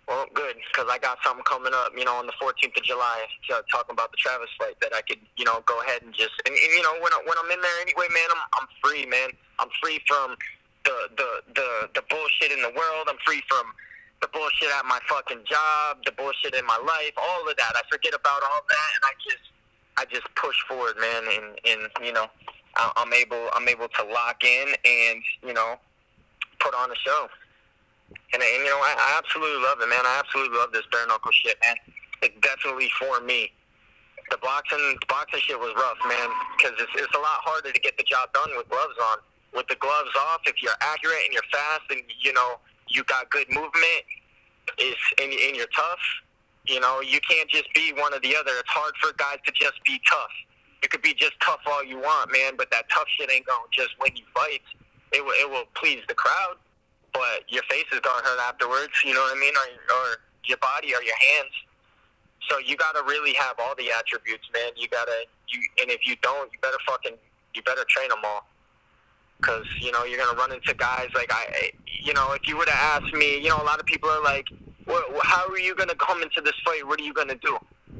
Well, 0.09 0.27
good, 0.35 0.55
because 0.71 0.87
I 0.90 0.99
got 0.99 1.19
something 1.25 1.42
coming 1.42 1.75
up, 1.75 1.90
you 1.97 2.05
know, 2.05 2.14
on 2.14 2.27
the 2.27 2.37
14th 2.38 2.77
of 2.77 2.85
July, 2.87 3.27
uh, 3.51 3.62
talking 3.71 3.90
about 3.90 4.12
the 4.12 4.19
Travis 4.19 4.51
fight 4.59 4.79
that 4.81 4.95
I 4.95 5.03
could, 5.03 5.19
you 5.37 5.45
know, 5.45 5.62
go 5.66 5.83
ahead 5.83 6.03
and 6.03 6.14
just, 6.14 6.31
and, 6.47 6.55
and 6.55 6.73
you 6.73 6.83
know, 6.83 6.95
when, 7.03 7.11
I, 7.11 7.19
when 7.27 7.35
I'm 7.42 7.51
in 7.51 7.61
there 7.61 7.79
anyway, 7.83 8.07
man, 8.14 8.29
I'm, 8.31 8.42
I'm 8.62 8.69
free, 8.79 9.05
man. 9.07 9.31
I'm 9.59 9.69
free 9.83 9.99
from 10.07 10.37
the, 10.85 11.11
the, 11.19 11.31
the, 11.59 11.71
the 11.99 12.03
bullshit 12.07 12.53
in 12.55 12.62
the 12.62 12.71
world. 12.79 13.11
I'm 13.11 13.19
free 13.27 13.42
from 13.51 13.66
the 14.23 14.29
bullshit 14.31 14.71
at 14.79 14.87
my 14.87 15.03
fucking 15.11 15.42
job, 15.42 16.07
the 16.07 16.12
bullshit 16.12 16.55
in 16.55 16.64
my 16.64 16.79
life, 16.87 17.12
all 17.19 17.42
of 17.42 17.57
that. 17.59 17.75
I 17.75 17.83
forget 17.90 18.14
about 18.14 18.47
all 18.47 18.62
that, 18.62 18.90
and 18.95 19.03
I 19.11 19.14
just, 19.27 19.45
I 19.99 20.05
just 20.07 20.29
push 20.38 20.57
forward, 20.71 20.95
man, 21.03 21.23
and, 21.35 21.47
and 21.66 21.81
you 22.07 22.12
know, 22.12 22.31
I'm 22.77 23.12
able 23.12 23.49
I'm 23.55 23.69
able 23.69 23.88
to 23.88 24.05
lock 24.05 24.45
in 24.45 24.69
and 24.85 25.23
you 25.42 25.53
know 25.53 25.77
put 26.61 26.75
on 26.75 26.90
a 26.90 26.95
show. 26.97 27.29
And, 28.35 28.42
and 28.42 28.62
you 28.62 28.71
know, 28.71 28.83
I, 28.83 28.95
I 28.99 29.09
absolutely 29.19 29.62
love 29.62 29.79
it, 29.81 29.88
man. 29.88 30.05
I 30.05 30.23
absolutely 30.23 30.57
love 30.59 30.73
this 30.73 30.87
bare 30.92 31.07
knuckle 31.07 31.33
shit, 31.33 31.57
man. 31.62 31.77
It's 32.23 32.37
definitely 32.40 32.90
for 32.99 33.21
me. 33.21 33.53
The 34.31 34.38
boxing 34.42 34.79
the 34.79 35.07
boxing 35.07 35.40
shit 35.40 35.59
was 35.59 35.71
rough, 35.79 35.99
man, 36.09 36.29
because 36.59 36.75
it's, 36.83 36.90
it's 36.99 37.14
a 37.14 37.23
lot 37.23 37.38
harder 37.47 37.71
to 37.71 37.81
get 37.81 37.97
the 37.97 38.03
job 38.03 38.33
done 38.35 38.51
with 38.57 38.69
gloves 38.69 38.99
on. 39.12 39.19
With 39.55 39.69
the 39.69 39.79
gloves 39.79 40.11
off, 40.29 40.42
if 40.47 40.61
you're 40.62 40.77
accurate 40.81 41.23
and 41.25 41.33
you're 41.33 41.47
fast 41.53 41.87
and 41.90 42.03
you 42.19 42.33
know 42.33 42.59
you 42.88 43.05
got 43.05 43.31
good 43.31 43.47
movement, 43.49 44.03
is 44.79 44.99
and, 45.23 45.31
and 45.31 45.57
you're 45.57 45.71
tough, 45.75 46.03
you 46.66 46.81
know, 46.81 47.01
you 47.01 47.21
can't 47.23 47.49
just 47.49 47.73
be 47.75 47.95
one 47.97 48.12
or 48.12 48.21
the 48.21 48.35
other. 48.37 48.51
It's 48.59 48.69
hard 48.69 48.92
for 49.01 49.14
guys 49.16 49.38
to 49.47 49.53
just 49.53 49.79
be 49.87 50.01
tough. 50.11 50.35
You 50.83 50.88
could 50.88 51.03
be 51.03 51.14
just 51.14 51.38
tough 51.40 51.61
all 51.66 51.85
you 51.85 51.99
want, 51.99 52.33
man, 52.33 52.55
but 52.59 52.71
that 52.71 52.90
tough 52.92 53.07
shit 53.16 53.31
ain't 53.31 53.47
gonna 53.47 53.71
just 53.73 53.90
win 54.01 54.14
you 54.16 54.25
fights. 54.35 54.66
It 55.12 55.25
will, 55.25 55.35
it 55.38 55.49
will 55.49 55.64
please 55.75 56.03
the 56.09 56.14
crowd, 56.14 56.57
but 57.16 57.48
your 57.48 57.62
face 57.70 57.88
is 57.92 58.00
gonna 58.00 58.22
hurt 58.22 58.40
afterwards. 58.40 58.92
You 59.05 59.14
know 59.14 59.20
what 59.20 59.37
I 59.37 59.40
mean? 59.40 59.55
Or, 59.57 59.68
or 59.96 60.07
your 60.44 60.59
body 60.59 60.92
or 60.92 61.02
your 61.02 61.16
hands. 61.16 61.55
So 62.48 62.59
you 62.59 62.76
gotta 62.76 63.02
really 63.09 63.33
have 63.35 63.57
all 63.59 63.74
the 63.74 63.90
attributes, 63.90 64.44
man. 64.52 64.72
You 64.76 64.87
gotta, 64.88 65.24
you, 65.48 65.61
and 65.81 65.90
if 65.90 66.07
you 66.07 66.14
don't, 66.20 66.52
you 66.52 66.59
better 66.61 66.79
fucking, 66.87 67.16
you 67.55 67.62
better 67.62 67.85
train 67.88 68.11
them 68.11 68.20
all. 68.22 68.46
Cause 69.40 69.66
you 69.81 69.92
know 69.92 70.05
you're 70.05 70.18
gonna 70.18 70.38
run 70.38 70.52
into 70.52 70.74
guys 70.74 71.09
like 71.14 71.31
I, 71.33 71.70
you 71.87 72.14
know, 72.14 72.33
if 72.33 72.46
you 72.48 72.57
would 72.57 72.68
have 72.68 73.02
asked 73.02 73.14
me, 73.14 73.40
you 73.40 73.48
know, 73.48 73.61
a 73.61 73.64
lot 73.64 73.81
of 73.81 73.87
people 73.87 74.09
are 74.09 74.22
like, 74.22 74.48
how 75.22 75.48
are 75.48 75.59
you 75.59 75.74
to 75.74 75.94
come 75.96 76.22
into 76.22 76.40
this 76.40 76.55
fight? 76.64 76.87
What 76.87 77.00
are 77.00 77.05
you 77.05 77.12
to 77.12 77.38
do? 77.42 77.59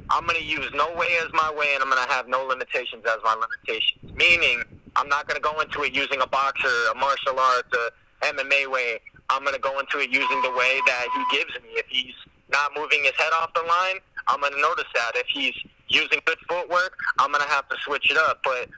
I'm 0.09 0.25
to 0.27 0.43
use 0.43 0.69
no 0.73 0.93
way 0.95 1.07
as 1.21 1.27
my 1.33 1.51
way, 1.53 1.73
and 1.73 1.83
I'm 1.83 1.89
to 1.91 2.13
have 2.13 2.27
no 2.27 2.45
limitations 2.45 3.03
as 3.05 3.17
my 3.23 3.35
limitations. 3.35 4.15
Meaning, 4.15 4.63
I'm 4.95 5.09
not 5.09 5.27
to 5.29 5.39
go 5.39 5.59
into 5.59 5.83
it 5.83 5.93
using 5.93 6.21
a 6.21 6.27
boxer, 6.27 6.69
a 6.91 6.95
martial 6.95 7.37
arts, 7.37 7.69
a 7.73 7.91
MMA 8.21 8.71
way. 8.71 8.99
I'm 9.29 9.43
going 9.43 9.55
to 9.55 9.61
go 9.61 9.79
into 9.79 9.99
it 9.99 10.09
using 10.09 10.41
the 10.41 10.51
way 10.51 10.79
that 10.87 11.07
he 11.13 11.37
gives 11.37 11.51
me. 11.63 11.69
If 11.75 11.85
he's 11.89 12.15
not 12.49 12.71
moving 12.75 13.03
his 13.03 13.13
head 13.17 13.31
off 13.33 13.53
the 13.53 13.61
line, 13.61 13.99
I'm 14.27 14.39
going 14.39 14.53
to 14.53 14.61
notice 14.61 14.87
that. 14.95 15.11
If 15.15 15.27
he's 15.27 15.55
using 15.89 16.19
good 16.25 16.37
footwork, 16.47 16.97
I'm 17.19 17.31
going 17.31 17.43
to 17.43 17.49
have 17.49 17.67
to 17.69 17.75
switch 17.83 18.09
it 18.11 18.17
up. 18.17 18.39
But, 18.43 18.69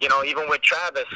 you 0.00 0.08
know, 0.08 0.24
even 0.24 0.48
with 0.48 0.62
Travis, 0.62 1.06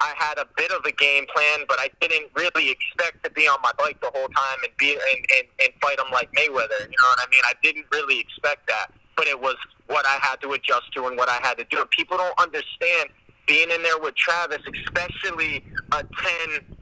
I 0.00 0.12
had 0.16 0.36
a 0.38 0.46
bit 0.56 0.72
of 0.72 0.84
a 0.84 0.92
game 0.92 1.26
plan, 1.32 1.60
but 1.68 1.78
I 1.78 1.88
didn't 2.00 2.30
really 2.34 2.70
expect 2.70 3.22
to 3.24 3.30
be 3.30 3.46
on 3.46 3.58
my 3.62 3.70
bike 3.78 4.00
the 4.00 4.10
whole 4.12 4.28
time 4.28 4.58
and 4.64 4.76
be 4.76 4.92
and, 4.92 5.26
and, 5.38 5.46
and 5.62 5.72
fight 5.80 5.98
him 5.98 6.10
like 6.12 6.30
Mayweather. 6.32 6.90
You 6.90 6.98
know 6.98 7.10
what 7.14 7.20
I 7.20 7.26
mean? 7.30 7.42
I 7.44 7.52
didn't 7.62 7.86
really 7.92 8.18
expect 8.18 8.66
that, 8.66 8.88
but 9.16 9.28
it 9.28 9.40
was 9.40 9.54
what 9.86 10.04
I 10.04 10.18
had 10.20 10.40
to 10.42 10.52
adjust 10.52 10.92
to 10.94 11.06
and 11.06 11.16
what 11.16 11.28
I 11.28 11.38
had 11.42 11.56
to 11.58 11.64
do. 11.70 11.84
People 11.96 12.16
don't 12.16 12.38
understand 12.40 13.10
being 13.46 13.70
in 13.70 13.82
there 13.82 13.98
with 13.98 14.16
Travis, 14.16 14.62
especially 14.66 15.64
a 15.92 16.02
ten 16.02 16.76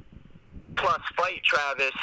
plus 0.81 1.01
fight 1.17 1.43
Travis. 1.45 1.95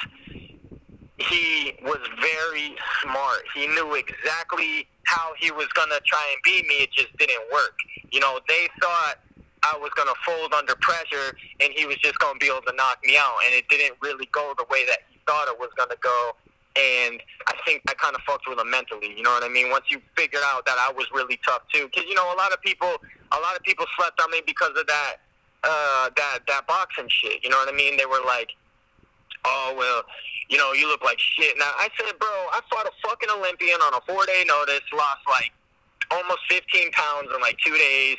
He 1.18 1.74
was 1.84 2.00
very 2.22 2.76
smart. 3.02 3.44
He 3.56 3.68
knew 3.68 3.96
exactly 3.96 4.88
how 5.06 5.34
he 5.40 5.52
was 5.52 5.68
gonna 5.74 6.00
try 6.06 6.24
and 6.32 6.42
beat 6.44 6.68
me. 6.68 6.76
It 6.76 6.92
just 6.92 7.16
didn't 7.18 7.42
work. 7.52 7.78
You 8.12 8.20
know, 8.20 8.40
they 8.48 8.68
thought 8.80 9.18
I 9.64 9.78
was 9.78 9.90
going 9.96 10.08
to 10.08 10.16
fold 10.26 10.54
under 10.54 10.76
pressure 10.80 11.36
and 11.60 11.74
he 11.74 11.86
was 11.86 11.98
just 11.98 12.20
going 12.20 12.36
to 12.36 12.40
be 12.40 12.48
able 12.48 12.62
to 12.68 12.76
knock 12.76 13.00
me 13.04 13.18
out. 13.18 13.36
And 13.46 13.56
it 13.56 13.68
didn't 13.70 13.98
really 14.02 14.28
go 14.32 14.54
the 14.58 14.66
way 14.70 14.86
that 14.86 15.00
he 15.10 15.20
thought 15.28 15.48
it 15.48 15.60
was 15.60 15.70
going 15.76 15.90
to 15.90 15.98
go. 16.02 16.36
And 16.78 17.22
I 17.48 17.54
think 17.66 17.82
I 17.90 17.94
kind 17.96 18.16
of 18.16 18.22
fucked 18.22 18.48
with 18.48 18.60
him 18.60 18.70
mentally. 18.70 19.12
You 19.16 19.24
know 19.24 19.32
what 19.32 19.44
I 19.44 19.50
mean? 19.50 19.70
Once 19.72 19.86
you 19.90 20.00
figured 20.16 20.44
out 20.46 20.66
that 20.68 20.78
I 20.78 20.94
was 20.94 21.08
really 21.12 21.40
tough 21.46 21.64
too, 21.74 21.90
because 21.92 22.08
you 22.08 22.14
know 22.14 22.32
a 22.34 22.38
lot 22.38 22.54
of 22.54 22.62
people, 22.62 22.94
a 23.32 23.40
lot 23.40 23.58
of 23.58 23.64
people 23.64 23.86
slept 23.98 24.22
on 24.22 24.30
me 24.30 24.42
because 24.46 24.78
of 24.78 24.86
that, 24.86 25.16
uh, 25.64 26.10
that 26.16 26.40
that 26.48 26.68
boxing 26.68 27.10
shit. 27.10 27.44
You 27.44 27.50
know 27.50 27.58
what 27.58 27.68
I 27.68 27.76
mean? 27.76 27.98
They 27.98 28.06
were 28.06 28.22
like, 28.24 28.52
"Oh 29.48 29.74
well, 29.78 30.04
you 30.50 30.58
know, 30.58 30.74
you 30.74 30.88
look 30.88 31.04
like 31.04 31.20
shit." 31.20 31.58
Now 31.58 31.72
I 31.80 31.90
said, 31.98 32.20
"Bro, 32.20 32.30
I 32.52 32.60
fought 32.70 32.86
a 32.86 32.92
fucking 33.08 33.30
Olympian 33.32 33.80
on 33.82 33.94
a 33.96 34.02
four 34.06 34.26
day 34.26 34.44
notice, 34.48 34.84
lost 34.94 35.24
like 35.28 35.52
almost 36.12 36.40
15 36.50 36.92
pounds 36.92 37.30
in 37.34 37.42
like 37.42 37.58
two 37.64 37.76
days." 37.78 38.18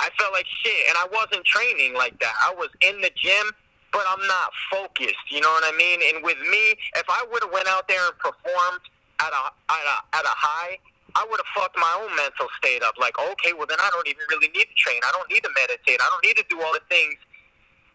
I 0.00 0.08
felt 0.16 0.32
like 0.32 0.46
shit, 0.48 0.88
and 0.88 0.96
I 0.96 1.06
wasn't 1.12 1.44
training 1.44 1.92
like 1.92 2.18
that. 2.20 2.32
I 2.40 2.54
was 2.56 2.70
in 2.80 3.02
the 3.02 3.10
gym, 3.14 3.52
but 3.92 4.00
I'm 4.08 4.24
not 4.26 4.48
focused. 4.72 5.28
You 5.28 5.42
know 5.42 5.52
what 5.52 5.64
I 5.68 5.76
mean? 5.76 6.00
And 6.08 6.24
with 6.24 6.40
me, 6.40 6.72
if 6.96 7.04
I 7.08 7.20
would 7.30 7.42
have 7.44 7.52
went 7.52 7.68
out 7.68 7.86
there 7.86 8.00
and 8.08 8.16
performed 8.16 8.80
at 9.20 9.28
a 9.28 9.42
at 9.68 9.84
a 9.84 9.96
at 10.16 10.24
a 10.24 10.34
high, 10.34 10.80
I 11.14 11.26
would 11.28 11.36
have 11.36 11.52
fucked 11.52 11.76
my 11.76 11.92
own 12.00 12.16
mental 12.16 12.48
state 12.56 12.82
up. 12.82 12.96
Like, 12.96 13.18
okay, 13.18 13.52
well 13.52 13.66
then 13.68 13.78
I 13.80 13.90
don't 13.92 14.08
even 14.08 14.24
really 14.30 14.48
need 14.48 14.72
to 14.72 14.76
train. 14.80 15.00
I 15.04 15.12
don't 15.12 15.28
need 15.28 15.44
to 15.44 15.52
meditate. 15.52 16.00
I 16.00 16.08
don't 16.08 16.24
need 16.24 16.40
to 16.40 16.46
do 16.48 16.62
all 16.62 16.72
the 16.72 16.84
things 16.88 17.20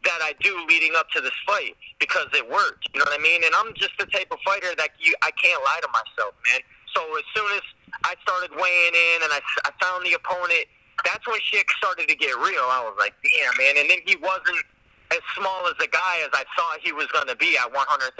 that 0.06 0.22
I 0.22 0.34
do 0.39 0.53
leading 0.70 0.93
up 0.95 1.10
to 1.12 1.22
this 1.22 1.36
fight 1.45 1.76
because 1.99 2.28
it 2.34 2.45
worked. 2.49 2.88
You 2.93 2.99
know 3.01 3.10
what 3.10 3.20
I 3.20 3.24
mean? 3.24 3.43
And 3.43 3.53
I'm 3.53 3.74
just 3.76 3.97
the 3.99 4.06
type 4.08 4.30
of 4.32 4.39
fighter 4.45 4.74
that 4.78 4.95
you 4.99 5.14
I 5.22 5.32
can't 5.36 5.62
lie 5.62 5.82
to 5.82 5.89
myself, 5.91 6.34
man. 6.49 6.62
So 6.93 7.01
as 7.18 7.26
soon 7.36 7.49
as 7.58 7.66
I 8.08 8.14
started 8.24 8.56
weighing 8.56 8.95
in 8.95 9.18
and 9.28 9.32
I, 9.34 9.41
I 9.68 9.72
found 9.84 10.06
the 10.06 10.14
opponent, 10.14 10.66
that's 11.03 11.26
when 11.28 11.38
shit 11.43 11.66
started 11.78 12.08
to 12.08 12.16
get 12.16 12.34
real. 12.39 12.66
I 12.72 12.82
was 12.86 12.95
like, 12.97 13.14
damn, 13.20 13.53
man. 13.60 13.76
And 13.84 13.89
then 13.89 13.99
he 14.06 14.16
wasn't 14.16 14.64
as 15.12 15.22
small 15.36 15.68
as 15.68 15.76
a 15.84 15.89
guy 15.89 16.24
as 16.24 16.32
I 16.34 16.45
thought 16.56 16.80
he 16.82 16.91
was 16.91 17.08
going 17.12 17.28
to 17.28 17.36
be 17.36 17.58
at 17.58 17.68
133 17.70 18.16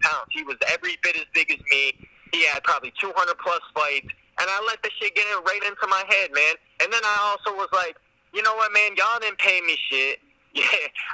pounds. 0.00 0.30
He 0.30 0.42
was 0.42 0.56
every 0.70 0.96
bit 1.02 1.16
as 1.16 1.26
big 1.34 1.50
as 1.50 1.60
me. 1.70 2.08
He 2.32 2.46
had 2.46 2.62
probably 2.62 2.92
200 3.00 3.12
plus 3.42 3.60
fights, 3.74 4.14
and 4.38 4.46
I 4.46 4.56
let 4.66 4.82
the 4.82 4.90
shit 4.98 5.14
get 5.14 5.26
in 5.26 5.42
right 5.42 5.60
into 5.66 5.86
my 5.90 6.04
head, 6.08 6.30
man. 6.32 6.54
And 6.80 6.92
then 6.92 7.02
I 7.02 7.34
also 7.34 7.56
was 7.58 7.68
like, 7.72 7.96
you 8.32 8.42
know 8.42 8.54
what, 8.54 8.72
man? 8.72 8.94
Y'all 8.96 9.18
didn't 9.18 9.38
pay 9.38 9.60
me 9.60 9.76
shit. 9.90 10.20
Yeah, 10.54 10.66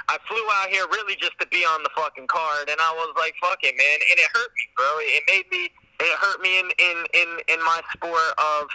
I 0.09 0.17
flew 0.27 0.41
out 0.57 0.69
here 0.69 0.87
really 0.89 1.15
just 1.15 1.37
to 1.39 1.47
be 1.47 1.61
on 1.61 1.83
the 1.83 1.89
fucking 1.95 2.25
card, 2.25 2.69
and 2.69 2.81
I 2.81 2.91
was 2.93 3.13
like, 3.19 3.35
fuck 3.39 3.59
it, 3.61 3.77
man. 3.77 3.99
And 4.09 4.17
it 4.17 4.29
hurt 4.33 4.49
me, 4.49 4.65
bro. 4.75 4.89
It 4.97 5.23
made 5.29 5.45
me, 5.51 5.69
it 5.99 6.17
hurt 6.17 6.41
me 6.41 6.57
in 6.57 6.65
in 6.79 6.97
in 7.13 7.29
in 7.47 7.59
my 7.63 7.81
sport 7.93 8.33
of 8.37 8.65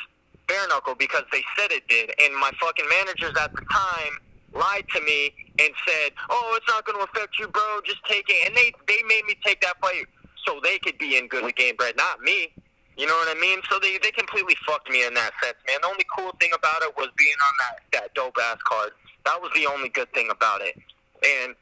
bare 0.47 0.69
knuckle 0.69 0.95
because 0.95 1.25
they 1.33 1.43
said 1.59 1.73
it 1.73 1.83
did, 1.89 2.15
and 2.23 2.37
my 2.37 2.51
fucking 2.61 2.87
managers 2.89 3.35
at 3.43 3.51
the 3.53 3.63
time 3.73 4.15
lied 4.55 4.87
to 4.95 5.01
me 5.03 5.35
and 5.59 5.75
said, 5.87 6.13
"Oh, 6.31 6.55
it's 6.57 6.69
not 6.69 6.87
going 6.87 6.99
to 6.99 7.11
affect 7.11 7.39
you, 7.39 7.49
bro. 7.49 7.81
Just 7.85 8.05
take 8.05 8.27
it." 8.29 8.47
And 8.47 8.57
they 8.57 8.71
they 8.87 9.03
made 9.09 9.25
me 9.27 9.35
take 9.45 9.61
that 9.63 9.81
fight 9.81 10.07
so 10.47 10.61
they 10.63 10.79
could 10.79 10.99
be 10.99 11.17
in 11.17 11.27
good 11.27 11.45
with 11.45 11.55
Gamebred, 11.57 11.97
not 11.97 12.21
me. 12.21 12.53
You 12.97 13.07
know 13.07 13.15
what 13.15 13.35
I 13.35 13.41
mean? 13.41 13.59
So 13.71 13.79
they 13.79 13.99
they 14.03 14.11
completely 14.11 14.57
fucked 14.67 14.91
me 14.91 15.05
in 15.07 15.15
that 15.15 15.33
sense, 15.43 15.57
man. 15.67 15.79
The 15.83 15.89
only 15.89 16.05
cool 16.17 16.33
thing 16.39 16.51
about 16.55 16.83
it 16.83 16.95
was 16.97 17.09
being 17.17 17.35
on 17.35 17.55
that 17.59 17.77
that 17.93 18.15
dope 18.15 18.37
ass 18.41 18.59
card. 18.69 18.93
That 19.25 19.41
was 19.41 19.51
the 19.55 19.67
only 19.67 19.89
good 19.89 20.13
thing 20.13 20.29
about 20.31 20.61
it. 20.63 20.77
And 21.25 21.55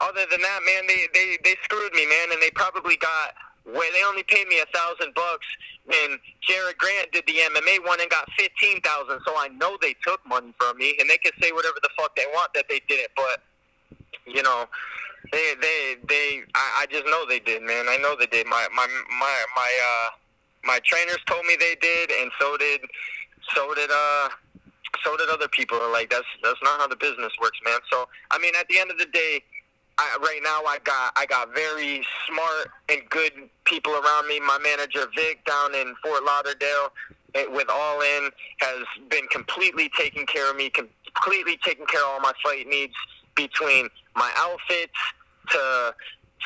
other 0.00 0.24
than 0.30 0.40
that, 0.40 0.60
man, 0.64 0.86
they 0.86 1.06
they 1.12 1.38
they 1.44 1.56
screwed 1.62 1.92
me, 1.94 2.06
man, 2.06 2.32
and 2.32 2.42
they 2.42 2.50
probably 2.50 2.96
got 2.96 3.34
where 3.64 3.90
they 3.92 4.04
only 4.04 4.22
paid 4.22 4.46
me 4.48 4.60
a 4.60 4.66
thousand 4.76 5.14
bucks 5.14 5.46
and 5.92 6.18
Jared 6.40 6.78
Grant 6.78 7.12
did 7.12 7.24
the 7.26 7.32
MMA 7.32 7.84
one 7.86 8.00
and 8.00 8.08
got 8.08 8.28
fifteen 8.36 8.80
thousand. 8.80 9.20
So 9.26 9.36
I 9.36 9.48
know 9.48 9.76
they 9.80 9.94
took 10.02 10.24
money 10.26 10.54
from 10.58 10.78
me 10.78 10.96
and 10.98 11.08
they 11.08 11.18
can 11.18 11.32
say 11.40 11.52
whatever 11.52 11.76
the 11.82 11.90
fuck 11.96 12.16
they 12.16 12.26
want 12.32 12.54
that 12.54 12.66
they 12.68 12.80
did 12.88 13.00
it, 13.00 13.10
but 13.16 13.42
you 14.26 14.42
know, 14.42 14.66
they 15.32 15.54
they 15.60 15.96
they 16.08 16.42
I, 16.54 16.82
I 16.82 16.86
just 16.90 17.04
know 17.04 17.26
they 17.28 17.40
did, 17.40 17.62
man. 17.62 17.86
I 17.88 17.98
know 17.98 18.16
they 18.18 18.26
did. 18.26 18.46
My 18.46 18.66
my 18.74 18.86
my 19.18 19.44
my 19.56 19.70
uh 19.88 20.10
my 20.64 20.80
trainers 20.84 21.18
told 21.26 21.44
me 21.44 21.56
they 21.58 21.76
did 21.80 22.10
and 22.10 22.30
so 22.40 22.56
did 22.56 22.80
so 23.54 23.74
did 23.74 23.90
uh 23.90 24.28
so 25.02 25.16
did 25.16 25.28
other 25.28 25.48
people. 25.48 25.78
Like 25.92 26.10
that's 26.10 26.26
that's 26.42 26.58
not 26.62 26.80
how 26.80 26.88
the 26.88 26.96
business 26.96 27.32
works, 27.40 27.58
man. 27.64 27.78
So 27.90 28.08
I 28.30 28.38
mean 28.38 28.52
at 28.58 28.68
the 28.68 28.78
end 28.78 28.90
of 28.90 28.98
the 28.98 29.06
day 29.06 29.42
I, 29.98 30.18
right 30.20 30.40
now 30.42 30.62
I 30.66 30.78
got 30.84 31.12
I 31.16 31.26
got 31.26 31.54
very 31.54 32.04
smart 32.28 32.70
and 32.88 33.00
good 33.10 33.32
people 33.64 33.92
around 33.92 34.28
me. 34.28 34.40
My 34.40 34.58
manager 34.62 35.06
Vic 35.14 35.44
down 35.44 35.74
in 35.74 35.94
Fort 36.02 36.24
Lauderdale 36.24 36.92
eh, 37.34 37.46
with 37.48 37.68
All 37.70 38.00
In 38.00 38.30
has 38.58 38.84
been 39.08 39.26
completely 39.28 39.90
taking 39.98 40.26
care 40.26 40.50
of 40.50 40.56
me, 40.56 40.70
completely 40.70 41.58
taking 41.64 41.86
care 41.86 42.00
of 42.00 42.08
all 42.08 42.20
my 42.20 42.32
fight 42.42 42.66
needs 42.66 42.94
between 43.34 43.88
my 44.16 44.30
outfits 44.36 44.92
to 45.50 45.94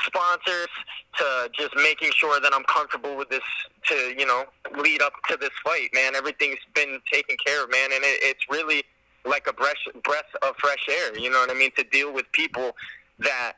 sponsors 0.07 0.69
to 1.17 1.51
just 1.53 1.75
making 1.77 2.11
sure 2.15 2.41
that 2.41 2.53
I'm 2.55 2.65
comfortable 2.65 3.17
with 3.17 3.29
this 3.29 3.43
to 3.89 3.95
you 4.17 4.27
know 4.27 4.45
lead 4.77 5.03
up 5.03 5.13
to 5.29 5.37
this 5.37 5.51
fight, 5.65 5.91
man. 5.95 6.15
Everything's 6.15 6.59
been 6.75 7.01
taken 7.13 7.37
care 7.45 7.65
of, 7.65 7.71
man, 7.71 7.91
and 7.93 8.05
it, 8.05 8.19
it's 8.23 8.45
really 8.51 8.85
like 9.25 9.47
a 9.47 9.53
breath 9.53 9.77
breath 10.05 10.31
of 10.43 10.57
fresh 10.57 10.89
air. 10.89 11.19
You 11.19 11.31
know 11.31 11.39
what 11.39 11.51
I 11.51 11.55
mean? 11.55 11.71
To 11.77 11.85
deal 11.85 12.13
with 12.13 12.31
people 12.33 12.73
that 13.19 13.55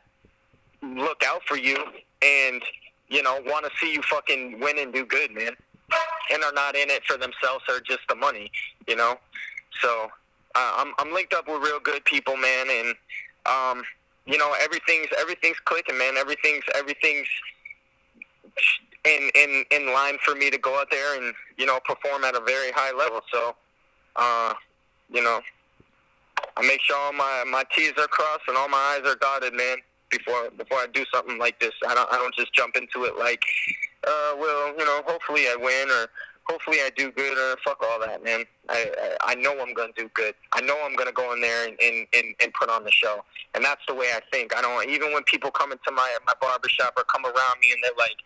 look 0.82 1.22
out 1.24 1.43
for 1.47 1.57
you 1.57 1.76
and 2.22 2.62
you 3.09 3.22
know 3.22 3.41
want 3.47 3.64
to 3.66 3.70
see 3.80 3.93
you 3.93 4.03
fucking 4.03 4.61
win 4.61 4.78
and 4.78 4.93
do 4.93 5.05
good, 5.05 5.30
man, 5.32 5.53
and 6.32 6.43
are 6.43 6.53
not 6.53 6.74
in 6.74 6.91
it 6.91 7.05
for 7.05 7.16
themselves 7.16 7.64
or 7.68 7.80
just 7.80 8.01
the 8.09 8.14
money, 8.14 8.51
you 8.88 8.97
know. 8.97 9.16
So 9.80 10.09
uh, 10.55 10.72
I'm 10.76 10.95
I'm 10.99 11.12
linked 11.12 11.34
up 11.34 11.49
with 11.49 11.62
real 11.62 11.80
good 11.80 12.05
people, 12.05 12.36
man, 12.36 12.66
and 12.70 12.95
um, 13.47 13.84
you 14.31 14.39
know 14.39 14.55
everything's 14.62 15.09
everything's 15.18 15.59
clicking, 15.64 15.99
man. 15.99 16.16
Everything's 16.16 16.64
everything's 16.74 17.26
in 19.05 19.31
in 19.35 19.64
in 19.70 19.93
line 19.93 20.18
for 20.24 20.35
me 20.35 20.51
to 20.51 20.59
go 20.59 20.78
out 20.78 20.89
there 20.91 21.20
and 21.20 21.35
you 21.59 21.66
know 21.66 21.81
perform 21.85 22.24
at 22.24 22.37
a 22.37 22.41
very 22.41 22.70
high 22.70 22.97
level. 22.97 23.20
So, 23.33 23.57
uh, 24.16 24.55
you 25.12 25.22
know, 25.22 25.41
I 26.57 26.62
make 26.62 26.81
sure 26.81 26.97
all 26.97 27.12
my 27.12 27.45
my 27.49 27.64
T's 27.74 27.93
are 27.99 28.07
crossed 28.07 28.43
and 28.47 28.57
all 28.57 28.68
my 28.68 28.99
I's 28.99 29.11
are 29.11 29.16
dotted, 29.16 29.55
man. 29.55 29.78
Before 30.11 30.51
before 30.57 30.78
I 30.78 30.87
do 30.93 31.05
something 31.12 31.39
like 31.39 31.59
this, 31.61 31.72
I 31.87 31.95
don't 31.95 32.12
I 32.12 32.16
don't 32.16 32.35
just 32.35 32.53
jump 32.53 32.76
into 32.76 33.05
it 33.05 33.18
like, 33.18 33.43
uh, 34.07 34.35
well, 34.39 34.68
you 34.78 34.85
know, 34.85 35.03
hopefully 35.07 35.47
I 35.47 35.57
win 35.57 35.91
or 35.91 36.09
hopefully 36.51 36.78
I 36.78 36.90
do 36.96 37.12
good 37.12 37.38
or 37.38 37.57
fuck 37.64 37.78
all 37.82 38.01
that, 38.01 38.24
man. 38.24 38.44
I 38.68 38.90
I, 39.22 39.32
I 39.32 39.34
know 39.36 39.55
I'm 39.61 39.72
gonna 39.74 39.92
do 39.96 40.11
good. 40.14 40.34
I 40.53 40.61
know 40.61 40.76
I'm 40.84 40.96
gonna 40.96 41.12
go 41.12 41.32
in 41.32 41.40
there 41.40 41.68
and, 41.68 41.78
and, 41.80 42.07
and, 42.12 42.34
and 42.42 42.53
put 42.55 42.68
on 42.68 42.82
the 42.84 42.90
show, 42.90 43.24
and 43.55 43.64
that's 43.64 43.82
the 43.86 43.94
way 43.94 44.11
I 44.14 44.20
think. 44.32 44.57
I 44.57 44.61
don't 44.61 44.88
even 44.88 45.12
when 45.12 45.22
people 45.24 45.51
come 45.51 45.70
into 45.70 45.92
my 45.92 46.09
my 46.26 46.34
barbershop 46.40 46.94
or 46.96 47.05
come 47.05 47.24
around 47.24 47.57
me 47.62 47.70
and 47.72 47.80
they're 47.82 47.98
like, 47.98 48.18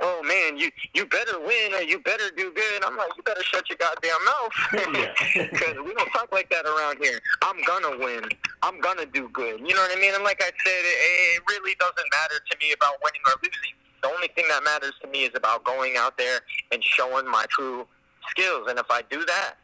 oh 0.00 0.22
man, 0.22 0.58
you 0.58 0.70
you 0.94 1.06
better 1.06 1.40
win 1.40 1.74
or 1.74 1.82
you 1.82 2.00
better 2.00 2.30
do 2.36 2.52
good. 2.52 2.84
I'm 2.84 2.96
like, 2.96 3.10
you 3.16 3.22
better 3.22 3.42
shut 3.42 3.68
your 3.70 3.78
goddamn 3.78 4.20
mouth 4.24 4.52
because 5.50 5.76
we 5.84 5.94
don't 5.94 6.10
talk 6.12 6.32
like 6.32 6.50
that 6.50 6.66
around 6.66 6.98
here. 7.00 7.20
I'm 7.42 7.62
gonna 7.64 7.96
win. 7.98 8.24
I'm 8.62 8.80
gonna 8.80 9.06
do 9.06 9.28
good. 9.32 9.60
You 9.60 9.74
know 9.74 9.82
what 9.82 9.96
I 9.96 10.00
mean? 10.00 10.14
And 10.14 10.24
like 10.24 10.42
I 10.42 10.52
said, 10.64 10.82
it, 10.84 10.98
it 11.36 11.42
really 11.48 11.74
doesn't 11.80 12.10
matter 12.12 12.40
to 12.50 12.58
me 12.58 12.72
about 12.72 12.94
winning 13.02 13.22
or 13.26 13.36
losing. 13.42 13.79
The 14.02 14.08
only 14.08 14.28
thing 14.28 14.46
that 14.48 14.62
matters 14.64 14.94
to 15.02 15.08
me 15.08 15.24
is 15.24 15.32
about 15.34 15.64
going 15.64 15.94
out 15.98 16.16
there 16.16 16.40
and 16.72 16.82
showing 16.82 17.26
my 17.26 17.44
true 17.50 17.86
skills. 18.28 18.66
And 18.68 18.78
if 18.78 18.90
I 18.90 19.02
do 19.10 19.24
that, 19.24 19.54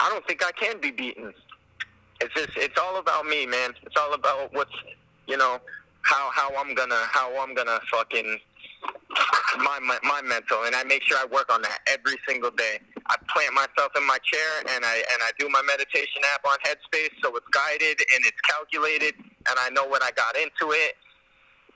I 0.00 0.08
don't 0.08 0.26
think 0.26 0.44
I 0.44 0.52
can 0.52 0.80
be 0.80 0.90
beaten. 0.90 1.32
It's 2.20 2.34
just 2.34 2.56
it's 2.56 2.78
all 2.78 2.98
about 2.98 3.26
me, 3.26 3.46
man. 3.46 3.72
It's 3.82 3.96
all 3.96 4.14
about 4.14 4.52
what's 4.54 4.72
you 5.26 5.36
know 5.36 5.58
how 6.02 6.30
how 6.32 6.54
I'm 6.56 6.74
gonna 6.74 7.02
how 7.10 7.40
I'm 7.40 7.54
gonna 7.54 7.80
fucking 7.90 8.38
my, 9.58 9.78
my 9.80 9.98
my 10.02 10.22
mental, 10.22 10.64
and 10.64 10.74
I 10.74 10.84
make 10.84 11.02
sure 11.02 11.18
I 11.18 11.26
work 11.26 11.52
on 11.52 11.62
that 11.62 11.78
every 11.86 12.16
single 12.26 12.50
day. 12.50 12.78
I 13.06 13.16
plant 13.28 13.54
myself 13.54 13.92
in 13.96 14.06
my 14.06 14.18
chair, 14.22 14.50
and 14.74 14.84
I 14.84 14.96
and 14.96 15.20
I 15.22 15.30
do 15.38 15.48
my 15.48 15.62
meditation 15.62 16.22
app 16.34 16.44
on 16.46 16.56
Headspace, 16.64 17.12
so 17.22 17.34
it's 17.36 17.46
guided 17.52 17.98
and 18.14 18.24
it's 18.24 18.40
calculated, 18.42 19.14
and 19.18 19.56
I 19.58 19.70
know 19.70 19.86
what 19.86 20.02
I 20.02 20.10
got 20.12 20.36
into 20.36 20.72
it. 20.72 20.94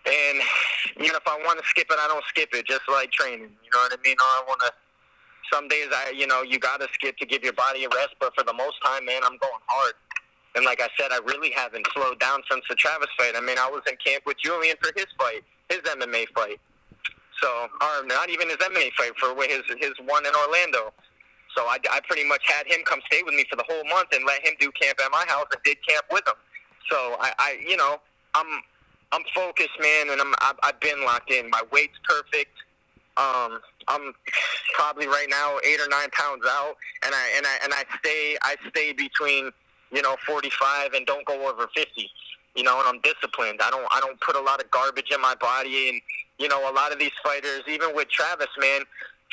And 0.06 0.38
even 1.02 1.16
if 1.16 1.26
I 1.26 1.36
want 1.44 1.58
to 1.58 1.66
skip 1.66 1.88
it, 1.90 1.98
I 1.98 2.06
don't 2.06 2.24
skip 2.28 2.50
it. 2.54 2.66
Just 2.66 2.88
like 2.88 3.10
training, 3.10 3.50
you 3.50 3.70
know 3.74 3.80
what 3.80 3.92
I 3.92 3.98
mean? 4.04 4.16
Or 4.18 4.24
I 4.24 4.42
want 4.46 4.60
to. 4.60 4.70
Some 5.52 5.68
days 5.68 5.86
I, 5.92 6.10
you 6.10 6.26
know, 6.26 6.42
you 6.42 6.58
got 6.58 6.80
to 6.80 6.88
skip 6.92 7.16
to 7.18 7.26
give 7.26 7.44
your 7.44 7.52
body 7.52 7.84
a 7.84 7.88
rest, 7.88 8.14
but 8.18 8.34
for 8.34 8.42
the 8.42 8.52
most 8.52 8.82
time, 8.84 9.04
man, 9.04 9.22
I'm 9.22 9.38
going 9.38 9.62
hard. 9.66 9.94
And 10.56 10.64
like 10.64 10.80
I 10.80 10.88
said, 10.98 11.12
I 11.12 11.18
really 11.24 11.52
haven't 11.52 11.86
slowed 11.94 12.18
down 12.18 12.40
since 12.50 12.64
the 12.68 12.74
Travis 12.74 13.08
fight. 13.16 13.34
I 13.36 13.40
mean, 13.40 13.58
I 13.58 13.70
was 13.70 13.82
in 13.86 13.94
camp 14.04 14.24
with 14.26 14.38
Julian 14.38 14.74
for 14.82 14.90
his 14.96 15.06
fight, 15.18 15.44
his 15.68 15.78
MMA 15.80 16.26
fight. 16.34 16.58
So, 17.42 17.68
or 17.80 18.06
not 18.06 18.30
even 18.30 18.48
his 18.48 18.56
MMA 18.56 18.90
fight 18.96 19.12
for 19.18 19.36
his 19.42 19.62
his 19.78 19.92
one 20.06 20.24
in 20.24 20.32
Orlando. 20.34 20.92
So 21.54 21.64
I, 21.64 21.78
I 21.90 22.00
pretty 22.08 22.26
much 22.26 22.42
had 22.44 22.66
him 22.66 22.80
come 22.84 23.00
stay 23.10 23.22
with 23.22 23.34
me 23.34 23.44
for 23.48 23.56
the 23.56 23.64
whole 23.68 23.84
month 23.84 24.08
and 24.12 24.24
let 24.26 24.44
him 24.44 24.54
do 24.58 24.70
camp 24.72 24.98
at 25.04 25.10
my 25.10 25.24
house 25.28 25.46
and 25.52 25.62
did 25.64 25.76
camp 25.86 26.04
with 26.10 26.26
him. 26.26 26.34
So 26.90 27.16
I, 27.20 27.32
I 27.38 27.58
you 27.66 27.76
know, 27.76 28.00
I'm 28.34 28.46
I'm 29.12 29.22
focused, 29.34 29.78
man, 29.80 30.10
and 30.10 30.20
I'm 30.20 30.34
I've, 30.40 30.56
I've 30.62 30.80
been 30.80 31.04
locked 31.04 31.32
in. 31.32 31.48
My 31.50 31.62
weight's 31.72 31.98
perfect. 32.04 32.52
Um, 33.16 33.60
I'm 33.88 34.12
probably 34.74 35.06
right 35.06 35.28
now 35.30 35.58
eight 35.64 35.80
or 35.80 35.88
nine 35.88 36.10
pounds 36.12 36.44
out, 36.46 36.76
and 37.04 37.14
I 37.14 37.36
and 37.36 37.46
I 37.46 37.58
and 37.64 37.72
I 37.72 37.84
stay 37.98 38.36
I 38.42 38.56
stay 38.68 38.92
between 38.92 39.50
you 39.92 40.02
know 40.02 40.16
45 40.26 40.92
and 40.94 41.06
don't 41.06 41.24
go 41.26 41.48
over 41.48 41.66
50. 41.74 42.10
You 42.54 42.62
know, 42.62 42.78
and 42.78 42.88
I'm 42.88 43.00
disciplined. 43.02 43.60
I 43.62 43.70
don't 43.70 43.86
I 43.90 44.00
don't 44.00 44.20
put 44.20 44.36
a 44.36 44.40
lot 44.40 44.62
of 44.62 44.70
garbage 44.70 45.10
in 45.12 45.20
my 45.20 45.34
body 45.40 45.90
and 45.90 46.00
you 46.38 46.48
know, 46.48 46.70
a 46.70 46.72
lot 46.72 46.92
of 46.92 46.98
these 46.98 47.12
fighters, 47.24 47.62
even 47.68 47.94
with 47.94 48.08
Travis, 48.08 48.48
man, 48.58 48.82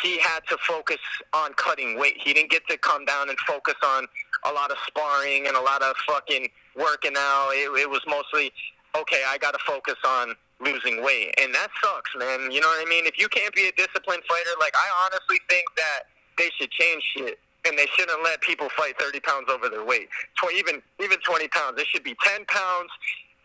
he 0.01 0.19
had 0.19 0.39
to 0.49 0.57
focus 0.67 0.97
on 1.33 1.53
cutting 1.53 1.99
weight. 1.99 2.15
He 2.23 2.33
didn't 2.33 2.49
get 2.49 2.67
to 2.69 2.77
come 2.77 3.05
down 3.05 3.29
and 3.29 3.37
focus 3.39 3.75
on 3.85 4.07
a 4.45 4.51
lot 4.51 4.71
of 4.71 4.77
sparring 4.87 5.47
and 5.47 5.55
a 5.55 5.61
lot 5.61 5.81
of 5.81 5.95
fucking 6.07 6.49
working 6.75 7.13
out. 7.17 7.51
It, 7.53 7.69
it 7.79 7.89
was 7.89 8.01
mostly, 8.07 8.51
okay, 8.97 9.23
I 9.27 9.37
got 9.37 9.51
to 9.51 9.59
focus 9.65 9.95
on 10.05 10.35
losing 10.59 11.03
weight. 11.03 11.33
And 11.41 11.53
that 11.53 11.69
sucks, 11.81 12.11
man. 12.17 12.51
You 12.51 12.61
know 12.61 12.67
what 12.67 12.85
I 12.85 12.89
mean? 12.89 13.05
If 13.05 13.19
you 13.19 13.27
can't 13.27 13.53
be 13.53 13.67
a 13.67 13.71
disciplined 13.73 14.23
fighter, 14.27 14.53
like, 14.59 14.73
I 14.75 14.87
honestly 15.05 15.39
think 15.49 15.65
that 15.75 16.07
they 16.37 16.49
should 16.57 16.71
change 16.71 17.03
shit. 17.15 17.39
And 17.65 17.77
they 17.77 17.87
shouldn't 17.95 18.21
let 18.23 18.41
people 18.41 18.67
fight 18.75 18.99
30 18.99 19.21
pounds 19.21 19.47
over 19.49 19.69
their 19.69 19.85
weight. 19.85 20.09
Tw- 20.35 20.51
even 20.53 20.81
even 21.01 21.17
20 21.23 21.47
pounds. 21.47 21.79
It 21.79 21.87
should 21.87 22.03
be 22.03 22.13
10 22.21 22.43
pounds 22.45 22.91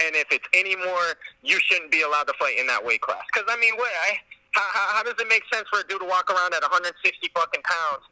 and 0.05 0.15
if 0.15 0.31
it's 0.31 0.47
any 0.55 0.77
more, 0.77 1.19
you 1.43 1.59
shouldn't 1.59 1.91
be 1.91 2.03
allowed 2.03 2.31
to 2.31 2.35
fight 2.39 2.59
in 2.59 2.67
that 2.69 2.85
weight 2.85 3.01
class. 3.01 3.23
Because 3.33 3.51
I 3.51 3.59
mean, 3.59 3.75
what? 3.77 3.91
I, 4.07 4.19
how, 4.53 4.67
how, 4.71 4.87
how 4.99 5.03
does 5.03 5.19
it 5.19 5.29
make 5.29 5.43
sense 5.53 5.67
for 5.71 5.81
a 5.81 5.87
dude 5.87 6.01
to 6.01 6.07
walk 6.07 6.31
around 6.31 6.55
at 6.55 6.63
160 6.63 6.95
fucking 7.35 7.63
pounds 7.63 8.05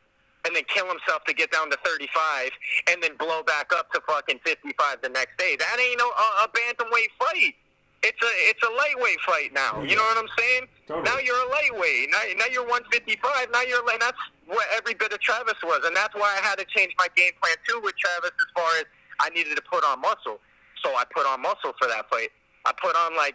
and 0.46 0.54
then 0.54 0.62
kill 0.70 0.86
himself 0.86 1.26
to 1.26 1.34
get 1.34 1.50
down 1.50 1.68
to 1.70 1.76
35 1.84 2.50
and 2.88 3.02
then 3.02 3.18
blow 3.18 3.42
back 3.42 3.74
up 3.74 3.90
to 3.92 4.00
fucking 4.06 4.38
55 4.46 5.02
the 5.02 5.10
next 5.10 5.36
day. 5.36 5.56
That 5.58 5.76
ain't 5.82 5.98
no, 5.98 6.06
a, 6.06 6.46
a 6.46 6.48
bantamweight 6.54 7.10
fight. 7.18 7.58
It's 8.06 8.22
a 8.22 8.32
it's 8.46 8.62
a 8.62 8.70
lightweight 8.70 9.20
fight 9.26 9.50
now. 9.52 9.82
You 9.82 9.96
know 9.96 10.06
what 10.06 10.18
I'm 10.22 10.30
saying? 10.38 10.70
Totally. 10.86 11.02
Now 11.02 11.18
you're 11.18 11.42
a 11.42 11.50
lightweight. 11.50 12.06
Now, 12.12 12.22
now 12.38 12.46
you're 12.46 12.68
155. 12.68 13.18
Now 13.50 13.62
you're 13.66 13.82
like 13.84 13.98
that's 13.98 14.20
what 14.46 14.62
every 14.76 14.94
bit 14.94 15.10
of 15.10 15.18
Travis 15.18 15.58
was, 15.64 15.82
and 15.82 15.96
that's 15.96 16.14
why 16.14 16.38
I 16.38 16.46
had 16.46 16.60
to 16.62 16.66
change 16.70 16.94
my 16.98 17.08
game 17.16 17.32
plan 17.42 17.56
too 17.66 17.80
with 17.82 17.96
Travis 17.98 18.30
as 18.30 18.48
far 18.54 18.70
as 18.78 18.86
I 19.18 19.30
needed 19.30 19.56
to 19.56 19.64
put 19.66 19.82
on 19.82 20.00
muscle. 20.00 20.38
So 20.84 20.94
I 20.94 21.02
put 21.10 21.26
on 21.26 21.42
muscle 21.42 21.74
for 21.80 21.88
that 21.88 22.06
fight. 22.08 22.30
I 22.64 22.70
put 22.78 22.94
on 22.94 23.16
like 23.16 23.34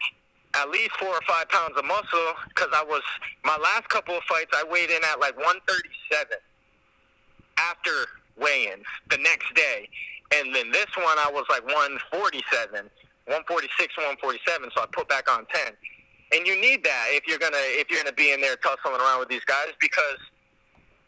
at 0.55 0.69
least 0.69 0.91
four 0.99 1.09
or 1.09 1.25
five 1.27 1.49
pounds 1.49 1.75
of 1.75 1.83
muscle 1.83 2.31
because 2.47 2.69
I 2.71 2.83
was 2.83 3.01
my 3.43 3.57
last 3.57 3.89
couple 3.89 4.15
of 4.15 4.23
fights 4.23 4.55
I 4.55 4.63
weighed 4.63 4.89
in 4.89 5.03
at 5.03 5.19
like 5.19 5.35
137 5.35 6.37
after 7.69 8.07
weigh-ins 8.37 8.85
the 9.09 9.17
next 9.17 9.53
day, 9.53 9.89
and 10.33 10.55
then 10.55 10.71
this 10.71 10.87
one 10.95 11.17
I 11.19 11.29
was 11.31 11.45
like 11.49 11.63
147, 11.65 12.73
146, 12.73 13.97
147. 13.97 14.69
So 14.75 14.81
I 14.81 14.85
put 14.91 15.07
back 15.09 15.29
on 15.29 15.45
10, 15.53 15.73
and 16.33 16.47
you 16.47 16.59
need 16.59 16.83
that 16.83 17.07
if 17.11 17.27
you're 17.27 17.39
gonna 17.39 17.61
if 17.77 17.89
you're 17.89 18.01
gonna 18.01 18.15
be 18.15 18.31
in 18.31 18.41
there 18.41 18.55
tussling 18.57 18.99
around 18.99 19.19
with 19.19 19.29
these 19.29 19.45
guys 19.45 19.73
because 19.79 20.19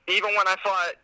even 0.08 0.36
when 0.36 0.48
I 0.48 0.56
fought 0.64 0.96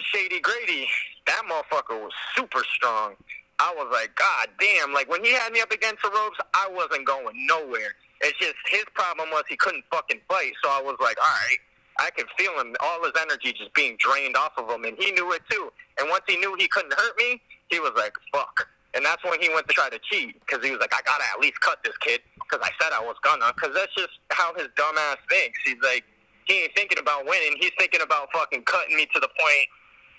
Shady 0.00 0.40
Grady, 0.40 0.86
that 1.26 1.42
motherfucker 1.50 2.00
was 2.00 2.12
super 2.36 2.62
strong. 2.74 3.14
I 3.58 3.72
was 3.76 3.88
like, 3.92 4.14
God 4.14 4.48
damn! 4.58 4.92
Like 4.92 5.08
when 5.10 5.24
he 5.24 5.32
had 5.32 5.52
me 5.52 5.60
up 5.60 5.70
against 5.70 6.02
the 6.02 6.10
ropes, 6.10 6.38
I 6.54 6.68
wasn't 6.70 7.06
going 7.06 7.34
nowhere. 7.46 7.94
It's 8.20 8.38
just 8.38 8.54
his 8.68 8.84
problem 8.94 9.30
was 9.30 9.44
he 9.48 9.56
couldn't 9.56 9.84
fucking 9.90 10.20
fight. 10.28 10.52
So 10.62 10.70
I 10.70 10.80
was 10.80 10.96
like, 11.00 11.16
all 11.18 11.24
right, 11.24 11.58
I 11.98 12.10
could 12.10 12.26
feel 12.36 12.52
him, 12.58 12.74
all 12.80 13.02
his 13.04 13.12
energy 13.20 13.52
just 13.52 13.72
being 13.74 13.96
drained 13.98 14.36
off 14.36 14.52
of 14.56 14.68
him, 14.68 14.84
and 14.84 14.96
he 14.98 15.12
knew 15.12 15.32
it 15.32 15.42
too. 15.50 15.72
And 16.00 16.10
once 16.10 16.24
he 16.26 16.36
knew 16.36 16.54
he 16.58 16.68
couldn't 16.68 16.92
hurt 16.92 17.16
me, 17.16 17.40
he 17.68 17.78
was 17.78 17.92
like, 17.96 18.14
fuck. 18.32 18.68
And 18.94 19.04
that's 19.04 19.22
when 19.24 19.40
he 19.40 19.48
went 19.48 19.66
to 19.68 19.74
try 19.74 19.90
to 19.90 19.98
cheat 20.10 20.38
because 20.40 20.64
he 20.64 20.70
was 20.70 20.80
like, 20.80 20.94
I 20.94 21.02
gotta 21.04 21.24
at 21.34 21.40
least 21.40 21.60
cut 21.60 21.78
this 21.82 21.96
kid 21.98 22.20
because 22.34 22.64
I 22.64 22.70
said 22.80 22.92
I 22.94 23.00
was 23.00 23.16
gonna. 23.22 23.52
Because 23.54 23.74
that's 23.74 23.94
just 23.94 24.14
how 24.30 24.54
his 24.54 24.68
dumbass 24.78 25.16
thinks. 25.28 25.58
He's 25.64 25.82
like, 25.82 26.04
he 26.46 26.62
ain't 26.62 26.72
thinking 26.76 26.98
about 26.98 27.26
winning. 27.26 27.56
He's 27.58 27.72
thinking 27.78 28.02
about 28.02 28.28
fucking 28.32 28.62
cutting 28.62 28.96
me 28.96 29.06
to 29.12 29.20
the 29.20 29.28
point, 29.28 29.66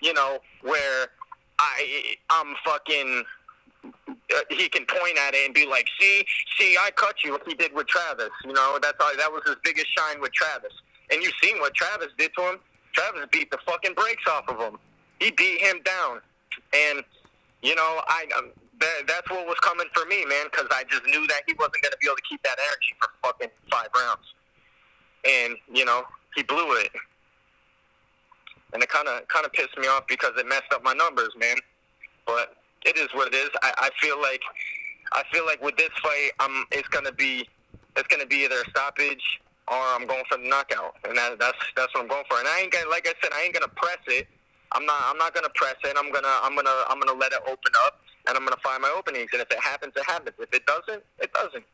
you 0.02 0.14
know, 0.14 0.40
where 0.62 1.08
I 1.60 2.16
I'm 2.30 2.56
fucking. 2.66 3.24
Uh, 3.86 4.40
he 4.50 4.68
can 4.68 4.86
point 4.86 5.18
at 5.20 5.36
it 5.36 5.46
and 5.46 5.54
be 5.54 5.68
like, 5.68 5.88
"See, 6.00 6.26
see, 6.58 6.76
I 6.78 6.90
cut 6.96 7.24
you." 7.24 7.34
Like 7.34 7.48
he 7.48 7.54
did 7.54 7.74
with 7.74 7.88
Travis. 7.88 8.32
You 8.44 8.54
know, 8.54 8.80
that's 8.82 8.98
all. 9.00 9.12
That 9.18 9.32
was 9.32 9.44
his 9.46 9.56
biggest 9.64 9.88
shine 9.96 10.20
with 10.20 10.34
Travis. 10.34 10.74
And 11.12 11.22
you've 11.22 11.34
seen 11.42 11.60
what 11.60 11.74
Travis 11.76 12.10
did 12.18 12.32
to 12.38 12.42
him. 12.42 12.60
Travis 12.94 13.28
beat 13.32 13.52
the 13.52 13.58
fucking 13.66 13.94
brakes 13.94 14.24
off 14.30 14.48
of 14.48 14.58
him. 14.58 14.80
He 15.20 15.32
beat 15.32 15.62
him 15.62 15.82
down. 15.84 16.22
And 16.74 17.04
you 17.62 17.76
know, 17.76 18.02
I 18.08 18.26
um, 18.38 18.52
that, 18.80 19.08
that's 19.08 19.30
what 19.30 19.46
was 19.48 19.58
coming 19.62 19.88
for 19.94 20.06
me, 20.06 20.26
man, 20.26 20.46
because 20.52 20.68
I 20.72 20.84
just 20.90 21.06
knew 21.06 21.26
that 21.28 21.42
he 21.48 21.54
wasn't 21.54 21.82
going 21.82 21.92
to 21.92 21.98
be 22.00 22.08
able 22.08 22.18
to 22.18 22.28
keep 22.30 22.44
that 22.44 22.58
energy 22.60 22.94
for 23.00 23.10
fucking 23.24 23.50
five 23.72 23.88
rounds. 23.98 24.28
And 25.26 25.56
you 25.74 25.86
know, 25.86 26.04
he 26.36 26.44
blew 26.44 26.78
it 26.78 26.92
and 28.76 28.84
it 28.84 28.90
kind 28.90 29.08
of 29.08 29.28
kind 29.30 29.46
of 29.46 29.54
pissed 29.54 29.78
me 29.78 29.88
off 29.88 30.06
because 30.08 30.32
it 30.38 30.48
messed 30.48 30.72
up 30.74 30.84
my 30.84 30.94
numbers, 30.94 31.32
man. 31.40 31.56
But 32.28 32.58
it 32.86 32.98
is 32.98 33.08
what 33.14 33.34
it 33.34 33.36
is. 33.36 33.50
I, 33.64 33.72
I 33.78 33.90
feel 34.02 34.22
like 34.22 34.42
I 35.14 35.24
feel 35.34 35.46
like 35.46 35.62
with 35.64 35.78
this 35.78 35.90
fight, 36.04 36.32
I'm 36.40 36.66
it's 36.72 36.88
gonna 36.90 37.12
be 37.12 37.48
it's 37.96 38.08
gonna 38.08 38.26
be 38.26 38.44
either 38.44 38.62
a 38.62 38.70
stoppage 38.70 39.40
or 39.68 39.82
I'm 39.98 40.06
going 40.06 40.24
for 40.30 40.38
the 40.38 40.48
knockout, 40.48 40.96
and 41.08 41.18
that, 41.18 41.40
that's 41.40 41.58
that's 41.76 41.94
what 41.94 42.04
I'm 42.04 42.10
going 42.10 42.26
for. 42.30 42.38
And 42.38 42.48
I 42.48 42.62
ain't 42.62 42.72
gonna 42.72 42.90
like 42.90 43.08
I 43.08 43.14
said, 43.22 43.34
I 43.34 43.44
ain't 43.44 43.54
gonna 43.54 43.72
press 43.76 44.02
it. 44.08 44.28
I'm 44.74 44.86
not 44.86 45.02
I'm 45.10 45.18
not 45.18 45.34
gonna 45.34 45.54
press 45.56 45.76
it. 45.84 45.96
I'm 45.98 46.12
gonna 46.12 46.36
I'm 46.44 46.56
gonna 46.56 46.86
I'm 46.90 47.00
gonna 47.00 47.18
let 47.18 47.34
it 47.34 47.42
open 47.48 47.74
up, 47.86 48.02
and 48.28 48.38
I'm 48.38 48.44
gonna 48.44 48.62
find 48.64 48.82
my 48.82 48.94
openings. 48.96 49.30
And 49.34 49.42
if 49.42 49.50
it 49.50 49.60
happens, 49.62 49.94
it 49.96 50.06
happens. 50.06 50.36
If 50.40 50.54
it 50.54 50.66
doesn't, 50.66 51.04
it 51.20 51.34
doesn't. 51.34 51.66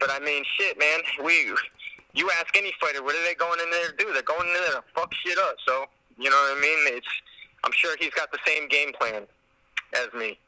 But 0.00 0.10
I 0.10 0.18
mean, 0.20 0.42
shit, 0.58 0.78
man. 0.78 1.00
We 1.24 1.54
you 2.14 2.30
ask 2.40 2.56
any 2.56 2.72
fighter, 2.80 3.02
what 3.02 3.14
are 3.14 3.22
they 3.24 3.34
going 3.34 3.60
in 3.60 3.70
there 3.70 3.90
to 3.90 3.96
do? 3.96 4.12
They're 4.12 4.22
going 4.22 4.48
in 4.48 4.54
there 4.54 4.80
to 4.80 4.84
fuck 4.94 5.12
shit 5.14 5.38
up. 5.38 5.56
So 5.66 5.86
you 6.18 6.30
know 6.30 6.36
what 6.36 6.58
I 6.58 6.60
mean? 6.60 6.96
It's 6.96 7.08
I'm 7.64 7.72
sure 7.72 7.96
he's 8.00 8.14
got 8.14 8.32
the 8.32 8.38
same 8.46 8.68
game 8.68 8.92
plan 8.98 9.22
as 9.94 10.08
me. 10.18 10.38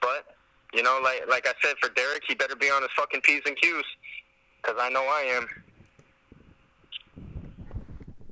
But 0.00 0.34
you 0.72 0.82
know, 0.82 1.00
like 1.02 1.22
like 1.28 1.46
I 1.46 1.52
said 1.62 1.76
for 1.80 1.90
Derek, 1.90 2.22
he 2.26 2.34
better 2.34 2.56
be 2.56 2.70
on 2.70 2.82
his 2.82 2.90
fucking 2.96 3.20
p's 3.20 3.42
and 3.46 3.56
q's 3.56 3.84
because 4.62 4.78
I 4.80 4.88
know 4.90 5.02
I 5.02 5.22
am. 5.36 5.46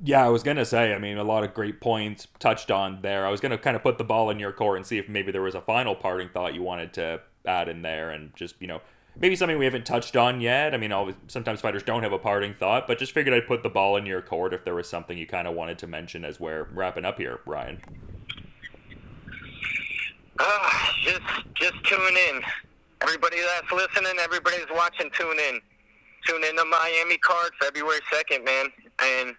Yeah, 0.02 0.24
I 0.24 0.28
was 0.28 0.42
gonna 0.42 0.64
say. 0.64 0.94
I 0.94 0.98
mean, 0.98 1.18
a 1.18 1.24
lot 1.24 1.44
of 1.44 1.52
great 1.52 1.80
points 1.80 2.26
touched 2.38 2.70
on 2.70 3.02
there. 3.02 3.26
I 3.26 3.30
was 3.30 3.40
gonna 3.40 3.58
kind 3.58 3.76
of 3.76 3.82
put 3.82 3.98
the 3.98 4.04
ball 4.04 4.30
in 4.30 4.38
your 4.38 4.52
court 4.52 4.78
and 4.78 4.86
see 4.86 4.96
if 4.96 5.08
maybe 5.08 5.30
there 5.30 5.42
was 5.42 5.54
a 5.54 5.60
final 5.60 5.94
parting 5.94 6.30
thought 6.30 6.54
you 6.54 6.62
wanted 6.62 6.94
to 6.94 7.20
add 7.44 7.68
in 7.68 7.82
there, 7.82 8.10
and 8.10 8.34
just 8.34 8.54
you 8.60 8.66
know 8.66 8.80
maybe 9.18 9.36
something 9.36 9.58
we 9.58 9.66
haven't 9.66 9.84
touched 9.84 10.16
on 10.16 10.40
yet. 10.40 10.72
I 10.72 10.78
mean, 10.78 10.90
always, 10.90 11.16
sometimes 11.28 11.60
fighters 11.60 11.82
don't 11.82 12.02
have 12.02 12.12
a 12.12 12.18
parting 12.18 12.54
thought, 12.54 12.86
but 12.86 12.98
just 12.98 13.12
figured 13.12 13.34
I'd 13.34 13.46
put 13.46 13.62
the 13.62 13.68
ball 13.68 13.96
in 13.96 14.06
your 14.06 14.22
court 14.22 14.54
if 14.54 14.64
there 14.64 14.74
was 14.74 14.88
something 14.88 15.18
you 15.18 15.26
kind 15.26 15.46
of 15.46 15.54
wanted 15.54 15.78
to 15.80 15.86
mention 15.86 16.24
as 16.24 16.40
we're 16.40 16.64
wrapping 16.72 17.04
up 17.04 17.18
here, 17.18 17.40
Ryan. 17.44 17.82
Uh, 20.38 20.70
just 21.04 21.20
just 21.54 21.84
tune 21.84 22.16
in. 22.30 22.40
Everybody 23.02 23.36
that's 23.40 23.70
listening, 23.72 24.18
everybody's 24.18 24.66
watching, 24.72 25.10
tune 25.18 25.38
in. 25.48 25.60
Tune 26.26 26.44
in 26.44 26.56
to 26.56 26.64
Miami 26.64 27.18
card 27.18 27.50
February 27.60 28.00
second, 28.10 28.44
man, 28.44 28.66
and 29.02 29.34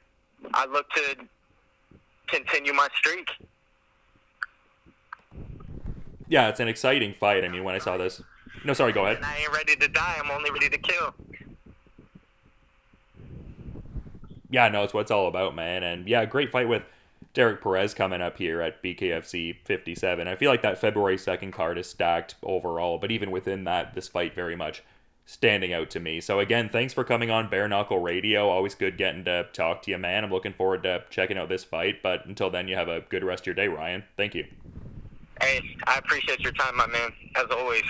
I 0.54 0.66
look 0.66 0.90
to 0.92 1.16
continue 2.28 2.74
my 2.74 2.88
streak. 2.98 3.30
Yeah, 6.28 6.48
it's 6.50 6.60
an 6.60 6.68
exciting 6.68 7.14
fight. 7.14 7.44
I 7.44 7.50
mean, 7.50 7.64
when 7.64 7.76
I 7.76 7.80
saw 7.80 7.98
this, 7.98 8.22
no, 8.64 8.74
sorry, 8.74 8.94
go 8.94 9.06
ahead. 9.06 9.18
And 9.18 9.26
I 9.26 9.38
ain't 9.38 9.52
ready 9.52 9.76
to 9.76 9.88
die. 9.88 10.18
I'm 10.24 10.32
only 10.32 10.52
ready 10.52 10.70
to 10.70 10.78
kill. 10.78 11.14
Yeah, 14.50 14.68
no, 14.68 14.84
it's 14.84 14.94
what 14.94 15.02
it's 15.02 15.12
all 15.12 15.28
about, 15.28 15.56
man. 15.56 15.84
And 15.84 16.08
yeah, 16.08 16.26
great 16.26 16.52
fight 16.52 16.68
with 16.68 16.84
Derek 17.34 17.62
Perez 17.62 17.94
coming 17.94 18.22
up 18.22 18.38
here 18.38 18.62
at 18.62 18.84
BKFC 18.84 19.58
57. 19.64 20.28
I 20.28 20.36
feel 20.36 20.52
like 20.52 20.62
that 20.62 20.78
February 20.78 21.18
2nd 21.18 21.54
card 21.54 21.78
is 21.78 21.88
stacked 21.88 22.36
overall, 22.44 22.98
but 22.98 23.12
even 23.12 23.32
within 23.32 23.64
that, 23.64 23.94
this 23.94 24.10
fight 24.10 24.36
very 24.36 24.56
much 24.56 24.84
standing 25.26 25.74
out 25.74 25.90
to 25.92 26.00
me. 26.00 26.20
So 26.22 26.40
again, 26.40 26.70
thanks 26.70 26.94
for 26.94 27.04
coming 27.04 27.32
on 27.32 27.50
Bare 27.50 27.68
Knuckle 27.68 28.00
Radio. 28.00 28.50
Always 28.50 28.76
good 28.76 28.98
getting 28.98 29.24
to 29.26 29.48
talk 29.54 29.82
to 29.84 29.92
you, 29.92 29.98
man. 29.98 30.24
I'm 30.24 30.32
looking 30.32 30.54
forward 30.54 30.84
to 30.84 31.04
checking 31.10 31.38
out 31.38 31.50
this 31.50 31.64
fight, 31.64 32.04
but 32.04 32.26
until 32.26 32.50
then, 32.50 32.68
you 32.68 32.76
have 32.76 32.88
a 32.88 33.02
good 33.02 33.24
rest 33.24 33.44
of 33.44 33.48
your 33.48 33.56
day, 33.56 33.68
Ryan. 33.68 34.04
Thank 34.18 34.36
you. 34.36 34.46
Hey, 35.42 35.62
I 35.88 35.98
appreciate 35.98 36.40
your 36.42 36.52
time, 36.52 36.76
my 36.78 36.88
man, 36.88 37.12
as 37.36 37.46
always. 37.50 37.84